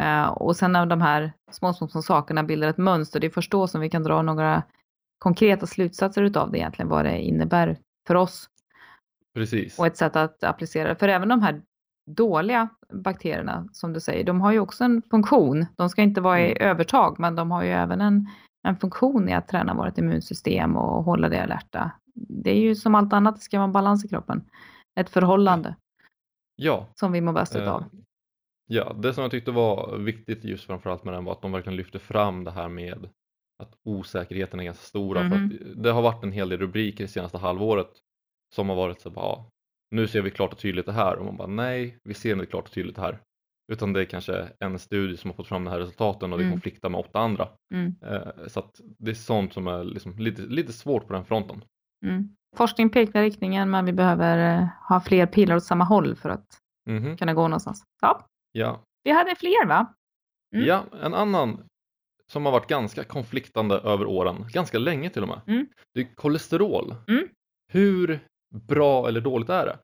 uh, 0.01 0.27
och 0.27 0.55
sen 0.55 0.71
när 0.71 0.85
de 0.85 1.01
här 1.01 1.33
små, 1.51 1.73
små, 1.73 1.87
små 1.87 2.01
sakerna 2.01 2.43
bildar 2.43 2.67
ett 2.67 2.77
mönster, 2.77 3.19
det 3.19 3.27
är 3.27 3.31
först 3.31 3.51
då 3.51 3.67
som 3.67 3.81
vi 3.81 3.89
kan 3.89 4.03
dra 4.03 4.21
några 4.21 4.63
konkreta 5.19 5.67
slutsatser 5.67 6.23
utav 6.23 6.51
det 6.51 6.57
egentligen, 6.57 6.89
vad 6.89 7.05
det 7.05 7.21
innebär 7.21 7.77
för 8.07 8.15
oss. 8.15 8.49
Precis. 9.33 9.79
Och 9.79 9.87
ett 9.87 9.97
sätt 9.97 10.15
att 10.15 10.43
applicera. 10.43 10.95
För 10.95 11.07
även 11.07 11.29
de 11.29 11.41
här 11.41 11.61
dåliga 12.15 12.69
bakterierna, 12.93 13.69
som 13.71 13.93
du 13.93 13.99
säger, 13.99 14.23
de 14.23 14.41
har 14.41 14.51
ju 14.51 14.59
också 14.59 14.83
en 14.83 15.01
funktion. 15.01 15.65
De 15.75 15.89
ska 15.89 16.01
inte 16.01 16.21
vara 16.21 16.39
i 16.39 16.51
mm. 16.51 16.69
övertag, 16.69 17.19
men 17.19 17.35
de 17.35 17.51
har 17.51 17.63
ju 17.63 17.69
även 17.69 18.01
en, 18.01 18.27
en 18.67 18.75
funktion 18.75 19.29
i 19.29 19.33
att 19.33 19.47
träna 19.47 19.73
vårt 19.73 19.97
immunsystem 19.97 20.77
och 20.77 21.03
hålla 21.03 21.29
det 21.29 21.43
alerta. 21.43 21.91
Det 22.13 22.51
är 22.51 22.59
ju 22.59 22.75
som 22.75 22.95
allt 22.95 23.13
annat, 23.13 23.35
det 23.35 23.41
ska 23.41 23.57
vara 23.57 23.65
en 23.65 23.71
balans 23.71 24.05
i 24.05 24.07
kroppen. 24.07 24.43
Ett 24.99 25.09
förhållande. 25.09 25.75
Ja. 26.55 26.87
Som 26.95 27.11
vi 27.11 27.21
mår 27.21 27.33
bäst 27.33 27.55
eh, 27.55 27.73
av. 27.73 27.83
Ja, 28.67 28.93
det 28.93 29.13
som 29.13 29.21
jag 29.21 29.31
tyckte 29.31 29.51
var 29.51 29.97
viktigt 29.97 30.43
just 30.43 30.63
framförallt 30.63 31.03
med 31.03 31.13
den 31.13 31.25
var 31.25 31.31
att 31.31 31.41
de 31.41 31.51
verkligen 31.51 31.77
lyfte 31.77 31.99
fram 31.99 32.43
det 32.43 32.51
här 32.51 32.69
med 32.69 33.09
att 33.63 33.75
osäkerheten 33.83 34.59
är 34.59 34.63
ganska 34.63 34.83
stora 34.83 35.23
Mhm. 35.23 35.31
för 35.31 35.37
att 35.37 35.83
det 35.83 35.91
har 35.91 36.01
varit 36.01 36.23
en 36.23 36.31
hel 36.31 36.49
del 36.49 36.59
rubriker 36.59 37.03
det 37.03 37.07
senaste 37.07 37.37
halvåret 37.37 37.89
som 38.55 38.69
har 38.69 38.75
varit 38.75 39.01
så 39.01 39.09
bara, 39.09 39.25
ja, 39.25 39.49
nu 39.91 40.07
ser 40.07 40.21
vi 40.21 40.31
klart 40.31 40.53
och 40.53 40.59
tydligt 40.59 40.85
det 40.85 40.91
här 40.91 41.15
och 41.17 41.25
man 41.25 41.37
bara 41.37 41.47
nej, 41.47 41.97
vi 42.03 42.13
ser 42.13 42.33
inte 42.33 42.45
klart 42.45 42.65
och 42.67 42.71
tydligt 42.71 42.95
det 42.95 43.01
här. 43.01 43.19
Utan 43.71 43.93
det 43.93 44.01
är 44.01 44.05
kanske 44.05 44.49
en 44.59 44.79
studie 44.79 45.17
som 45.17 45.29
har 45.29 45.35
fått 45.35 45.47
fram 45.47 45.63
de 45.63 45.71
här 45.71 45.79
resultaten 45.79 46.31
och 46.33 46.39
det 46.39 46.43
Mm. 46.43 46.53
konfliktar 46.53 46.89
med 46.89 46.99
åtta 46.99 47.19
andra. 47.19 47.47
Mm. 47.73 47.95
Eh, 48.05 48.47
Så 48.47 48.63
det 48.99 49.11
är 49.11 49.15
sånt 49.15 49.53
som 49.53 49.67
är 49.67 49.83
liksom 49.83 50.17
lite, 50.17 50.41
lite 50.41 50.73
svårt 50.73 51.07
på 51.07 51.13
den 51.13 51.25
fronten. 51.25 51.63
Mm. 52.05 52.29
Forskning 52.57 52.89
pekar 52.89 53.21
riktningen 53.21 53.69
men 53.69 53.85
vi 53.85 53.93
behöver 53.93 54.57
eh, 54.61 54.67
ha 54.89 54.99
fler 55.01 55.25
pilar 55.25 55.55
åt 55.55 55.63
samma 55.63 55.83
håll 55.83 56.15
för 56.15 56.29
att 56.29 56.45
Mhm. 56.89 57.17
kunna 57.17 57.33
gå 57.33 57.41
någonstans. 57.47 57.83
Ja, 58.01 58.25
Ja. 58.51 58.83
vi 59.03 59.11
hade 59.11 59.35
fler 59.35 59.65
va? 59.67 59.93
Mm. 60.55 60.65
ja, 60.67 60.83
en 61.01 61.13
annan 61.13 61.63
som 62.31 62.45
har 62.45 62.51
varit 62.51 62.67
ganska 62.67 63.03
konfliktande 63.03 63.75
över 63.75 64.05
åren, 64.05 64.45
ganska 64.53 64.79
länge 64.79 65.09
till 65.09 65.21
och 65.21 65.27
med. 65.27 65.41
Mm. 65.47 65.67
Det 65.93 65.99
är 66.01 66.15
kolesterol. 66.15 66.95
Mm. 67.07 67.27
Hur 67.71 68.19
bra 68.49 69.07
eller 69.07 69.21
dåligt 69.21 69.49
är 69.49 69.65
det? 69.65 69.79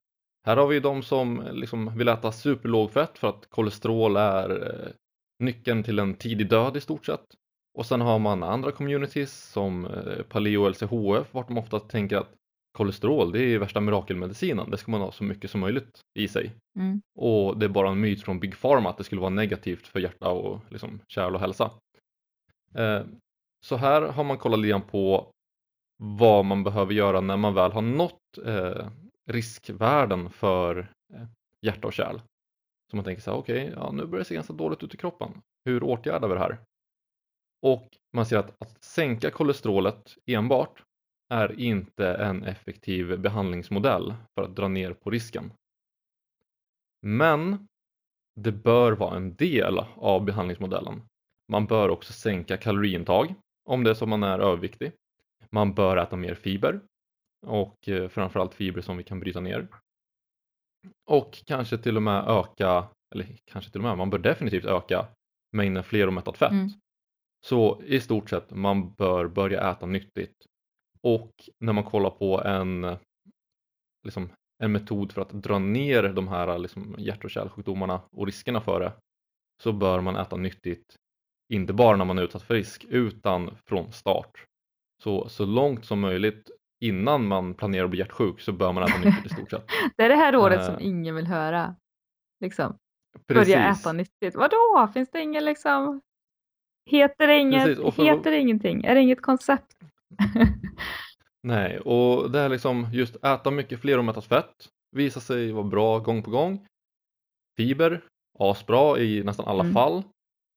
Här 0.46 0.58
har 0.58 0.68
vi 0.68 0.80
de 0.80 1.04
som 1.04 1.48
liksom 1.52 1.98
vill 1.98 2.08
äta 2.08 2.32
superlågfett 2.32 3.18
för 3.18 3.28
att 3.28 3.50
kolesterol 3.50 4.18
är 4.18 4.50
eh, 4.50 4.92
nyckeln 5.40 5.84
till 5.84 6.00
en 6.00 6.14
tidig 6.14 6.50
död 6.50 6.78
i 6.78 6.82
stort 6.82 7.06
sett. 7.06 7.26
Och 7.78 7.86
sen 7.86 8.02
har 8.02 8.20
man 8.20 8.44
andra 8.44 8.72
communities 8.72 9.34
som 9.34 9.86
eh, 9.86 10.24
Paleo 10.30 10.62
och 10.62 10.70
LCHF 10.70 11.34
vart 11.34 11.48
de 11.48 11.58
ofta 11.58 11.80
tänker 11.80 12.18
att 12.18 12.34
kolesterol 12.78 13.32
det 13.32 13.42
är 13.42 13.60
värsta 13.60 13.82
mirakelmedicinen, 13.82 14.72
det 14.72 14.78
ska 14.78 14.92
man 14.92 15.02
ha 15.02 15.12
så 15.12 15.24
mycket 15.24 15.52
som 15.52 15.62
möjligt 15.62 16.02
i 16.20 16.28
sig. 16.28 16.52
Mm. 16.80 17.02
Och 17.16 17.60
det 17.60 17.66
är 17.66 17.70
bara 17.70 17.90
en 17.90 18.00
myt 18.00 18.24
från 18.24 18.40
Big 18.40 18.62
Pharma 18.62 18.90
att 18.90 18.98
det 18.98 19.04
skulle 19.04 19.22
vara 19.22 19.30
negativt 19.30 19.88
för 19.88 20.00
hjärta 20.00 20.30
och 20.30 20.60
liksom 20.70 21.00
kärl 21.08 21.36
och 21.36 21.42
hälsa. 21.42 21.72
Eh, 22.76 23.02
så 23.66 23.76
här 23.76 24.02
har 24.02 24.24
man 24.24 24.38
kollat 24.38 24.60
lite 24.60 24.82
på 24.92 25.32
vad 25.98 26.46
man 26.46 26.64
behöver 26.64 26.94
göra 26.94 27.22
när 27.22 27.38
man 27.38 27.54
väl 27.54 27.72
har 27.72 27.82
nått 27.82 28.38
eh, 28.46 28.88
riskvärden 29.26 30.30
för 30.30 30.78
eh, 31.14 31.26
hjärta 31.62 31.88
och 31.88 31.94
kärl. 31.94 32.22
Så 32.90 32.96
man 32.96 33.06
tänker 33.06 33.22
så 33.22 33.32
här, 33.32 33.38
okej, 33.38 33.74
ja, 33.76 33.92
nu 33.92 34.06
börjar 34.06 34.20
det 34.20 34.26
se 34.26 34.36
ganska 34.36 34.54
dåligt 34.54 34.84
ut 34.84 34.94
i 34.94 34.98
kroppen. 34.98 35.42
Hur 35.66 35.84
åtgärdar 35.84 36.28
vi 36.28 36.34
det 36.34 36.40
här? 36.40 36.58
Och 37.62 37.90
man 38.14 38.26
ser 38.26 38.38
att, 38.38 38.62
att 38.62 38.84
sänka 38.84 39.32
kolesterolet 39.32 40.18
enbart 40.26 40.84
är 41.30 41.60
inte 41.60 42.14
en 42.14 42.44
effektiv 42.44 43.20
behandlingsmodell 43.20 44.14
för 44.36 44.44
att 44.44 44.56
dra 44.56 44.68
ner 44.68 44.94
på 44.94 45.10
risken. 45.10 45.52
Men 47.02 47.68
det 48.36 48.52
bör 48.52 48.92
vara 48.92 49.16
en 49.16 49.36
del 49.36 49.80
av 49.96 50.26
behandlingsmodellen. 50.26 51.02
Man 51.52 51.66
bör 51.66 51.90
också 51.90 52.14
sänka 52.14 52.58
kaloriintag 52.58 53.36
om 53.66 53.84
det 53.84 53.90
är 53.90 53.94
så 53.94 54.06
man 54.06 54.24
är 54.24 54.40
överviktig. 54.40 54.92
Man 55.56 55.74
bör 55.74 55.98
äta 55.98 56.16
mer 56.16 56.36
fiber 56.36 56.82
och 57.48 57.90
eh, 57.90 58.08
framförallt 58.10 58.54
fiber 58.54 58.82
som 58.82 58.98
vi 58.98 59.04
kan 59.04 59.20
bryta 59.20 59.40
ner. 59.40 59.68
Och 61.10 61.44
kanske 61.46 61.78
till 61.78 61.98
och 61.98 62.04
med 62.04 62.28
öka, 62.28 62.88
eller 63.16 63.36
kanske 63.46 63.72
till 63.72 63.82
och 63.82 63.88
med, 63.88 63.98
man 63.98 64.10
bör 64.10 64.20
definitivt 64.20 64.66
öka 64.66 65.08
mängden 65.52 65.84
fleromättat 65.84 66.38
fett. 66.38 66.52
Mm. 66.52 66.70
Så 67.46 67.82
i 67.84 68.00
stort 68.00 68.30
sett 68.30 68.52
man 68.52 68.94
bör 68.94 69.28
börja 69.28 69.72
äta 69.72 69.86
nyttigt 69.86 70.36
och 71.02 71.32
när 71.60 71.74
man 71.74 71.84
kollar 71.84 72.10
på 72.10 72.44
en, 72.44 72.98
liksom, 74.04 74.30
en 74.64 74.72
metod 74.72 75.12
för 75.12 75.22
att 75.22 75.30
dra 75.30 75.60
ner 75.60 76.04
de 76.04 76.28
här 76.28 76.58
liksom, 76.58 76.96
hjärt 76.98 77.24
och 77.24 77.32
kärlsjukdomarna 77.32 78.02
och 78.12 78.26
riskerna 78.26 78.62
för 78.62 78.80
det 78.80 78.94
så 79.64 79.74
bör 79.74 80.02
man 80.02 80.16
äta 80.16 80.38
nyttigt 80.38 80.96
inte 81.54 81.74
bara 81.74 81.98
när 81.98 82.06
man 82.06 82.18
är 82.18 82.24
utsatt 82.24 82.44
för 82.44 82.54
risk 82.54 82.86
utan 82.90 83.58
från 83.66 83.92
start. 83.92 84.46
Så, 85.04 85.30
så 85.30 85.46
långt 85.46 85.86
som 85.86 86.00
möjligt 86.00 86.50
innan 86.80 87.28
man 87.28 87.54
planerar 87.54 87.84
att 87.84 87.90
bli 87.90 88.00
hjärtsjuk 88.00 88.42
så 88.42 88.52
bör 88.52 88.72
man 88.74 88.84
äta 88.84 88.98
nyttigt 88.98 89.26
i 89.26 89.30
stort 89.36 89.50
sett. 89.50 89.66
Det 89.98 90.04
är 90.04 90.10
det 90.10 90.16
här 90.16 90.36
året 90.36 90.60
Eh. 90.60 90.66
som 90.66 90.76
ingen 90.80 91.16
vill 91.16 91.28
höra. 91.28 91.76
Liksom. 92.42 92.78
Börja 93.28 93.70
äta 93.72 93.94
nyttigt. 93.94 94.36
Vadå? 94.36 94.90
Finns 94.94 95.10
det 95.12 95.22
ingen 95.22 95.46
liksom? 95.46 96.02
Heter 96.90 97.28
det 97.28 97.38
inget? 97.38 97.64
För- 97.96 98.04
Heter 98.04 98.32
det 98.32 98.38
ingenting? 98.40 98.84
Är 98.86 98.96
det 98.96 99.02
inget 99.02 99.22
koncept? 99.22 99.78
Nej, 101.44 101.80
och 101.80 102.32
det 102.32 102.40
är 102.40 102.50
liksom 102.50 102.88
just 102.94 103.16
äta 103.26 103.52
mycket 103.52 103.82
fleromättat 103.82 104.26
fett 104.26 104.70
visar 104.92 105.22
sig 105.22 105.52
vara 105.52 105.64
bra 105.64 106.00
gång 106.00 106.24
på 106.24 106.32
gång. 106.32 106.66
Fiber, 107.58 108.04
asbra 108.40 108.98
i 109.00 109.24
nästan 109.24 109.48
alla 109.48 109.64
Mm. 109.64 109.74
fall. 109.74 110.04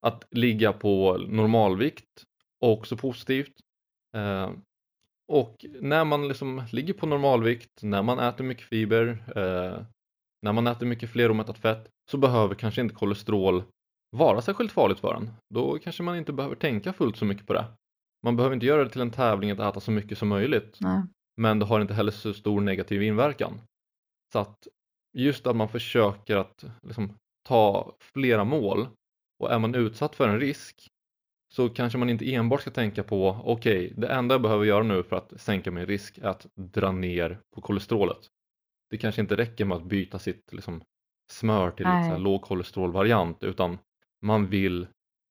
Att 0.07 0.25
ligga 0.31 0.73
på 0.73 1.17
normalvikt, 1.29 2.25
också 2.61 2.97
positivt. 2.97 3.53
Eh, 4.17 4.51
och 5.33 5.67
när 5.81 6.05
man 6.05 6.29
liksom 6.29 6.63
ligger 6.73 6.95
på 6.95 7.07
normalvikt, 7.07 7.83
när 7.83 8.03
man 8.03 8.19
äter 8.19 8.45
mycket 8.45 8.65
fiber, 8.65 9.09
eh, 9.37 9.83
när 10.43 10.53
man 10.53 10.67
äter 10.67 10.87
mycket 10.87 11.11
fleromättat 11.11 11.59
fett 11.59 11.89
så 12.11 12.19
behöver 12.19 12.55
kanske 12.55 12.81
inte 12.81 12.95
kolesterol 12.95 13.63
vara 14.17 14.43
särskilt 14.43 14.73
farligt 14.73 15.01
för 15.01 15.15
en. 15.15 15.31
Då 15.55 15.79
kanske 15.79 16.03
man 16.03 16.17
inte 16.17 16.33
behöver 16.33 16.57
tänka 16.57 16.93
fullt 16.93 17.17
så 17.17 17.25
mycket 17.25 17.47
på 17.47 17.53
det. 17.53 17.65
Man 18.23 18.37
behöver 18.37 18.55
inte 18.55 18.67
göra 18.67 18.85
det 18.85 18.91
till 18.91 19.01
en 19.01 19.11
tävling 19.11 19.51
att 19.51 19.61
äta 19.61 19.81
så 19.81 19.91
mycket 19.91 20.19
som 20.19 20.29
möjligt 20.29 20.79
Nej. 20.81 21.03
men 21.37 21.59
det 21.59 21.65
har 21.65 21.81
inte 21.81 21.95
heller 21.95 22.13
så 22.13 22.35
stor 22.35 22.61
negativ 22.61 23.03
inverkan. 23.03 23.61
Så 24.33 24.39
att 24.39 24.69
just 25.19 25.47
att 25.47 25.57
man 25.57 25.69
försöker 25.69 26.37
att 26.37 26.65
liksom, 26.83 27.15
ta 27.49 27.97
flera 28.01 28.45
mål 28.45 28.89
och 29.43 29.53
är 29.53 29.59
man 29.59 29.75
utsatt 29.75 30.17
för 30.17 30.29
en 30.29 30.41
risk 30.41 30.89
så 31.49 31.69
kanske 31.69 31.99
man 31.99 32.11
inte 32.11 32.35
enbart 32.35 32.61
ska 32.61 32.71
tänka 32.71 33.03
på 33.03 33.41
okej, 33.45 33.93
det 33.97 34.09
enda 34.09 34.35
jag 34.35 34.43
behöver 34.43 34.65
göra 34.65 34.83
nu 34.83 35.03
för 35.03 35.17
att 35.17 35.33
sänka 35.41 35.71
min 35.71 35.87
risk 35.87 36.19
är 36.19 36.27
att 36.29 36.47
dra 36.55 36.93
ner 36.93 37.41
på 37.55 37.61
kolesterolet. 37.61 38.19
Det 38.91 38.97
kanske 38.97 39.21
inte 39.21 39.37
räcker 39.37 39.65
med 39.65 39.77
att 39.77 39.85
byta 39.85 40.19
sitt 40.19 40.53
liksom, 40.53 40.83
smör 41.31 41.71
till 41.71 41.87
Nej. 41.87 42.11
en 42.11 42.23
låg 42.23 42.43
kolesterolvariant 42.43 43.45
utan 43.45 43.79
man 44.23 44.47
vill 44.47 44.87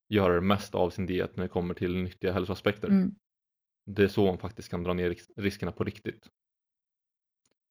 göra 0.10 0.36
det 0.36 0.42
mesta 0.42 0.78
av 0.78 0.90
sin 0.90 1.06
diet 1.06 1.36
när 1.38 1.44
det 1.44 1.50
kommer 1.50 1.74
till 1.74 1.96
nyttiga 1.96 2.34
hälsoaspekter. 2.34 2.88
Mm. 2.88 3.12
Det 3.86 4.04
är 4.04 4.08
så 4.08 4.26
man 4.26 4.38
faktiskt 4.38 4.70
kan 4.70 4.84
dra 4.84 4.94
ner 4.94 5.10
ris- 5.10 5.32
riskerna 5.36 5.72
på 5.72 5.84
riktigt. 5.84 6.28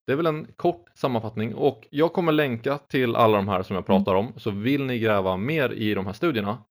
Det 0.06 0.12
är 0.12 0.16
väl 0.16 0.26
en 0.26 0.46
kort 0.56 0.90
sammanfattning 0.94 1.54
och 1.54 1.88
jag 1.90 2.12
kommer 2.12 2.32
länka 2.32 2.78
till 2.78 3.16
alla 3.16 3.36
de 3.36 3.48
här 3.48 3.62
som 3.62 3.76
jag 3.76 3.86
pratar 3.86 4.14
om. 4.14 4.32
Så 4.36 4.50
vill 4.50 4.84
ni 4.86 4.98
gräva 4.98 5.36
mer 5.36 5.72
i 5.72 5.94
de 5.94 6.06
här 6.06 6.12
studierna 6.12 6.64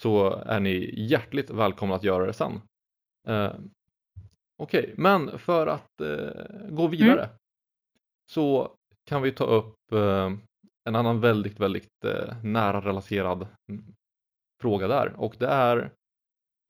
så 0.00 0.30
är 0.30 0.60
ni 0.60 0.94
hjärtligt 0.96 1.50
välkomna 1.50 1.94
att 1.94 2.04
göra 2.04 2.26
det 2.26 2.32
sen. 2.32 2.60
Eh, 3.28 3.54
Okej, 4.58 4.94
men 4.96 5.38
för 5.38 5.66
att 5.66 6.00
eh, 6.00 6.68
gå 6.70 6.86
vidare 6.86 7.28
så 8.30 8.76
kan 9.04 9.22
vi 9.22 9.32
ta 9.32 9.44
upp 9.44 9.92
eh, 9.92 10.32
en 10.84 10.96
annan 10.96 11.20
väldigt, 11.20 11.60
väldigt 11.60 12.04
eh, 12.04 12.42
nära 12.44 12.80
relaterad 12.80 13.46
mm, 13.68 13.94
fråga 14.60 14.88
där 14.88 15.12
och 15.16 15.36
det 15.38 15.46
är 15.46 15.92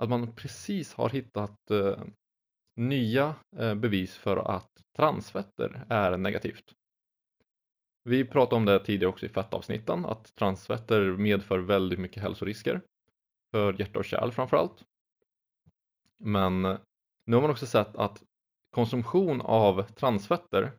att 0.03 0.09
man 0.09 0.33
precis 0.33 0.95
har 0.95 1.11
hittat 1.11 1.71
eh, 1.71 1.99
nya 2.77 3.35
eh, 3.57 3.75
bevis 3.75 4.17
för 4.17 4.37
att 4.37 4.71
transfetter 4.97 5.85
är 5.89 6.17
negativt. 6.17 6.75
Vi 8.05 8.25
pratade 8.25 8.57
om 8.57 8.65
det 8.65 8.85
tidigare 8.85 9.11
också 9.11 9.27
i 9.27 9.29
fettavsnitten 9.29 10.05
att 10.05 10.35
transfetter 10.35 11.17
medför 11.17 11.59
väldigt 11.59 11.99
mycket 11.99 12.23
hälsorisker 12.23 12.81
för 13.51 13.81
hjärta 13.81 13.99
och 13.99 14.05
kärl 14.05 14.31
framförallt. 14.31 14.85
Men 16.19 16.65
eh, 16.65 16.79
nu 17.27 17.37
har 17.37 17.43
man 17.43 17.51
också 17.51 17.67
sett 17.67 17.97
att 17.97 18.23
konsumtion 18.71 19.41
av 19.41 19.83
transfetter 19.83 20.73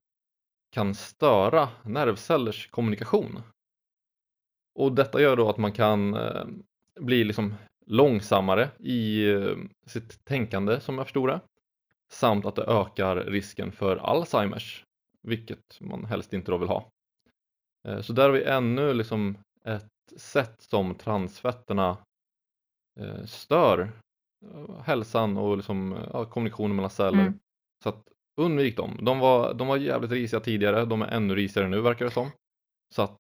kan 0.72 0.96
störa 0.96 1.70
nervcellers 1.84 2.70
kommunikation. 2.70 3.42
Och 4.76 4.92
detta 4.92 5.22
gör 5.22 5.36
då 5.36 5.50
att 5.50 5.58
man 5.58 5.72
kan 5.72 6.14
eh, 6.14 6.46
bli 7.00 7.24
liksom 7.24 7.54
långsammare 7.86 8.70
i 8.80 9.30
eh, 9.30 9.58
sitt 9.86 10.26
tänkande 10.26 10.80
som 10.80 10.98
jag 10.98 11.08
förstår 11.08 11.28
det. 11.28 11.42
Samt 12.12 12.46
att 12.46 12.56
det 12.56 12.64
ökar 12.64 13.16
risken 13.16 13.72
för 13.72 13.98
Alzheimers, 13.98 14.84
vilket 15.24 15.82
man 15.82 16.06
helst 16.06 16.34
inte 16.34 16.52
då 16.52 16.58
vill 16.58 16.68
ha. 16.68 16.92
Så 18.02 18.14
där 18.14 18.24
har 18.24 18.32
vi 18.32 18.44
ännu 18.44 18.94
liksom 18.94 19.38
ett 19.66 19.92
sätt 20.18 20.62
som 20.62 20.96
transfetterna 20.96 21.98
stör 23.26 23.80
eh, 24.46 24.82
hälsan 24.84 25.38
och 25.38 25.58
liksom, 25.58 25.98
ja, 26.14 26.26
kommunikationen 26.26 26.76
mellan 26.76 26.90
celler. 26.90 27.22
Mm. 27.22 27.40
Så 27.84 27.90
att 27.90 28.04
undvik 28.42 28.78
dem. 28.78 29.00
De 29.02 29.20
var, 29.20 29.54
de 29.54 29.68
var 29.68 29.78
jävligt 29.78 30.12
risiga 30.12 30.40
tidigare, 30.40 30.86
de 30.86 31.02
är 31.02 31.08
ännu 31.08 31.36
risigare 31.36 31.70
nu 31.70 31.82
verkar 31.82 32.06
det 32.06 32.12
som. 32.12 32.32
Så 32.96 33.02
att 33.02 33.18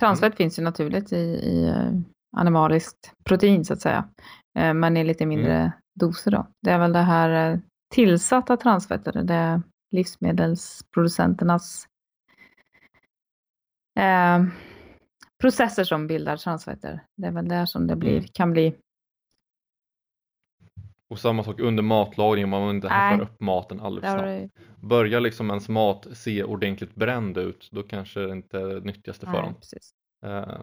Transfett 0.00 0.36
finns 0.36 0.58
ju 0.58 0.62
naturligt 0.62 1.12
i, 1.12 1.16
i 1.16 1.68
eh, 1.68 1.92
animaliskt 2.36 3.12
protein 3.24 3.64
så 3.64 3.72
att 3.72 3.80
säga. 3.80 4.08
Eh, 4.58 4.74
Men 4.74 4.96
i 4.96 5.04
lite 5.04 5.26
mindre 5.26 5.72
doser 6.00 6.30
då. 6.30 6.46
Det 6.62 6.70
är 6.70 6.78
väl 6.78 6.92
det 6.92 6.98
här 6.98 7.52
eh, 7.52 7.58
tillsatta 7.94 8.56
transfetter, 8.56 9.22
det 9.22 9.34
är 9.34 9.62
livsmedelsproducenternas 9.90 11.86
eh, 14.00 14.44
processer 15.42 15.84
som 15.84 16.06
bildar 16.06 16.36
transfetter. 16.36 17.04
Det 17.16 17.26
är 17.26 17.32
väl 17.32 17.48
där 17.48 17.66
som 17.66 17.86
det 17.86 17.96
blir, 17.96 18.16
Mm. 18.18 18.24
kan 18.32 18.52
bli 18.52 18.74
Och 21.12 21.18
samma 21.18 21.44
sak 21.44 21.60
under 21.60 21.82
matlagning, 21.82 22.48
man 22.48 22.70
inte 22.76 22.88
häffar 22.88 23.16
upp 23.20 23.40
maten 23.40 23.80
alldeles 23.80 24.04
för 24.10 24.10
snabbt. 24.10 24.30
Börjar 24.80 25.20
liksom 25.20 25.50
ens 25.50 25.68
mat 25.68 26.06
se 26.12 26.44
ordentligt 26.44 26.94
bränd 26.94 27.38
ut, 27.38 27.68
då 27.72 27.82
kanske 27.82 28.20
det 28.20 28.32
inte 28.32 28.58
är 28.60 28.66
det 28.66 28.80
nyttigaste 28.80 29.26
för 29.26 29.52
precis. 29.60 29.94
Eh, 30.24 30.60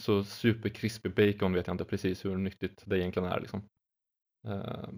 Så 0.00 0.24
superkrispig 0.24 1.14
bacon 1.14 1.52
vet 1.52 1.66
jag 1.66 1.74
inte 1.74 1.84
precis 1.84 2.24
hur 2.24 2.36
nyttigt 2.36 2.82
det 2.86 2.98
egentligen 2.98 3.28
är. 3.32 3.40
Liksom. 3.40 3.68
Eh, 4.48 4.88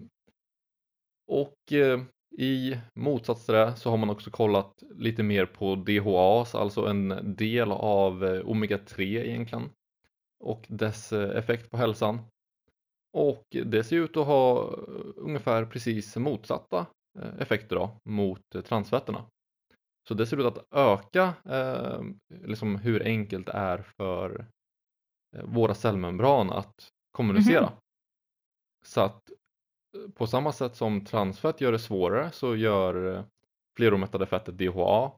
Och 1.27 1.73
eh, 1.73 2.01
i 2.37 2.77
motsats 2.95 3.45
till 3.45 3.55
det 3.55 3.75
så 3.75 3.89
har 3.89 3.97
man 3.97 4.09
också 4.09 4.31
kollat 4.31 4.83
lite 4.95 5.23
mer 5.23 5.45
på 5.45 5.75
DHAs, 5.75 6.55
alltså 6.55 6.87
en 6.87 7.35
del 7.37 7.71
av 7.71 8.25
eh, 8.25 8.41
omega-3 8.45 9.01
egentligen 9.01 9.69
och 10.39 10.65
dess 10.69 11.13
eh, 11.13 11.37
effekt 11.37 11.71
på 11.71 11.77
hälsan. 11.77 12.19
Och 13.13 13.43
det 13.65 13.83
ser 13.83 13.95
ut 13.95 14.17
att 14.17 14.25
ha 14.27 14.63
eh, 14.63 14.73
ungefär 15.15 15.65
precis 15.65 16.15
motsatta 16.17 16.85
eh, 17.19 17.41
effekter 17.41 17.75
då, 17.75 17.91
mot 18.09 18.55
eh, 18.55 18.61
transfetterna. 18.61 19.25
Så 20.07 20.13
det 20.13 20.25
ser 20.25 20.37
ut 20.39 20.45
att 20.57 20.65
öka 20.75 21.33
eh, 21.49 22.01
liksom 22.43 22.75
hur 22.75 23.03
enkelt 23.03 23.45
det 23.45 23.51
är 23.51 23.77
för 23.97 24.45
våra 25.43 25.73
cellmembran 25.75 26.49
att 26.51 26.87
kommunicera. 27.11 27.61
Mhm. 27.61 27.71
Så 28.85 29.01
att 29.01 29.29
på 30.13 30.27
samma 30.27 30.51
sätt 30.51 30.75
som 30.75 31.05
transfett 31.05 31.61
gör 31.61 31.71
det 31.71 31.79
svårare 31.79 32.31
så 32.31 32.55
gör 32.55 33.23
fleromättade 33.77 34.25
fettet 34.25 34.57
DHA 34.57 35.11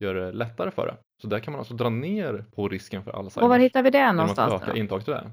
gör 0.00 0.14
det 0.14 0.32
lättare 0.32 0.70
för 0.70 0.86
det. 0.86 0.96
Så 1.22 1.26
där 1.28 1.40
kan 1.40 1.52
man 1.52 1.58
alltså 1.58 1.74
dra 1.74 1.88
ner 1.90 2.44
på 2.54 2.68
risken 2.68 3.04
för 3.04 3.10
Alzheimers 3.10 3.42
Och 3.42 3.48
var 3.48 3.58
hittar 3.58 3.82
vi 3.82 3.90
det 3.90 3.98
genom 3.98 4.10
att 4.10 4.16
någonstans? 4.16 4.62
öka 4.62 4.72
Då? 4.72 4.78
intaget 4.78 5.06
det. 5.06 5.30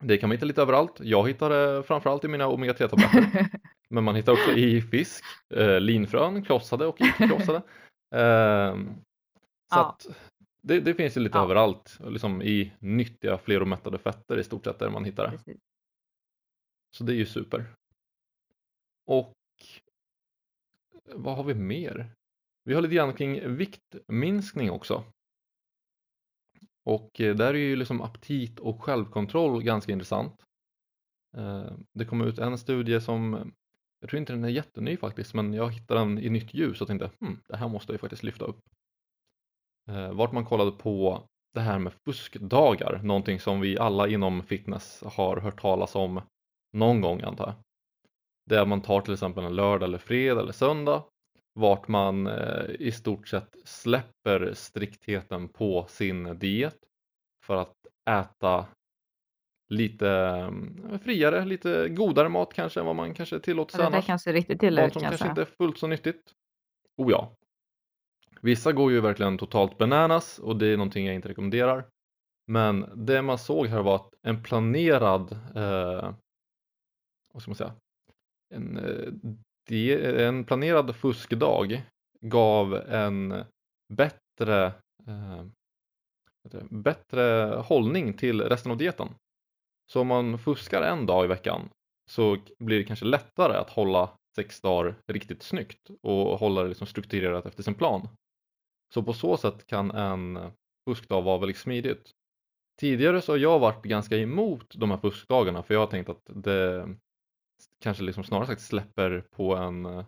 Det 0.00 0.18
kan 0.18 0.28
man 0.28 0.36
hitta 0.36 0.46
lite 0.46 0.62
överallt. 0.62 1.00
Jag 1.00 1.28
hittar 1.28 1.50
det 1.50 1.82
framförallt 1.82 2.24
i 2.24 2.28
mina 2.28 2.46
omega-3-tabletter. 2.48 3.46
Men 3.88 4.04
man 4.04 4.14
hittar 4.16 4.32
också 4.32 4.50
i 4.52 4.82
fisk, 4.82 5.24
eh, 5.54 5.80
linfrön, 5.80 6.44
krossade 6.44 6.86
och 6.86 7.00
inte 7.00 7.28
krossade. 7.28 7.62
Ehm, 8.14 8.94
så 9.72 9.78
Ja. 9.78 9.88
att 9.90 10.06
det, 10.62 10.80
det 10.80 10.94
finns 10.94 11.16
ju 11.16 11.20
lite 11.20 11.38
Ja. 11.38 11.44
överallt, 11.44 11.98
liksom 12.04 12.42
i 12.42 12.72
nyttiga 12.78 13.38
fleromättade 13.38 13.98
fetter 13.98 14.38
i 14.38 14.44
stort 14.44 14.64
sett 14.64 14.78
där 14.78 14.90
man 14.90 15.04
hittar 15.04 15.24
det. 15.24 15.30
Precis. 15.30 15.60
Så 16.96 17.04
det 17.04 17.12
är 17.12 17.16
ju 17.16 17.26
super. 17.26 17.64
Och 19.06 19.32
vad 21.14 21.36
har 21.36 21.44
vi 21.44 21.54
mer? 21.54 22.10
Vi 22.64 22.74
har 22.74 22.82
lite 22.82 22.94
grann 22.94 23.12
kring 23.14 23.56
viktminskning 23.56 24.70
också. 24.70 25.04
Och 26.84 27.20
eh, 27.20 27.36
där 27.36 27.54
är 27.54 27.58
ju 27.58 27.76
liksom 27.76 28.02
aptit 28.02 28.60
och 28.60 28.82
självkontroll 28.82 29.62
ganska 29.62 29.92
intressant. 29.92 30.42
Eh, 31.36 31.72
det 31.92 32.04
kom 32.04 32.20
ut 32.20 32.38
en 32.38 32.58
studie 32.58 33.00
som, 33.00 33.52
jag 34.00 34.10
tror 34.10 34.20
inte 34.20 34.32
den 34.32 34.44
är 34.44 34.48
jätteny 34.48 34.96
faktiskt, 34.96 35.34
men 35.34 35.52
jag 35.52 35.72
hittade 35.72 36.00
den 36.00 36.18
i 36.18 36.30
nytt 36.30 36.54
ljus 36.54 36.80
och 36.80 36.86
tänkte 36.86 37.10
hmm, 37.20 37.40
det 37.48 37.56
här 37.56 37.68
måste 37.68 37.92
jag 37.92 38.00
faktiskt 38.00 38.22
lyfta 38.22 38.44
upp. 38.44 38.60
Eh, 39.90 40.12
vart 40.12 40.32
man 40.32 40.44
kollade 40.44 40.72
på 40.72 41.22
det 41.54 41.60
här 41.60 41.78
med 41.78 41.92
fuskdagar, 41.92 43.00
någonting 43.02 43.40
som 43.40 43.60
vi 43.60 43.78
alla 43.78 44.08
inom 44.08 44.42
fitness 44.42 45.02
har 45.06 45.36
hört 45.36 45.60
talas 45.60 45.94
om 45.94 46.20
någon 46.72 47.00
gång 47.00 47.22
antar 47.22 47.46
jag. 47.46 47.54
Det 48.46 48.56
är 48.56 48.62
att 48.62 48.68
man 48.68 48.82
tar 48.82 49.00
till 49.00 49.12
exempel 49.12 49.44
en 49.44 49.56
lördag 49.56 49.88
eller 49.88 49.98
fredag 49.98 50.40
eller 50.40 50.52
söndag 50.52 51.04
vart 51.54 51.88
man 51.88 52.26
eh, 52.26 52.64
i 52.78 52.92
stort 52.92 53.28
sett 53.28 53.56
släpper 53.64 54.54
striktheten 54.54 55.48
på 55.48 55.86
sin 55.88 56.38
diet 56.38 56.78
för 57.46 57.56
att 57.56 57.74
äta 58.10 58.66
lite 59.68 60.08
eh, 60.90 60.98
friare, 60.98 61.44
lite 61.44 61.88
godare 61.88 62.28
mat 62.28 62.54
kanske 62.54 62.80
än 62.80 62.86
vad 62.86 62.96
man 62.96 63.14
kanske 63.14 63.40
tillåter 63.40 63.72
sig 63.72 63.80
Ja, 63.84 63.90
det 63.90 63.96
annars. 63.96 64.06
kanske 64.06 64.32
riktigt 64.32 64.62
illa 64.62 64.80
Mat 64.82 64.86
ut 64.88 64.92
som 64.92 65.02
kanske 65.02 65.18
säga. 65.18 65.30
inte 65.30 65.42
är 65.42 65.56
fullt 65.58 65.78
så 65.78 65.86
nyttigt. 65.86 66.32
Oh 66.96 67.10
ja. 67.10 67.34
Vissa 68.40 68.72
går 68.72 68.92
ju 68.92 69.00
verkligen 69.00 69.38
totalt 69.38 69.78
bananas 69.78 70.38
och 70.38 70.56
det 70.56 70.66
är 70.66 70.76
någonting 70.76 71.06
jag 71.06 71.14
inte 71.14 71.28
rekommenderar. 71.28 71.84
Men 72.46 72.90
det 73.06 73.22
man 73.22 73.38
såg 73.38 73.66
här 73.66 73.82
var 73.82 73.94
att 73.96 74.14
en 74.22 74.42
planerad, 74.42 75.32
eh, 75.32 76.14
vad 77.32 77.42
ska 77.42 77.50
man 77.50 77.56
säga, 77.56 77.74
en, 78.54 78.76
eh, 78.76 79.12
en 79.70 80.44
planerad 80.44 80.96
fuskdag 80.96 81.82
gav 82.20 82.74
en 82.74 83.44
bättre, 83.88 84.72
eh, 85.06 85.44
bättre 86.70 87.54
hållning 87.64 88.12
till 88.12 88.40
resten 88.40 88.72
av 88.72 88.78
dieten. 88.78 89.08
Så 89.92 90.00
om 90.00 90.06
man 90.06 90.38
fuskar 90.38 90.82
en 90.82 91.06
dag 91.06 91.24
i 91.24 91.28
veckan 91.28 91.68
så 92.10 92.36
blir 92.58 92.78
det 92.78 92.84
kanske 92.84 93.04
lättare 93.04 93.56
att 93.56 93.70
hålla 93.70 94.10
sex 94.36 94.60
dagar 94.60 94.94
riktigt 95.06 95.42
snyggt 95.42 95.90
och 96.02 96.38
hålla 96.38 96.62
det 96.62 96.68
liksom 96.68 96.86
strukturerat 96.86 97.46
efter 97.46 97.62
sin 97.62 97.74
plan. 97.74 98.08
Så 98.94 99.02
på 99.02 99.12
så 99.12 99.36
sätt 99.36 99.66
kan 99.66 99.90
en 99.90 100.52
fuskdag 100.88 101.22
vara 101.22 101.38
väldigt 101.38 101.56
smidigt. 101.56 102.10
Tidigare 102.80 103.22
så 103.22 103.32
har 103.32 103.38
jag 103.38 103.58
varit 103.58 103.84
ganska 103.84 104.16
emot 104.16 104.74
de 104.74 104.90
här 104.90 104.98
fuskdagarna 104.98 105.62
för 105.62 105.74
jag 105.74 105.80
har 105.80 105.86
tänkt 105.86 106.08
att 106.08 106.22
det 106.24 106.88
kanske 107.80 108.02
liksom 108.02 108.24
snarare 108.24 108.46
sagt 108.46 108.60
släpper 108.62 109.24
på 109.36 109.56
en, 109.56 109.86
eh, 109.86 110.04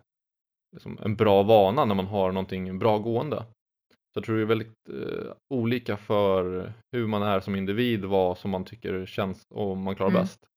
liksom 0.75 0.99
en 1.01 1.15
bra 1.15 1.43
vana 1.43 1.85
när 1.85 1.95
man 1.95 2.05
har 2.07 2.31
någonting 2.31 2.79
bra 2.79 2.97
gående. 2.97 3.45
Så 3.89 4.17
jag 4.19 4.23
tror 4.23 4.35
det 4.35 4.41
är 4.41 4.45
väldigt 4.45 4.89
eh, 4.89 5.33
olika 5.53 5.97
för 5.97 6.73
hur 6.91 7.07
man 7.07 7.23
är 7.23 7.39
som 7.39 7.55
individ, 7.55 8.05
vad 8.05 8.37
som 8.37 8.51
man 8.51 8.65
tycker 8.65 9.05
känns 9.05 9.45
och 9.49 9.77
man 9.77 9.95
klarar 9.95 10.11
Mm. 10.11 10.21
bäst. 10.21 10.47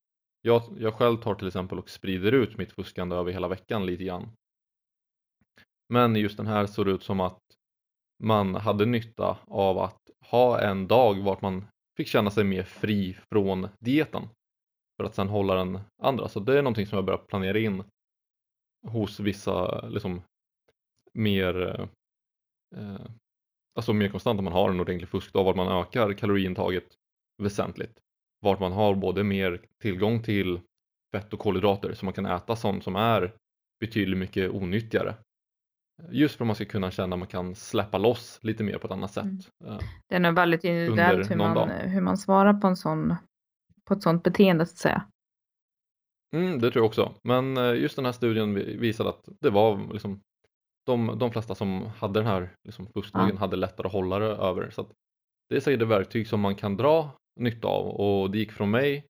Jag, 0.42 0.62
jag 0.78 0.94
själv 0.94 1.16
tar 1.16 1.34
till 1.34 1.46
exempel 1.46 1.78
och 1.78 1.90
sprider 1.90 2.32
ut 2.32 2.58
mitt 2.58 2.72
fuskande 2.72 3.16
över 3.16 3.32
hela 3.32 3.48
veckan 3.48 3.86
lite 3.86 4.04
grann. 4.04 4.32
Men 5.92 6.16
just 6.16 6.36
den 6.36 6.46
här 6.46 6.66
såg 6.66 6.86
det 6.86 6.92
ut 6.92 7.02
som 7.02 7.20
att 7.20 7.38
man 8.22 8.54
hade 8.54 8.86
nytta 8.86 9.38
av 9.46 9.78
att 9.78 10.00
ha 10.26 10.60
en 10.60 10.88
dag 10.88 11.22
vart 11.22 11.42
man 11.42 11.66
fick 11.96 12.08
känna 12.08 12.30
sig 12.30 12.44
mer 12.44 12.62
fri 12.62 13.16
från 13.32 13.68
dieten 13.78 14.28
för 15.00 15.04
att 15.04 15.14
sen 15.14 15.28
hålla 15.28 15.54
den 15.54 15.80
andra. 16.02 16.28
Så 16.28 16.40
det 16.40 16.58
är 16.58 16.62
någonting 16.62 16.86
som 16.86 16.96
jag 16.96 17.04
börjar 17.04 17.18
planera 17.18 17.58
in 17.58 17.84
hos 18.86 19.20
vissa 19.20 19.86
liksom 19.88 20.22
mer 21.12 21.80
eh, 22.76 23.06
alltså 23.76 23.92
mer 23.92 24.08
konstant 24.08 24.38
om 24.38 24.44
man 24.44 24.52
har 24.52 24.70
en 24.70 24.80
ordentlig 24.80 25.08
fuskdag 25.08 25.44
vart 25.44 25.56
man 25.56 25.80
ökar 25.80 26.12
kaloriintaget 26.12 26.84
väsentligt. 27.42 28.00
Vart 28.40 28.60
man 28.60 28.72
har 28.72 28.94
både 28.94 29.24
mer 29.24 29.62
tillgång 29.82 30.22
till 30.22 30.60
fett 31.12 31.32
och 31.32 31.38
kolhydrater 31.38 31.94
så 31.94 32.04
man 32.04 32.14
kan 32.14 32.26
äta 32.26 32.56
sånt 32.56 32.84
som 32.84 32.96
är 32.96 33.34
betydligt 33.80 34.18
mycket 34.18 34.50
onyttigare. 34.50 35.14
Just 36.10 36.36
för 36.36 36.44
att 36.44 36.46
man 36.46 36.56
ska 36.56 36.64
kunna 36.64 36.90
känna 36.90 37.14
att 37.14 37.18
man 37.18 37.28
kan 37.28 37.54
släppa 37.54 37.98
loss 37.98 38.38
lite 38.42 38.64
mer 38.64 38.78
på 38.78 38.86
ett 38.86 38.92
annat 38.92 39.12
sätt. 39.12 39.24
Mm. 39.24 39.72
Eh, 39.72 39.78
Det 40.08 40.14
är 40.14 40.20
nog 40.20 40.34
väldigt 40.34 40.64
individuellt 40.64 41.30
hur 41.30 41.36
man, 41.36 41.54
dag. 41.54 41.68
hur 41.68 42.00
man 42.00 42.18
svarar 42.18 42.54
på, 42.54 42.66
en 42.66 42.76
sån, 42.76 43.14
på 43.90 43.94
ett 43.94 44.02
sånt 44.02 44.22
beteende 44.22 44.66
så 44.66 44.72
att 44.72 44.78
säga. 44.78 45.04
Mm, 46.36 46.58
det 46.60 46.70
tror 46.70 46.82
jag 46.82 46.86
också. 46.88 47.14
Men 47.24 47.56
eh, 47.56 47.74
just 47.74 47.96
den 47.96 48.04
här 48.04 48.12
studien 48.12 48.54
vi- 48.54 48.76
visade 48.76 49.08
att 49.10 49.28
det 49.40 49.50
var 49.50 49.92
liksom 49.92 50.20
de, 50.86 51.18
de 51.18 51.30
flesta 51.30 51.54
som 51.54 51.86
hade 51.86 52.20
den 52.20 52.26
här 52.26 52.50
liksom, 52.64 52.86
fuskdagen 52.86 53.36
hade 53.38 53.56
lättare 53.56 53.86
att 53.86 53.92
hålla 53.92 54.18
det 54.18 54.26
över. 54.26 54.70
Så 54.70 54.86
det 55.48 55.56
är 55.56 55.60
säkert 55.60 55.82
ett 55.82 55.88
verktyg 55.88 56.28
som 56.28 56.40
man 56.40 56.54
kan 56.54 56.76
dra 56.76 57.10
nytta 57.40 57.68
av 57.68 57.86
och 57.86 58.30
det 58.30 58.38
gick 58.38 58.52
från 58.52 58.70
mig, 58.70 59.06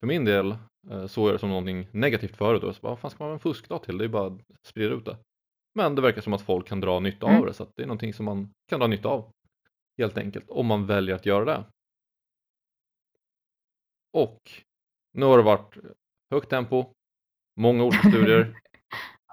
för 0.00 0.06
min 0.06 0.24
del, 0.24 0.50
eh, 0.90 1.06
såg 1.06 1.28
jag 1.28 1.34
det 1.34 1.38
som 1.38 1.48
någonting 1.48 1.88
negativt 1.92 2.36
förut 2.36 2.62
och 2.62 2.74
så 2.74 2.80
bara, 2.80 2.88
vad 2.90 2.98
fan 2.98 3.10
ska 3.10 3.24
man 3.24 3.28
ha 3.30 3.34
en 3.34 3.40
fuskdag 3.40 3.82
till? 3.82 3.98
Det 3.98 4.04
är 4.04 4.08
bara 4.08 4.26
att 4.26 4.40
sprida 4.66 4.94
ut 4.94 5.04
det. 5.04 5.16
Men 5.74 5.94
det 5.94 6.02
verkar 6.02 6.20
som 6.22 6.32
att 6.32 6.42
folk 6.42 6.66
kan 6.68 6.80
dra 6.80 7.00
nytta 7.00 7.26
Mm. 7.26 7.40
av 7.40 7.46
det 7.46 7.52
så 7.54 7.66
det 7.76 7.82
är 7.82 7.86
någonting 7.86 8.14
som 8.14 8.24
man 8.24 8.50
kan 8.68 8.80
dra 8.80 8.86
nytta 8.86 9.08
av 9.08 9.30
helt 9.98 10.18
enkelt 10.18 10.44
om 10.50 10.66
man 10.66 10.86
väljer 10.86 11.14
att 11.14 11.26
göra 11.26 11.44
det. 11.44 11.64
Och 14.12 14.50
nu 15.12 15.26
har 15.26 15.36
det 15.36 15.44
varit 15.44 15.76
högt 16.30 16.50
tempo, 16.50 16.94
många 17.56 17.84
olika 17.84 18.08
studier. 18.08 18.60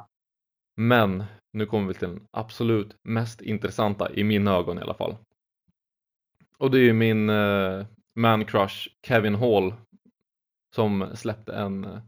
Men 0.75 1.23
nu 1.53 1.65
kommer 1.65 1.88
vi 1.88 1.93
till 1.93 2.07
den 2.07 2.28
absolut 2.32 2.95
mest 3.03 3.41
intressanta 3.41 4.13
i 4.13 4.23
mina 4.23 4.51
ögon 4.51 4.78
i 4.78 4.82
alla 4.82 4.93
fall. 4.93 5.17
Och 6.57 6.71
det 6.71 6.78
är 6.78 6.84
ju 6.84 6.93
min 6.93 7.30
eh, 7.30 7.86
man 8.15 8.45
crush 8.45 8.88
Kevin 9.07 9.36
Hall 9.36 9.73
som 10.75 11.09
släppte 11.15 11.53
en 11.53 11.84
eh, 11.84 12.01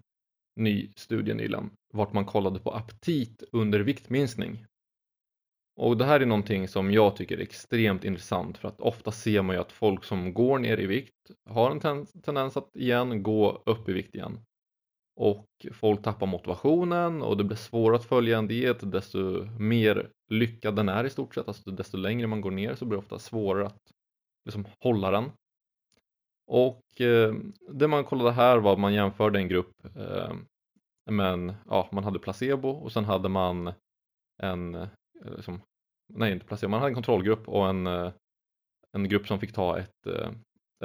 ny 0.55 0.91
studie 0.95 1.34
nyligen 1.34 1.72
vart 1.93 2.13
man 2.13 2.26
kollade 2.26 2.59
på 2.59 2.72
aptit 2.72 3.43
under 3.51 3.80
viktminskning. 3.80 4.65
Och 5.80 5.97
det 5.97 6.05
här 6.05 6.19
är 6.19 6.25
någonting 6.25 6.67
som 6.67 6.91
jag 6.91 7.15
tycker 7.15 7.38
är 7.38 7.41
extremt 7.41 8.03
intressant 8.03 8.57
för 8.57 8.67
att 8.67 8.82
ofta 8.82 9.11
ser 9.11 9.41
man 9.41 9.55
ju 9.55 9.61
att 9.61 9.71
folk 9.71 10.03
som 10.03 10.34
går 10.34 10.59
ner 10.59 10.80
i 10.80 10.86
vikt 10.86 11.15
har 11.49 11.71
en 11.71 11.80
ten- 11.80 12.05
tendens 12.23 12.57
att 12.57 12.75
igen 12.75 13.23
gå 13.23 13.63
upp 13.65 13.89
i 13.89 13.93
vikt 13.93 14.15
igen. 14.15 14.39
Och 15.15 15.47
folk 15.73 16.01
tappar 16.01 16.27
motivationen 16.27 17.21
och 17.21 17.38
det 17.38 17.43
blir 17.43 17.57
svårare 17.57 17.95
att 17.95 18.05
följa 18.05 18.38
en 18.38 18.47
diet 18.47 18.91
desto 18.91 19.45
mer 19.59 20.09
lyckad 20.30 20.75
den 20.75 20.89
är 20.89 21.03
i 21.03 21.09
stort 21.09 21.36
sett. 21.36 21.47
Alltså 21.47 21.71
desto 21.71 21.97
längre 21.97 22.27
man 22.27 22.41
går 22.41 22.51
ner 22.51 22.75
så 22.75 22.86
blir 22.86 22.97
det 22.97 23.03
ofta 23.03 23.19
svårare 23.19 23.65
att 23.65 23.82
liksom 24.45 24.65
hålla 24.84 25.11
den. 25.11 25.32
Och 26.47 27.01
eh, 27.01 27.34
det 27.71 27.88
man 27.88 28.03
kollade 28.03 28.32
här 28.32 28.57
var 28.57 28.73
att 28.73 28.80
man 28.80 28.93
jämförde 28.93 29.39
en 29.39 29.47
grupp 29.47 29.86
eh, 29.95 30.34
men 31.11 31.53
ja, 31.65 31.89
man 31.91 32.03
hade 32.03 32.19
placebo 32.19 32.69
och 32.69 32.91
sen 32.91 33.05
hade 33.05 33.30
man 33.30 33.73
en, 34.41 34.75
eh, 34.75 34.88
liksom, 35.36 35.61
nej 36.14 36.32
inte 36.34 36.45
placebo, 36.45 36.70
man 36.72 36.80
hade 36.80 36.89
en 36.89 36.95
kontrollgrupp 36.95 37.47
och 37.49 37.70
en, 37.70 37.88
eh, 37.88 38.12
en 38.91 39.10
grupp 39.10 39.28
som 39.28 39.39
fick 39.39 39.53
ta 39.53 39.80
ett, 39.80 40.07
eh, 40.07 40.32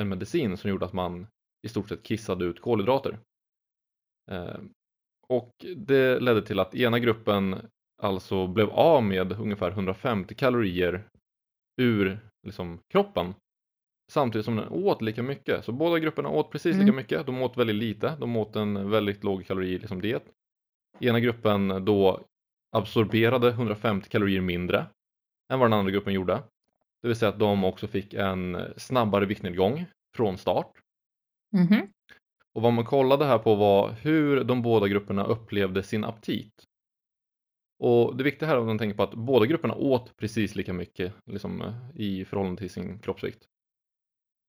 en 0.00 0.08
medicin 0.08 0.56
som 0.56 0.70
gjorde 0.70 0.84
att 0.86 0.92
man 0.92 1.26
i 1.66 1.68
stort 1.68 1.88
sett 1.88 2.02
kissade 2.02 2.44
ut 2.44 2.60
kolhydrater. 2.60 3.18
Eh, 4.30 4.56
och 5.28 5.50
det 5.76 6.20
ledde 6.20 6.42
till 6.42 6.58
att 6.60 6.74
ena 6.74 6.98
gruppen 6.98 7.56
alltså 8.02 8.46
blev 8.46 8.70
av 8.70 9.02
med 9.02 9.32
ungefär 9.32 9.70
150 9.70 10.34
kalorier 10.34 11.04
ur 11.80 12.18
liksom, 12.46 12.78
kroppen 12.92 13.34
samtidigt 14.12 14.44
som 14.44 14.56
den 14.56 14.68
åt 14.68 15.02
lika 15.02 15.22
mycket. 15.22 15.64
Så 15.64 15.72
båda 15.72 15.98
grupperna 15.98 16.28
åt 16.28 16.50
precis 16.50 16.72
lika 16.74 16.82
Mm. 16.82 16.96
mycket. 16.96 17.26
De 17.26 17.42
åt 17.42 17.56
väldigt 17.56 17.76
lite. 17.76 18.16
De 18.20 18.36
åt 18.36 18.56
en 18.56 18.90
väldigt 18.90 19.24
låg 19.24 19.46
kalori 19.46 19.78
liksom, 19.78 20.00
diet. 20.00 20.24
Ena 21.00 21.20
gruppen 21.20 21.84
då 21.84 22.20
absorberade 22.76 23.48
150 23.50 24.08
kalorier 24.08 24.40
mindre 24.40 24.86
än 25.54 25.60
vad 25.60 25.70
den 25.70 25.78
andra 25.78 25.92
gruppen 25.92 26.12
gjorde. 26.12 26.42
Det 27.02 27.08
vill 27.08 27.16
säga 27.16 27.28
att 27.28 27.38
de 27.38 27.64
också 27.64 27.86
fick 27.86 28.14
en 28.14 28.72
snabbare 28.76 29.26
viktnedgång 29.26 29.86
från 30.16 30.38
start. 30.38 30.72
Mhm. 31.52 31.88
Och 32.52 32.62
vad 32.62 32.72
man 32.72 32.84
kollade 32.84 33.24
här 33.24 33.38
på 33.38 33.54
var 33.54 33.90
hur 33.90 34.44
de 34.44 34.62
båda 34.62 34.88
grupperna 34.88 35.24
upplevde 35.24 35.82
sin 35.82 36.04
aptit. 36.04 36.64
Och 37.78 38.16
det 38.16 38.24
viktiga 38.24 38.48
här 38.48 38.56
är 38.56 38.60
att 38.60 38.66
man 38.66 38.78
tänker 38.78 38.96
på 38.96 39.02
att 39.02 39.14
båda 39.14 39.46
grupperna 39.46 39.74
åt 39.74 40.16
precis 40.16 40.54
lika 40.54 40.72
mycket 40.72 41.14
liksom, 41.26 41.74
i 41.94 42.24
förhållande 42.24 42.58
till 42.58 42.70
sin 42.70 42.98
kroppsvikt. 42.98 43.44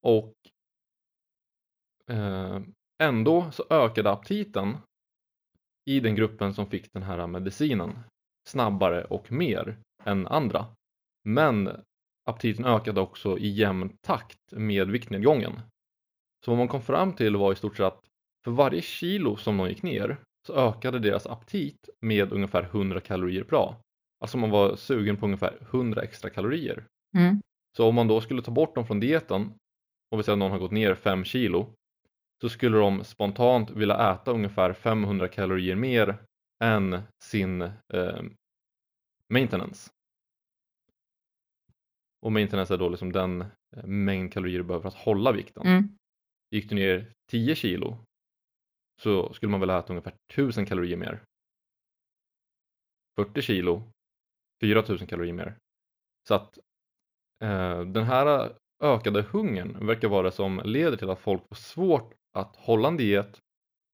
Och 0.02 0.34
eh, 2.08 2.62
ändå 3.04 3.52
så 3.52 3.66
ökade 3.70 4.12
aptiten 4.12 4.78
i 5.86 6.00
den 6.00 6.16
gruppen 6.16 6.54
som 6.54 6.68
fick 6.68 6.94
den 6.94 7.04
här 7.04 7.28
medicinen 7.28 8.00
snabbare 8.48 9.04
och 9.04 9.32
mer 9.32 9.78
än 10.04 10.28
andra. 10.28 10.66
Men 11.26 11.70
aptiten 12.26 12.66
ökade 12.66 13.02
också 13.02 13.38
i 13.38 13.48
jämn 13.48 13.98
takt 14.02 14.52
med 14.52 14.92
viktnedgången. 14.92 15.60
Så 16.46 16.52
vad 16.52 16.58
man 16.58 16.68
kom 16.68 16.82
fram 16.82 17.14
till 17.14 17.36
var 17.36 17.54
i 17.54 17.56
stort 17.56 17.78
sett 17.78 17.86
att 17.86 18.02
för 18.44 18.52
varje 18.52 18.82
kilo 18.82 19.36
som 19.38 19.58
de 19.58 19.70
gick 19.70 19.84
ner 19.84 20.18
så 20.48 20.54
ökade 20.54 21.00
deras 21.00 21.28
aptit 21.28 21.90
med 22.02 22.34
ungefär 22.34 22.64
100 22.64 23.02
kalorier 23.02 23.44
per 23.44 23.58
dag. 23.58 23.76
Alltså 24.20 24.38
man 24.38 24.50
var 24.50 24.76
sugen 24.76 25.18
på 25.18 25.26
ungefär 25.26 25.58
100 25.62 26.02
extra 26.02 26.30
kalorier. 26.30 26.86
Mm. 27.18 27.42
Så 27.78 27.88
om 27.88 27.96
man 27.96 28.08
då 28.08 28.22
skulle 28.22 28.42
ta 28.42 28.52
bort 28.52 28.76
dem 28.76 28.86
från 28.86 29.00
dieten 29.00 29.54
och 30.12 30.20
vi 30.20 30.24
säger 30.24 30.34
att 30.34 30.40
någon 30.40 30.52
har 30.52 30.60
gått 30.60 30.72
ner 30.72 30.96
5 30.96 31.24
kilo 31.24 31.74
så 32.42 32.50
skulle 32.50 32.78
de 32.78 33.04
spontant 33.04 33.72
vilja 33.72 34.12
äta 34.12 34.32
ungefär 34.32 34.74
500 34.74 35.28
kalorier 35.28 35.76
mer 35.76 36.18
än 36.64 37.02
sin 37.24 37.62
eh, 37.62 38.22
maintenance. 39.30 39.92
Och 42.26 42.32
maintenance 42.32 42.74
är 42.74 42.78
då 42.78 42.90
liksom 42.90 43.12
den 43.12 43.42
eh, 43.42 43.86
mängd 43.86 44.34
kalorier 44.34 44.58
du 44.58 44.64
behöver 44.64 44.82
för 44.82 44.98
att 44.98 45.06
hålla 45.06 45.32
vikten. 45.32 45.68
Mm. 45.68 45.98
Gick 46.52 46.70
du 46.70 46.76
ner 46.76 47.12
10 47.32 47.56
kilo 47.56 47.98
så 49.02 49.34
skulle 49.34 49.50
man 49.50 49.60
väl 49.60 49.70
äta 49.70 49.94
ungefär 49.94 50.14
1000 50.34 50.66
kalorier 50.66 50.98
mer. 50.98 51.22
40 53.20 53.42
kilo 53.42 53.84
4000 54.62 55.08
kalorier 55.08 55.34
mer. 55.34 55.58
Så 56.28 56.36
att 56.36 56.58
eh, 57.44 57.82
den 57.82 58.04
här 58.04 58.56
ökade 58.84 59.22
hungern 59.22 59.88
verkar 59.88 60.08
vara 60.08 60.24
det 60.24 60.32
som 60.32 60.62
leder 60.66 60.98
till 60.98 61.10
att 61.10 61.20
folk 61.20 61.48
får 61.48 61.56
svårt 61.56 62.14
att 62.38 62.56
hålla 62.56 62.88
en 62.88 62.98
diet 62.98 63.42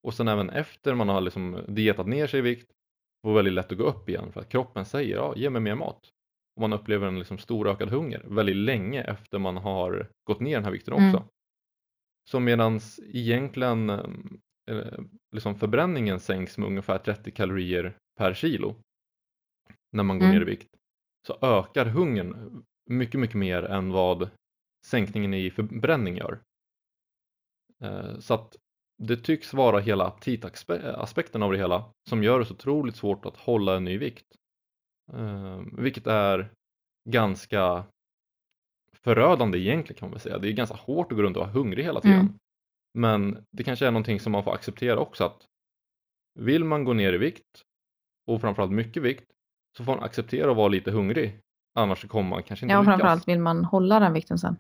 och 0.08 0.14
sen 0.14 0.28
även 0.28 0.50
efter 0.50 0.96
man 0.96 1.10
har 1.10 1.22
liksom 1.22 1.66
dietat 1.68 2.08
ner 2.08 2.28
sig 2.28 2.40
i 2.40 2.42
vikt 2.42 2.72
får 3.26 3.34
väldigt 3.34 3.54
lätt 3.54 3.72
att 3.72 3.78
gå 3.78 3.84
upp 3.84 4.10
igen 4.10 4.32
för 4.32 4.42
att 4.42 4.50
kroppen 4.50 4.86
säger 4.86 5.16
ja, 5.16 5.34
ge 5.36 5.50
mig 5.50 5.62
mer 5.62 5.76
mat. 5.76 6.12
Och 6.62 6.70
man 6.70 6.80
upplever 6.80 7.08
en 7.08 7.20
liksom 7.20 7.38
stor 7.38 7.68
ökad 7.68 7.90
hunger 7.90 8.26
väldigt 8.28 8.56
länge 8.56 9.04
efter 9.04 9.40
man 9.40 9.58
har 9.58 10.10
gått 10.24 10.40
ner 10.40 10.56
den 10.56 10.64
här 10.64 10.72
vikten 10.72 10.94
också. 10.94 11.18
Mm. 11.18 11.24
Så 12.30 12.40
medans 12.40 13.00
egentligen 13.04 13.90
eh, 13.90 15.00
liksom 15.36 15.56
förbränningen 15.56 16.20
sänks 16.20 16.58
med 16.58 16.68
ungefär 16.68 16.98
30 16.98 17.32
kalorier 17.32 17.98
per 18.20 18.34
kilo 18.34 18.76
när 19.92 20.04
man 20.04 20.20
går 20.20 20.26
Mm. 20.26 20.36
ner 20.36 20.42
i 20.42 20.50
vikt 20.50 20.76
så 21.28 21.38
ökar 21.42 21.86
hungern 21.86 22.64
mycket, 22.90 23.20
mycket 23.20 23.36
mer 23.38 23.64
än 23.64 23.92
vad 23.92 24.30
sänkningen 24.86 25.34
i 25.34 25.52
förbränning 25.52 26.18
gör. 26.18 26.42
Eh, 27.84 28.20
Så 28.20 28.34
att 28.34 28.56
det 29.04 29.18
tycks 29.18 29.54
vara 29.54 29.80
hela 29.80 30.06
aptitaspekten 30.06 31.44
av 31.44 31.52
det 31.52 31.58
hela 31.58 31.92
som 32.10 32.24
gör 32.24 32.40
det 32.40 32.46
så 32.46 32.54
otroligt 32.54 32.96
svårt 32.96 33.26
att 33.26 33.38
hålla 33.38 33.76
en 33.78 33.84
ny 33.84 33.98
vikt. 33.98 34.26
Eh, 35.14 35.62
Vilket 35.78 36.08
är 36.08 36.52
ganska 37.10 37.84
förödande 38.98 39.60
egentligen 39.60 40.00
kan 40.00 40.10
man 40.10 40.20
säga. 40.20 40.38
Det 40.38 40.48
är 40.50 40.52
ganska 40.54 40.76
hårt 40.76 41.12
att 41.12 41.18
gå 41.18 41.24
runt 41.24 41.38
och 41.38 41.44
vara 41.44 41.52
hungrig 41.54 41.84
hela 41.84 42.02
tiden. 42.02 42.20
Mm. 42.20 42.34
Men 42.94 43.46
det 43.52 43.64
kanske 43.64 43.88
är 43.88 43.92
någonting 43.92 44.20
som 44.20 44.32
man 44.32 44.44
får 44.44 44.54
acceptera 44.54 45.00
också 45.00 45.24
att 45.24 45.46
vill 46.40 46.64
man 46.64 46.84
gå 46.84 46.94
ner 46.94 47.14
i 47.14 47.18
vikt 47.18 47.62
och 48.28 48.42
framförallt 48.42 48.72
mycket 48.72 49.04
vikt 49.04 49.26
så 49.78 49.84
får 49.84 49.96
man 49.96 50.04
acceptera 50.04 50.52
att 50.52 50.58
vara 50.58 50.68
lite 50.68 50.92
hungrig. 50.92 51.40
Annars 51.76 52.08
kommer 52.08 52.30
man 52.30 52.44
kanske 52.44 52.66
inte 52.66 52.74
Ja, 52.74 52.80
lyckas. 52.82 52.92
framförallt 52.92 53.28
vill 53.28 53.40
man 53.40 53.66
hålla 53.66 54.00
den 54.00 54.14
vikten 54.14 54.38
sen. 54.38 54.58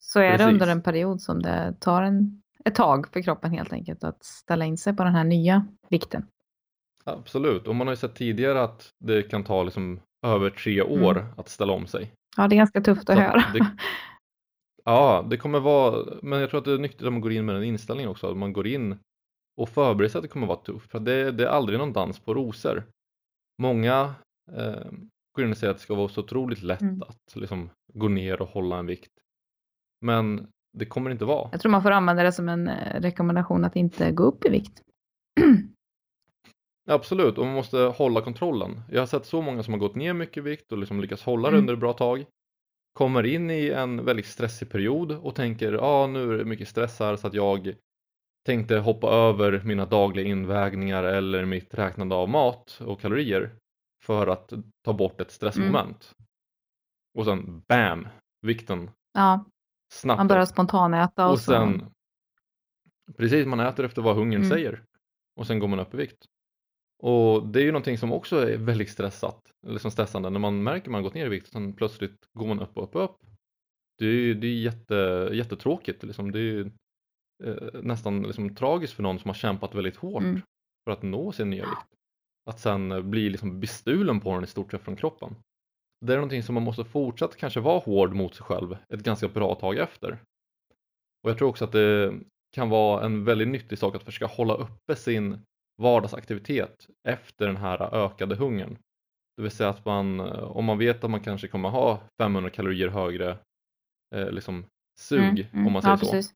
Så 0.00 0.20
är 0.20 0.30
det 0.32 0.38
Precis. 0.38 0.52
under 0.52 0.66
en 0.68 0.82
period 0.82 1.20
som 1.22 1.42
det 1.42 1.76
tar 1.80 2.02
en, 2.02 2.42
ett 2.64 2.74
tag 2.74 3.08
för 3.12 3.22
kroppen 3.22 3.50
helt 3.50 3.72
enkelt 3.72 4.04
att 4.04 4.24
ställa 4.24 4.64
in 4.64 4.78
sig 4.78 4.96
på 4.96 5.04
den 5.04 5.14
här 5.14 5.24
nya 5.24 5.66
vikten. 5.88 6.26
Absolut, 7.06 7.66
och 7.68 7.74
man 7.74 7.86
har 7.86 7.92
ju 7.92 7.96
sett 7.96 8.14
tidigare 8.14 8.62
att 8.62 8.90
det 9.04 9.22
kan 9.22 9.44
ta 9.44 9.62
liksom 9.62 10.00
över 10.26 10.50
tre 10.50 10.82
år 10.82 11.26
att 11.36 11.48
ställa 11.48 11.72
om 11.72 11.86
sig. 11.86 12.12
Ja, 12.36 12.48
det 12.48 12.54
är 12.54 12.56
ganska 12.56 12.80
tufft 12.80 13.10
att 13.10 13.16
Så 13.16 13.22
höra. 13.22 13.44
det, 13.52 13.66
ja, 14.84 15.26
det 15.30 15.36
kommer 15.36 15.60
vara, 15.60 16.06
men 16.22 16.40
jag 16.40 16.50
tror 16.50 16.58
att 16.58 16.64
det 16.64 16.72
är 16.72 16.78
nyttigt 16.78 17.02
att 17.02 17.12
man 17.12 17.20
går 17.20 17.32
in 17.32 17.44
med 17.46 17.54
den 17.54 17.64
inställningen 17.64 18.10
också, 18.10 18.30
att 18.30 18.36
man 18.36 18.52
går 18.52 18.66
in 18.66 18.98
och 19.60 19.68
förbereder 19.68 20.08
sig 20.12 20.18
att 20.18 20.22
det 20.22 20.28
kommer 20.28 20.46
vara 20.46 20.58
tufft. 20.58 20.90
För 20.90 21.00
det, 21.00 21.32
det 21.32 21.44
är 21.44 21.48
aldrig 21.48 21.78
någon 21.78 21.92
dans 21.92 22.18
på 22.20 22.34
rosor. 22.34 22.84
Många 23.62 24.14
eh, 24.52 24.90
går 25.36 25.44
in 25.44 25.50
och 25.50 25.56
säger 25.56 25.70
att 25.70 25.76
det 25.76 25.82
ska 25.82 25.94
vara 25.94 26.08
så 26.08 26.20
otroligt 26.20 26.62
lätt 26.62 26.80
Mm. 26.80 27.02
att 27.02 27.36
liksom, 27.36 27.70
gå 27.94 28.08
ner 28.08 28.42
och 28.42 28.48
hålla 28.48 28.78
en 28.78 28.86
vikt. 28.86 29.12
Men 30.04 30.46
det 30.78 30.86
kommer 30.86 31.10
inte 31.10 31.24
vara. 31.24 31.48
Jag 31.52 31.60
tror 31.60 31.72
man 31.72 31.82
får 31.82 31.90
använda 31.90 32.22
det 32.22 32.32
som 32.32 32.48
en 32.48 32.68
eh, 32.68 33.00
rekommendation 33.00 33.64
att 33.64 33.76
inte 33.76 34.12
gå 34.12 34.22
upp 34.22 34.44
i 34.44 34.48
vikt. 34.48 34.82
Absolut, 36.86 37.38
och 37.38 37.46
man 37.46 37.54
måste 37.54 37.78
hålla 37.78 38.20
kontrollen. 38.20 38.82
Jag 38.90 39.00
har 39.00 39.06
sett 39.06 39.26
så 39.26 39.42
många 39.42 39.62
som 39.62 39.72
har 39.74 39.78
gått 39.80 39.94
ner 39.94 40.12
mycket 40.12 40.44
vikt 40.44 40.72
och 40.72 40.78
liksom 40.78 41.00
lyckats 41.00 41.22
hålla 41.22 41.50
det 41.50 41.56
Mm. 41.56 41.60
under 41.60 41.74
ett 41.74 41.80
bra 41.80 41.92
tag. 41.92 42.26
Kommer 42.92 43.26
in 43.26 43.50
i 43.50 43.68
en 43.68 44.04
väldigt 44.04 44.26
stressig 44.26 44.70
period 44.70 45.12
och 45.12 45.34
tänker 45.34 45.72
ja 45.72 45.80
ah, 45.80 46.06
nu 46.06 46.32
är 46.34 46.38
det 46.38 46.44
mycket 46.44 46.68
stress 46.68 46.98
här 47.00 47.16
så 47.16 47.26
att 47.26 47.34
jag 47.34 47.74
tänkte 48.46 48.78
hoppa 48.78 49.08
över 49.10 49.62
mina 49.64 49.86
dagliga 49.86 50.26
invägningar 50.26 51.04
eller 51.04 51.44
mitt 51.44 51.74
räknande 51.74 52.14
av 52.14 52.28
mat 52.28 52.80
och 52.86 53.00
kalorier 53.00 53.54
för 54.04 54.26
att 54.26 54.52
ta 54.84 54.92
bort 54.92 55.20
ett 55.20 55.30
stressmoment. 55.30 56.12
Och 57.18 57.24
sen 57.24 57.62
BAM! 57.68 58.08
Vikten 58.42 58.90
Ja, 59.12 59.44
snabbt 59.92 60.18
man 60.18 60.28
börjar 60.28 60.44
spontanäta 60.44 61.26
och, 61.26 61.32
och 61.32 61.40
sen 61.40 61.90
precis 63.16 63.46
man 63.46 63.60
äter 63.60 63.84
efter 63.84 64.02
vad 64.02 64.16
hungern 64.16 64.40
Mm. 64.42 64.50
säger 64.50 64.82
och 65.36 65.46
sen 65.46 65.58
går 65.58 65.68
man 65.68 65.80
upp 65.80 65.94
i 65.94 65.96
vikt. 65.96 66.24
Och 67.02 67.46
det 67.46 67.60
är 67.60 67.64
ju 67.64 67.72
någonting 67.72 67.98
som 67.98 68.12
också 68.12 68.36
är 68.36 68.56
väldigt 68.56 68.90
stressat, 68.90 69.40
eller 69.66 69.78
som 69.78 69.90
stressande 69.90 70.30
när 70.30 70.40
man 70.40 70.62
märker 70.62 70.86
att 70.86 70.92
man 70.92 71.02
gått 71.02 71.14
ner 71.14 71.26
i 71.26 71.28
vikt 71.28 71.46
och 71.46 71.52
sen 71.52 71.72
plötsligt 71.72 72.16
går 72.32 72.46
man 72.46 72.60
upp 72.60 72.76
och 72.76 72.84
upp 72.84 72.94
och 72.94 73.04
upp. 73.04 73.16
Det 73.98 74.06
är 74.06 74.10
ju 74.12 74.34
det 74.34 74.46
är 74.46 74.54
jätte, 74.54 75.30
jättetråkigt, 75.32 76.02
liksom. 76.02 76.32
det 76.32 76.38
är 76.38 76.42
ju 76.42 76.70
eh, 77.44 77.80
nästan 77.82 78.22
liksom 78.22 78.54
tragiskt 78.54 78.92
för 78.92 79.02
någon 79.02 79.18
som 79.18 79.28
har 79.28 79.34
kämpat 79.34 79.74
väldigt 79.74 79.96
hårt 79.96 80.22
Mm. 80.22 80.40
för 80.84 80.92
att 80.92 81.02
nå 81.02 81.32
sin 81.32 81.50
nya 81.50 81.64
vikt. 81.64 81.86
Att 82.50 82.60
sen 82.60 82.92
eh, 82.92 83.00
bli 83.02 83.30
liksom 83.30 83.60
bestulen 83.60 84.20
på 84.20 84.34
den 84.34 84.44
i 84.44 84.46
stort 84.46 84.70
sett 84.70 84.82
från 84.82 84.96
kroppen. 84.96 85.34
Det 86.06 86.12
är 86.12 86.16
någonting 86.16 86.42
som 86.42 86.54
man 86.54 86.62
måste 86.62 86.84
fortsätta 86.84 87.34
kanske 87.36 87.60
vara 87.60 87.78
hård 87.78 88.14
mot 88.14 88.34
sig 88.34 88.44
själv 88.44 88.76
ett 88.88 89.02
ganska 89.02 89.28
bra 89.28 89.54
tag 89.54 89.78
efter. 89.78 90.18
Och 91.22 91.30
jag 91.30 91.38
tror 91.38 91.48
också 91.48 91.64
att 91.64 91.72
det 91.72 92.14
kan 92.52 92.68
vara 92.68 93.04
en 93.04 93.24
väldigt 93.24 93.48
nyttig 93.48 93.78
sak 93.78 93.96
att 93.96 94.02
försöka 94.02 94.26
hålla 94.26 94.54
uppe 94.54 94.96
sin 94.96 95.42
vardagsaktivitet 95.82 96.86
efter 97.08 97.46
den 97.46 97.56
här 97.56 97.94
ökade 97.94 98.34
hungern. 98.34 98.78
Det 99.36 99.42
vill 99.42 99.50
säga 99.50 99.68
att 99.70 99.84
man, 99.84 100.20
eh, 100.20 100.26
om 100.38 100.64
man 100.64 100.78
vet 100.78 101.04
att 101.04 101.10
man 101.10 101.20
kanske 101.20 101.48
kommer 101.48 101.68
ha 101.68 102.00
500 102.18 102.50
kalorier 102.50 102.88
högre 102.88 103.38
eh, 104.14 104.30
liksom 104.30 104.64
sug, 104.98 105.20
Mm, 105.22 105.46
mm. 105.52 105.66
om 105.66 105.72
man 105.72 105.82
säger 105.82 105.92
ja, 105.92 105.98
så, 105.98 106.10
Precis. 106.12 106.34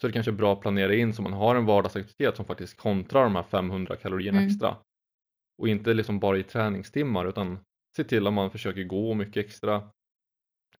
så 0.00 0.06
är 0.06 0.08
det 0.08 0.12
kanske 0.12 0.32
bra 0.32 0.52
att 0.52 0.60
planera 0.60 0.94
in 0.94 1.14
så 1.14 1.22
man 1.22 1.32
har 1.32 1.56
en 1.56 1.64
vardagsaktivitet 1.66 2.36
som 2.36 2.44
faktiskt 2.44 2.76
kontrar 2.76 3.22
de 3.24 3.36
här 3.36 3.42
500 3.42 3.96
kalorierna 3.96 4.38
Mm. 4.38 4.50
extra. 4.50 4.76
Och 5.58 5.68
inte 5.68 5.94
liksom 5.94 6.18
bara 6.20 6.38
i 6.38 6.42
träningstimmar 6.42 7.26
utan 7.26 7.58
se 7.96 8.04
till 8.04 8.26
att 8.26 8.32
man 8.32 8.50
försöker 8.50 8.84
gå 8.84 9.14
mycket 9.14 9.46
extra. 9.46 9.90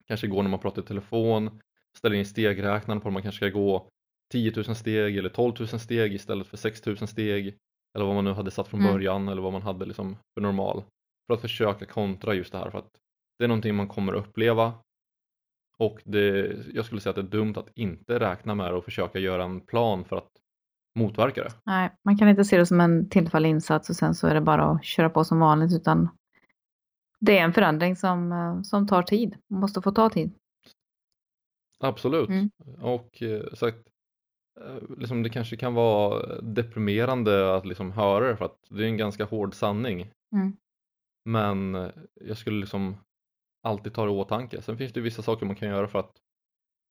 Kanske 0.07 0.27
gå 0.27 0.43
när 0.43 0.51
man 0.51 0.61
pratar 0.61 0.83
i 0.83 0.85
telefon, 0.85 1.61
ställer 1.97 2.17
in 2.17 2.27
stegräknaren 2.27 3.01
på 3.01 3.09
att 3.09 3.13
man 3.13 3.23
kanske 3.23 3.37
ska 3.39 3.59
gå 3.59 3.89
10 4.33 4.53
000 4.57 4.75
steg 4.77 5.17
eller 5.17 5.29
12 5.29 5.55
000 5.59 5.69
steg 5.69 6.15
istället 6.15 6.47
för 6.47 6.57
6 6.57 6.87
000 6.87 6.97
steg 6.97 7.57
eller 7.97 8.07
vad 8.07 8.15
man 8.15 8.25
nu 8.25 8.33
hade 8.33 8.51
satt 8.51 8.69
från 8.69 8.81
Mm. 8.81 8.93
början 8.93 9.29
eller 9.29 9.43
vad 9.43 9.53
man 9.53 9.63
hade 9.63 9.85
liksom 9.85 10.17
för 10.35 10.41
normal 10.41 10.83
för 11.27 11.35
att 11.35 11.41
försöka 11.41 11.87
kontra 11.87 12.35
just 12.35 12.53
det 12.53 12.59
här 12.59 12.71
för 12.71 12.79
att 12.79 12.91
det 13.39 13.45
är 13.45 13.49
någonting 13.49 13.75
man 13.75 13.89
kommer 13.89 14.13
uppleva 14.13 14.75
och 15.79 16.01
det, 16.05 16.57
jag 16.75 16.85
skulle 16.85 17.01
säga 17.01 17.11
att 17.11 17.17
det 17.17 17.23
är 17.37 17.39
dumt 17.41 17.55
att 17.57 17.71
inte 17.75 18.19
räkna 18.21 18.55
med 18.55 18.67
det 18.73 18.77
och 18.77 18.85
försöka 18.85 19.19
göra 19.19 19.45
en 19.45 19.61
plan 19.61 20.05
för 20.05 20.17
att 20.17 20.31
motverka 20.99 21.45
det. 21.45 21.51
Nej, 21.65 21.91
man 22.05 22.19
kan 22.19 22.29
inte 22.29 22.45
se 22.45 22.59
det 22.59 22.67
som 22.67 22.81
en 22.81 23.09
tillfällig 23.09 23.49
insats 23.49 23.91
och 23.91 23.97
sen 23.97 24.15
så 24.15 24.27
är 24.27 24.35
det 24.35 24.41
bara 24.41 24.65
att 24.65 24.85
köra 24.85 25.11
på 25.11 25.25
som 25.25 25.41
vanligt 25.41 25.73
utan 25.73 26.09
det 27.21 27.39
är 27.39 27.45
en 27.45 27.53
förändring 27.53 27.97
som, 27.97 28.33
eh, 28.33 28.63
som 28.63 28.87
tar 28.87 29.03
tid. 29.03 29.37
Man 29.51 29.61
måste 29.61 29.83
få 29.83 29.91
ta 29.93 30.11
tid. 30.11 30.31
Absolut. 31.81 32.29
Mm. 32.29 32.51
Och 32.81 33.23
eh, 33.23 33.31
eh, 33.31 33.75
liksom 34.99 35.23
det 35.23 35.31
kanske 35.31 35.57
kan 35.57 35.75
vara 35.75 36.41
deprimerande 36.41 37.57
att 37.57 37.67
liksom 37.67 37.93
höra 37.93 38.29
det 38.29 38.37
för 38.37 38.45
att 38.45 38.59
det 38.71 38.83
är 38.83 38.89
en 38.89 38.97
ganska 38.97 39.25
hård 39.25 39.55
sanning. 39.55 40.11
Mm. 40.33 40.57
Men 41.25 41.75
eh, 41.75 41.91
jag 42.15 42.37
skulle 42.37 42.61
liksom 42.61 42.97
alltid 43.63 43.95
ta 43.95 44.05
det 44.05 44.13
i 44.13 44.15
åtanke. 44.15 44.63
Sen 44.63 44.79
finns 44.79 44.93
det 44.93 45.01
vissa 45.01 45.23
saker 45.23 45.47
man 45.47 45.57
kan 45.57 45.69
göra 45.69 45.89
för 45.89 45.99
att 45.99 46.17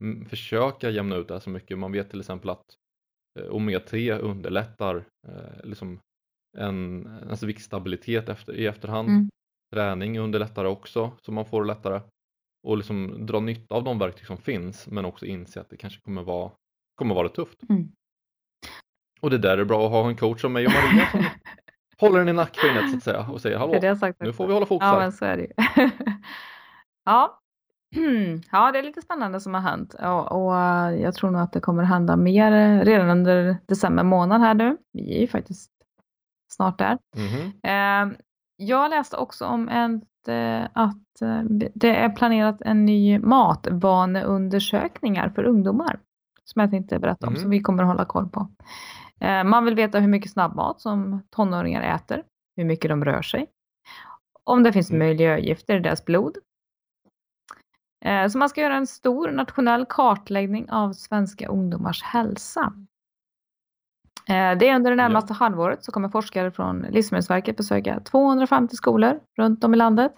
mm, 0.01 0.25
försöka 0.25 0.89
jämna 0.89 1.15
ut 1.15 1.27
det 1.27 1.33
här 1.33 1.41
så 1.41 1.49
mycket. 1.49 1.77
Man 1.77 1.91
vet 1.91 2.09
till 2.09 2.19
exempel 2.19 2.49
att 2.49 2.65
eh, 3.39 3.45
omega-3 3.49 4.19
underlättar 4.19 5.05
eh, 5.27 5.63
liksom 5.65 5.99
en, 6.57 7.05
ens 7.05 7.43
viktstabilitet 7.43 8.29
efter, 8.29 8.53
i 8.53 8.65
efterhand. 8.65 9.09
Mm. 9.09 9.29
Träning 9.73 10.19
underlättar 10.19 10.63
det 10.63 10.69
också 10.69 11.11
så 11.21 11.31
man 11.31 11.45
får 11.45 11.61
det 11.61 11.67
lättare. 11.67 12.01
Och 12.67 12.77
liksom 12.77 13.25
dra 13.25 13.39
nytta 13.39 13.75
av 13.75 13.83
de 13.83 13.99
verktyg 13.99 14.27
som 14.27 14.37
finns 14.37 14.87
men 14.87 15.05
också 15.05 15.25
inse 15.25 15.61
att 15.61 15.69
det 15.69 15.77
kanske 15.77 16.01
kommer 16.01 16.23
vara, 16.23 16.51
kommer 16.97 17.15
vara 17.15 17.29
tufft. 17.29 17.59
Mm. 17.69 17.91
Och 19.21 19.29
det 19.29 19.35
är 19.35 19.39
där 19.39 19.57
är 19.57 19.65
bra 19.65 19.85
att 19.85 19.91
ha 19.91 20.07
en 20.09 20.17
coach 20.17 20.41
som 20.41 20.53
mig 20.53 20.65
och 20.65 20.71
Maria 20.71 21.07
som 21.11 21.23
håller 21.99 22.19
en 22.19 22.29
i 22.29 22.33
nackskinnet 22.33 22.91
så 22.91 22.97
att 22.97 23.03
säga 23.03 23.27
och 23.29 23.41
säger 23.41 23.57
hallå, 23.57 23.73
nu 24.19 24.33
får 24.33 24.47
vi 24.47 24.53
hålla 24.53 24.65
fokus 24.65 24.85
Ja, 24.85 24.91
här. 24.91 24.99
men 24.99 25.11
så 25.11 25.25
är 25.25 25.37
det 25.37 25.43
ju. 25.43 25.51
ja. 27.05 27.39
ja, 28.51 28.71
det 28.71 28.79
är 28.79 28.83
lite 28.83 29.01
spännande 29.01 29.39
som 29.39 29.53
har 29.53 29.61
hänt 29.61 29.93
och, 29.93 30.31
och 30.31 30.55
eh, 30.57 30.91
jag 31.01 31.13
tror 31.13 31.31
nog 31.31 31.41
att 31.41 31.53
det 31.53 31.59
kommer 31.59 31.83
hända 31.83 32.15
mer 32.15 32.85
redan 32.85 33.09
under 33.09 33.57
december 33.65 34.03
månad 34.03 34.41
här 34.41 34.53
nu. 34.53 34.77
Vi 34.93 35.17
är 35.17 35.21
ju 35.21 35.27
faktiskt 35.27 35.71
snart 36.51 36.79
där. 36.79 36.97
Mhm. 37.15 37.51
Eh, 37.63 38.05
jag 38.57 38.89
läste 38.89 39.17
också 39.17 39.45
om 39.45 39.69
ett, 39.69 40.27
eh, 40.27 40.63
att 40.73 41.21
eh, 41.21 41.41
det 41.73 41.95
är 41.95 42.09
planerat 42.09 42.61
en 42.61 42.85
ny 42.85 43.19
matvaneundersökningar 43.19 45.29
för 45.29 45.43
ungdomar. 45.43 45.99
Som 46.51 46.59
jag 46.61 46.71
tänkte 46.71 46.99
berätta 46.99 47.27
om, 47.27 47.33
Mhm. 47.33 47.41
som 47.41 47.49
vi 47.49 47.59
kommer 47.59 47.83
att 47.83 47.89
hålla 47.89 48.05
koll 48.05 48.29
på. 48.29 48.47
Eh, 49.19 49.43
man 49.43 49.65
vill 49.65 49.75
veta 49.75 49.99
hur 49.99 50.07
mycket 50.07 50.31
snabbmat 50.31 50.81
som 50.81 51.21
tonåringar 51.29 51.95
äter, 51.95 52.23
hur 52.55 52.65
mycket 52.65 52.89
de 52.89 53.05
rör 53.05 53.21
sig, 53.21 53.47
om 54.43 54.63
det 54.63 54.73
finns 54.73 54.91
Mm. 54.91 55.07
miljögifter 55.07 55.75
i 55.75 55.79
deras 55.79 56.05
blod. 56.05 56.37
Eh, 58.05 58.27
så 58.27 58.37
man 58.37 58.49
ska 58.49 58.61
göra 58.61 58.75
en 58.75 58.87
stor 58.87 59.31
nationell 59.31 59.85
kartläggning 59.85 60.69
av 60.71 60.93
svenska 60.93 61.47
ungdomars 61.47 62.03
hälsa. 62.03 62.73
Eh, 64.29 64.57
Det 64.57 64.67
är 64.69 64.75
under 64.75 64.91
det 64.91 64.97
Ja. 64.97 65.07
närmaste 65.07 65.33
halvåret 65.33 65.83
så 65.83 65.91
kommer 65.91 66.09
forskare 66.09 66.51
från 66.51 66.79
Livsmedelsverket 66.81 67.57
besöka 67.57 67.99
250 67.99 68.75
skolor 68.75 69.19
runt 69.37 69.63
om 69.63 69.73
i 69.73 69.77
landet. 69.77 70.13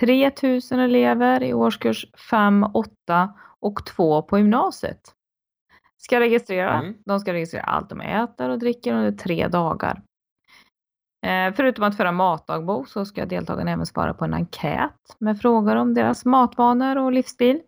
3000 0.00 0.80
elever 0.80 1.42
i 1.42 1.54
årskurs 1.54 2.06
5, 2.30 2.64
8 2.74 3.34
och 3.60 3.86
2 3.86 4.22
på 4.22 4.38
gymnasiet. 4.38 5.13
Ska 6.04 6.20
registrera. 6.20 6.72
Mm. 6.78 6.94
De 7.04 7.20
ska 7.20 7.32
registrera 7.32 7.62
allt 7.64 7.88
de 7.88 8.00
äter 8.00 8.48
och 8.50 8.58
dricker 8.58 8.94
under 8.94 9.12
tre 9.12 9.48
dagar. 9.48 10.02
Eh, 11.26 11.54
Förutom 11.54 11.84
att 11.84 11.96
föra 11.96 12.12
matdagbok 12.12 12.88
så 12.88 13.04
ska 13.04 13.26
deltagarna 13.26 13.70
även 13.70 13.86
svara 13.86 14.14
på 14.14 14.24
en 14.24 14.34
enkät 14.34 15.16
med 15.18 15.40
frågor 15.40 15.76
om 15.76 15.94
deras 15.94 16.24
matvanor 16.24 16.96
och 16.98 17.12
livsstil. 17.12 17.62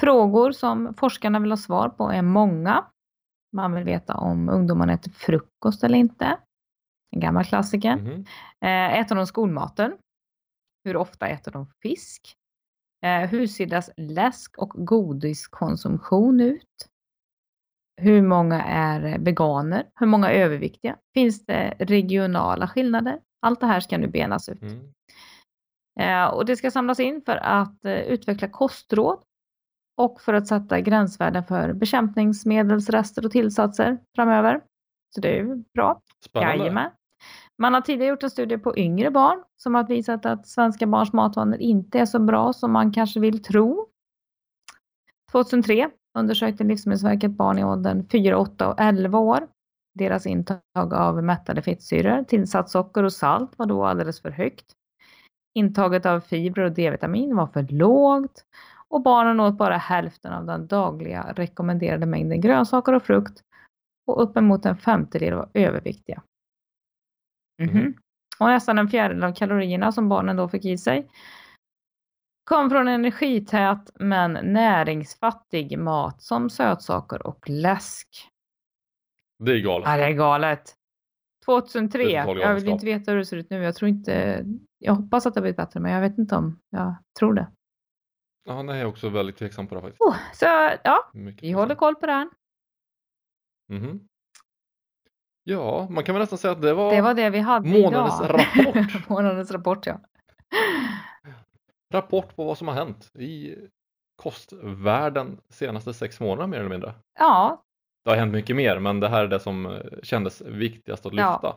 Frågor 0.00 0.52
som 0.52 0.94
forskarna 0.94 1.40
vill 1.40 1.52
ha 1.52 1.56
svar 1.56 1.88
på 1.88 2.10
är 2.10 2.22
många. 2.22 2.84
Man 3.52 3.72
vill 3.72 3.84
veta 3.84 4.14
om 4.14 4.48
ungdomarna 4.48 4.92
äter 4.92 5.10
frukost 5.10 5.84
eller 5.84 5.98
inte. 5.98 6.38
En 7.10 7.20
gammal 7.20 7.44
klassiker. 7.44 7.90
Eh, 8.60 8.98
Äter 8.98 9.16
de 9.16 9.26
skolmaten? 9.26 9.96
Hur 10.84 10.96
ofta 10.96 11.26
äter 11.26 11.52
de 11.52 11.66
fisk? 11.82 12.34
Eh, 13.04 13.28
Hur 13.30 13.46
ser 13.46 13.66
deras 13.66 13.90
läsk 13.96 14.58
och 14.58 14.68
godiskonsumtion 14.86 16.40
ut? 16.40 16.88
Hur 17.96 18.22
många 18.22 18.62
är 18.64 19.18
veganer? 19.18 19.86
Hur 19.94 20.06
många 20.06 20.30
är 20.30 20.40
överviktiga? 20.44 20.96
Finns 21.14 21.46
det 21.46 21.74
regionala 21.78 22.68
skillnader? 22.68 23.18
Allt 23.42 23.60
det 23.60 23.66
här 23.66 23.80
ska 23.80 23.98
nu 23.98 24.06
benas 24.06 24.48
ut. 24.48 24.62
Mm. 24.62 24.92
Eh, 26.00 26.24
Och 26.26 26.44
det 26.46 26.56
ska 26.56 26.70
samlas 26.70 27.00
in 27.00 27.22
för 27.26 27.36
att 27.36 27.84
eh, 27.84 28.00
utveckla 28.00 28.48
kostråd 28.48 29.18
och 29.96 30.20
för 30.20 30.34
att 30.34 30.46
sätta 30.46 30.80
gränsvärden 30.80 31.44
för 31.44 31.72
bekämpningsmedelsrester 31.72 33.24
och 33.24 33.30
tillsatser 33.32 33.98
framöver. 34.16 34.60
Så 35.14 35.20
det 35.20 35.28
är 35.28 35.36
ju 35.36 35.64
bra. 35.74 36.00
Spännande. 36.24 36.56
Jajamän. 36.56 36.90
Man 37.58 37.74
har 37.74 37.80
tidigare 37.80 38.10
gjort 38.10 38.22
en 38.22 38.30
studie 38.30 38.58
på 38.58 38.78
yngre 38.78 39.10
barn 39.10 39.42
som 39.56 39.74
har 39.74 39.84
visat 39.84 40.26
att 40.26 40.46
svenska 40.48 40.86
barns 40.86 41.12
matvanor 41.12 41.58
inte 41.60 41.98
är 41.98 42.06
så 42.06 42.18
bra 42.18 42.52
som 42.52 42.72
man 42.72 42.92
kanske 42.92 43.20
vill 43.20 43.42
tro. 43.42 43.88
2003 45.32 45.90
undersökte 46.18 46.64
Livsmedelsverket 46.64 47.30
barn 47.30 47.58
i 47.58 47.64
åldern 47.64 48.06
4, 48.08 48.38
8 48.38 48.68
och 48.68 48.80
11 48.80 49.18
år. 49.18 49.48
Deras 49.94 50.26
intag 50.26 50.94
av 50.94 51.24
mättade 51.24 51.62
fettsyror, 51.62 52.24
tillsatt 52.24 52.70
socker 52.70 53.02
och 53.02 53.12
salt 53.12 53.58
var 53.58 53.66
då 53.66 53.84
alldeles 53.84 54.20
för 54.20 54.30
högt. 54.30 54.72
Intaget 55.54 56.06
av 56.06 56.20
fibrer 56.20 56.64
och 56.64 56.72
D-vitamin 56.72 57.36
var 57.36 57.46
för 57.46 57.62
lågt 57.62 58.44
och 58.88 59.02
barnen 59.02 59.40
åt 59.40 59.58
bara 59.58 59.76
hälften 59.76 60.32
av 60.32 60.46
den 60.46 60.66
dagliga 60.66 61.32
rekommenderade 61.36 62.06
mängden 62.06 62.40
grönsaker 62.40 62.92
och 62.92 63.02
frukt 63.02 63.42
och 64.06 64.22
uppemot 64.22 64.66
en 64.66 64.76
femtedel 64.76 65.34
var 65.34 65.48
överviktiga. 65.54 66.22
Mhm. 67.62 67.78
Mhm. 67.78 67.94
Och 68.38 68.46
nästan 68.46 68.78
en 68.78 68.88
fjärdedel 68.88 69.24
av 69.24 69.34
kalorierna 69.34 69.92
som 69.92 70.08
barnen 70.08 70.36
då 70.36 70.48
fick 70.48 70.64
i 70.64 70.78
sig 70.78 71.08
kom 72.44 72.70
från 72.70 72.88
energität 72.88 73.90
men 73.94 74.32
näringsfattig 74.32 75.78
mat 75.78 76.22
som 76.22 76.50
sötsaker 76.50 77.26
och 77.26 77.48
läsk. 77.48 78.08
Det 79.38 79.52
är 79.52 79.58
galet. 79.60 79.88
Ja, 79.88 79.96
det 79.96 80.04
är 80.04 80.12
galet. 80.12 80.74
2003, 81.44 81.98
Det 82.04 82.14
är 82.16 82.36
jag 82.36 82.54
vill 82.54 82.68
inte 82.68 82.86
veta 82.86 83.10
hur 83.10 83.18
det 83.18 83.24
ser 83.24 83.36
ut 83.36 83.50
nu. 83.50 83.62
Jag 83.62 83.74
tror 83.74 83.88
inte, 83.88 84.44
jag 84.78 84.94
hoppas 84.94 85.26
att 85.26 85.34
det 85.34 85.40
har 85.40 85.42
blivit 85.42 85.56
bättre 85.56 85.80
men 85.80 85.92
jag 85.92 86.00
vet 86.00 86.18
inte 86.18 86.36
om 86.36 86.60
jag 86.70 86.96
tror 87.18 87.34
det. 87.34 87.46
Ja, 88.44 88.62
nej, 88.62 88.74
jag 88.76 88.82
är 88.82 88.88
också 88.88 89.08
väldigt 89.08 89.36
tveksam 89.36 89.66
på 89.66 89.74
det 89.74 89.80
faktiskt. 89.80 90.00
Oh, 90.00 90.16
så 90.32 90.44
ja, 90.84 91.10
Mycket 91.12 91.42
vi 91.42 91.52
håller 91.52 91.74
koll 91.74 91.94
på 91.94 92.06
det 92.06 92.12
här. 92.12 92.28
Mhm. 93.68 94.08
Ja, 95.44 95.86
man 95.90 96.04
kan 96.04 96.14
väl 96.14 96.20
nästan 96.22 96.38
säga 96.38 96.52
att 96.52 96.62
det 96.62 96.74
var, 96.74 96.94
Det 96.94 97.00
var 97.02 97.14
det 97.14 97.30
vi 97.30 97.38
hade 97.38 97.68
månadens 97.68 98.20
idag. 98.20 98.40
rapport. 98.40 99.08
månadens 99.08 99.50
rapport 99.50 99.86
ja. 99.86 100.00
Rapport 101.94 102.36
på 102.36 102.44
vad 102.44 102.58
som 102.58 102.68
har 102.68 102.74
hänt 102.74 103.10
i 103.14 103.56
kostvärlden 104.16 105.40
senaste 105.48 105.94
sex 105.94 106.20
månaderna 106.20 106.46
mer 106.46 106.58
eller 106.58 106.68
mindre. 106.70 106.94
Ja, 107.18 107.64
Det 108.04 108.10
har 108.10 108.16
hänt 108.16 108.32
mycket 108.32 108.56
mer, 108.56 108.78
men 108.78 109.00
det 109.00 109.08
här 109.08 109.24
är 109.24 109.28
det 109.28 109.40
som 109.40 109.66
eh, 109.66 109.80
kändes 110.02 110.40
viktigast 110.40 111.06
att 111.06 111.14
Ja. 111.14 111.32
lyfta. 111.32 111.56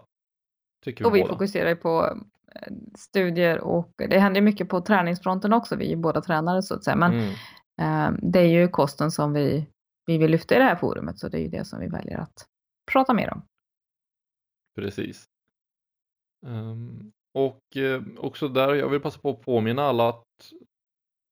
Tycker 0.83 1.03
vi 1.03 1.09
och 1.09 1.15
vi 1.15 1.21
båda. 1.21 1.33
fokuserar 1.33 1.75
på 1.75 2.05
eh, 2.55 2.73
studier 2.95 3.59
och 3.59 3.91
det 3.97 4.19
händer 4.19 4.41
mycket 4.41 4.69
på 4.69 4.81
träningsfronten 4.81 5.53
också. 5.53 5.75
Vi 5.75 5.85
är 5.85 5.89
ju 5.89 5.95
båda 5.95 6.21
tränare 6.21 6.61
så 6.61 6.75
att 6.75 6.83
säga. 6.83 6.95
Men 6.95 7.13
Mm. 7.13 8.13
eh, 8.15 8.19
det 8.21 8.39
är 8.39 8.47
ju 8.47 8.67
kosten 8.67 9.11
som 9.11 9.33
vi, 9.33 9.67
vi 10.05 10.17
vill 10.17 10.31
lyfta 10.31 10.55
i 10.55 10.57
det 10.57 10.63
här 10.63 10.75
forumet 10.75 11.19
så 11.19 11.27
det 11.29 11.37
är 11.37 11.41
ju 11.41 11.47
det 11.47 11.65
som 11.65 11.79
vi 11.79 11.87
väljer 11.87 12.17
att 12.17 12.47
prata 12.91 13.13
mer 13.13 13.33
om. 13.33 13.41
Precis. 14.75 15.25
Ehm, 16.45 17.11
och 17.37 17.77
eh, 17.77 18.01
också 18.17 18.47
där, 18.47 18.73
jag 18.75 18.89
vill 18.89 18.99
passa 18.99 19.19
på 19.19 19.29
att 19.29 19.41
påminna 19.41 19.83
alla 19.83 20.09
att 20.09 20.25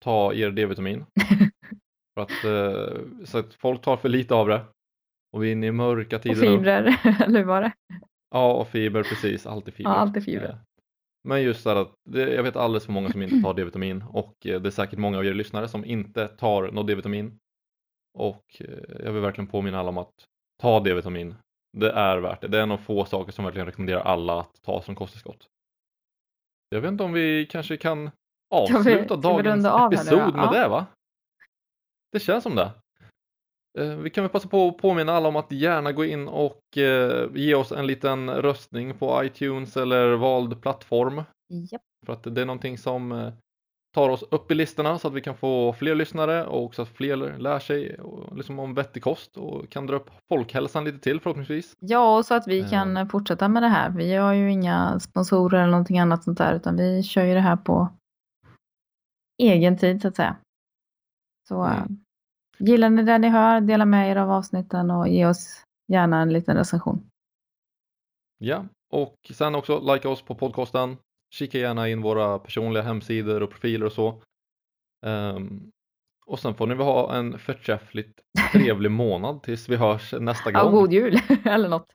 ta 0.03 0.33
er 0.33 0.51
D-vitamin. 0.51 1.05
för 2.13 2.21
att, 2.21 2.43
eh, 2.45 3.25
så 3.25 3.37
att 3.37 3.53
folk 3.53 3.81
tar 3.81 3.97
för 3.97 4.09
lite 4.09 4.35
av 4.35 4.47
det. 4.47 4.61
Och 5.31 5.43
vi 5.43 5.47
är 5.47 5.51
inne 5.51 5.67
i 5.67 5.71
mörka 5.71 6.15
Och 6.15 6.21
tider 6.21 6.41
nu. 6.41 6.57
fibrer, 6.57 6.99
eller 7.23 7.39
hur 7.39 7.45
var 7.45 7.61
det? 7.61 7.71
Ja, 8.31 8.53
och 8.53 8.67
fiber, 8.67 9.03
precis. 9.03 9.45
Alltid 9.45 9.73
fiber. 9.73 9.89
Ja, 9.89 9.95
alltid 9.95 10.23
fibrer. 10.23 10.59
Men 11.23 11.43
just 11.43 11.63
så 11.63 11.69
här 11.69 11.75
att 11.75 11.93
det, 12.09 12.33
jag 12.33 12.43
vet 12.43 12.55
alldeles 12.55 12.85
för 12.85 12.93
många 12.93 13.09
som 13.09 13.21
inte 13.21 13.41
tar 13.41 13.53
D-vitamin 13.57 14.03
och 14.09 14.45
eh, 14.45 14.61
det 14.61 14.69
är 14.69 14.71
säkert 14.71 14.99
många 14.99 15.17
av 15.17 15.25
er 15.25 15.33
lyssnare 15.33 15.67
som 15.67 15.85
inte 15.85 16.27
tar 16.27 16.71
något 16.71 16.87
D-vitamin. 16.87 17.37
Och 18.17 18.43
eh, 18.59 19.03
jag 19.05 19.11
vill 19.11 19.21
verkligen 19.21 19.47
påminna 19.47 19.79
alla 19.79 19.89
om 19.89 19.97
att 19.97 20.13
ta 20.61 20.79
D-vitamin. 20.79 21.35
Det 21.77 21.91
är 21.91 22.17
värt 22.17 22.41
det. 22.41 22.47
Det 22.47 22.57
är 22.57 22.63
en 22.63 22.71
av 22.71 22.77
få 22.77 23.05
saker 23.05 23.31
som 23.31 23.45
verkligen 23.45 23.65
rekommenderar 23.65 24.01
alla 24.01 24.39
att 24.39 24.61
ta 24.61 24.81
som 24.81 24.95
kosttillskott. 24.95 25.47
Jag 26.69 26.81
vet 26.81 26.91
inte 26.91 27.03
om 27.03 27.13
vi 27.13 27.45
kanske 27.45 27.77
kan 27.77 28.11
avsluta 28.49 29.15
vi 29.15 29.21
dagens 29.21 29.65
av 29.65 29.79
här 29.79 29.87
episod 29.87 30.35
med 30.35 30.45
Ja. 30.45 30.51
det 30.51 30.67
va? 30.67 30.85
det 32.11 32.19
känns 32.19 32.43
som 32.43 32.55
det. 32.55 32.71
Eh, 33.79 33.95
vi 33.95 34.09
kan 34.09 34.23
väl 34.23 34.31
passa 34.31 34.47
på 34.47 34.67
att 34.67 34.77
påminna 34.77 35.13
alla 35.13 35.27
om 35.29 35.35
att 35.35 35.51
gärna 35.51 35.91
gå 35.91 36.05
in 36.05 36.27
och 36.27 36.77
eh, 36.77 37.29
ge 37.35 37.55
oss 37.55 37.71
en 37.71 37.87
liten 37.87 38.29
röstning 38.29 38.97
på 38.97 39.23
iTunes 39.23 39.77
eller 39.77 40.13
vald 40.13 40.61
plattform. 40.61 41.23
Japp. 41.71 41.81
För 42.05 42.13
att 42.13 42.23
det 42.23 42.41
är 42.41 42.45
någonting 42.45 42.77
som 42.77 43.11
eh, 43.11 43.33
tar 43.95 44.09
oss 44.09 44.23
upp 44.31 44.51
i 44.51 44.55
listorna 44.55 44.99
så 44.99 45.07
att 45.07 45.13
vi 45.13 45.21
kan 45.21 45.35
få 45.35 45.73
fler 45.73 45.95
lyssnare 45.95 46.45
och 46.45 46.75
så 46.75 46.81
att 46.81 46.89
fler 46.89 47.37
lär 47.37 47.59
sig 47.59 47.99
liksom 48.35 48.59
om 48.59 48.73
vettig 48.73 49.03
kost 49.03 49.37
och 49.37 49.69
kan 49.69 49.87
dra 49.87 49.95
upp 49.95 50.09
folkhälsan 50.29 50.83
lite 50.85 50.99
till 50.99 51.19
förhoppningsvis. 51.19 51.73
Ja, 51.79 52.17
och 52.17 52.25
så 52.25 52.33
att 52.33 52.47
vi 52.47 52.63
kan 52.63 53.09
fortsätta 53.09 53.47
med 53.47 53.63
det 53.63 53.67
här. 53.67 53.89
Vi 53.89 54.15
har 54.15 54.33
ju 54.33 54.51
inga 54.51 54.99
sponsorer 54.99 55.59
eller 55.59 55.71
någonting 55.71 55.99
annat 55.99 56.23
sånt 56.23 56.37
där 56.37 56.55
utan 56.55 56.77
vi 56.77 57.03
kör 57.03 57.23
ju 57.23 57.33
det 57.33 57.39
här 57.39 57.55
på 57.55 57.89
egen 59.43 59.77
tid 59.77 60.01
så 60.01 60.07
att 60.07 60.15
säga. 60.15 60.35
Så 61.47 61.63
mm. 61.63 61.99
gillar 62.59 62.89
ni 62.89 63.03
det 63.03 63.17
ni 63.17 63.29
hör, 63.29 63.61
dela 63.61 63.85
med 63.85 64.11
er 64.11 64.15
av 64.15 64.31
avsnitten 64.31 64.91
och 64.91 65.07
ge 65.07 65.25
oss 65.25 65.63
gärna 65.91 66.21
en 66.21 66.33
liten 66.33 66.57
recension. 66.57 67.09
Ja, 68.37 68.65
och 68.93 69.15
sen 69.33 69.55
också 69.55 69.93
likea 69.93 70.11
oss 70.11 70.21
på 70.21 70.35
podcasten. 70.35 70.97
Kika 71.33 71.57
gärna 71.57 71.89
in 71.89 72.01
våra 72.01 72.39
personliga 72.39 72.83
hemsidor 72.83 73.43
och 73.43 73.49
profiler 73.49 73.85
och 73.85 73.91
så. 73.91 74.21
Um, 75.05 75.71
och 76.25 76.39
sen 76.39 76.55
får 76.55 76.67
ni 76.67 76.75
väl 76.75 76.85
ha 76.85 77.15
en 77.15 77.39
förträffligt 77.39 78.19
trevlig 78.51 78.91
månad 79.01 79.43
tills 79.43 79.69
vi 79.69 79.75
hörs 79.75 80.13
nästa 80.19 80.51
gång. 80.51 80.61
Ja, 80.63 80.69
god 80.69 80.93
jul 80.93 81.19
eller 81.45 81.69
något. 81.69 81.87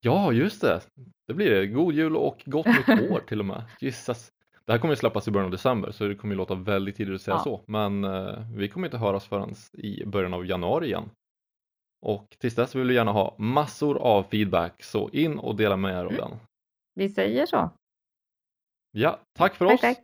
Ja, 0.00 0.32
just 0.32 0.60
det. 0.60 0.80
Det 1.26 1.34
blir 1.34 1.50
det. 1.50 1.66
God 1.66 1.94
jul 1.94 2.16
och 2.16 2.42
gott 2.44 2.66
nytt 2.66 2.88
år 3.10 3.20
till 3.20 3.40
och 3.40 3.46
med. 3.46 3.64
Jesus. 3.80 4.32
Det 4.66 4.72
här 4.72 4.78
kommer 4.78 4.92
ju 4.92 4.96
släppas 4.96 5.28
i 5.28 5.30
början 5.30 5.44
av 5.44 5.50
december 5.50 5.90
så 5.90 6.04
det 6.04 6.14
kommer 6.14 6.34
ju 6.34 6.38
låta 6.38 6.54
väldigt 6.54 6.96
tidigt 6.96 7.14
att 7.14 7.22
säga 7.22 7.36
ja. 7.36 7.44
så. 7.44 7.62
Men 7.66 8.04
eh, 8.04 8.46
vi 8.54 8.68
kommer 8.68 8.86
inte 8.86 8.98
höras 8.98 9.24
förrän 9.24 9.54
i 9.72 10.04
början 10.04 10.34
av 10.34 10.46
januari 10.46 10.86
igen. 10.86 11.10
Och 12.06 12.36
tills 12.38 12.54
dess 12.54 12.74
vill 12.74 12.88
vi 12.88 12.94
gärna 12.94 13.12
ha 13.12 13.34
massor 13.38 13.98
av 13.98 14.22
feedback 14.22 14.82
så 14.82 15.08
in 15.08 15.38
och 15.38 15.56
dela 15.56 15.76
med 15.76 15.92
er 15.92 16.04
av 16.04 16.12
mm. 16.12 16.16
den. 16.16 16.38
Vi 16.98 17.08
säger 17.08 17.46
så. 17.46 17.70
Ja, 18.90 19.20
tack 19.32 19.54
för 19.54 19.66
tack, 19.66 19.74
oss. 19.74 19.80
Tack. 19.80 19.98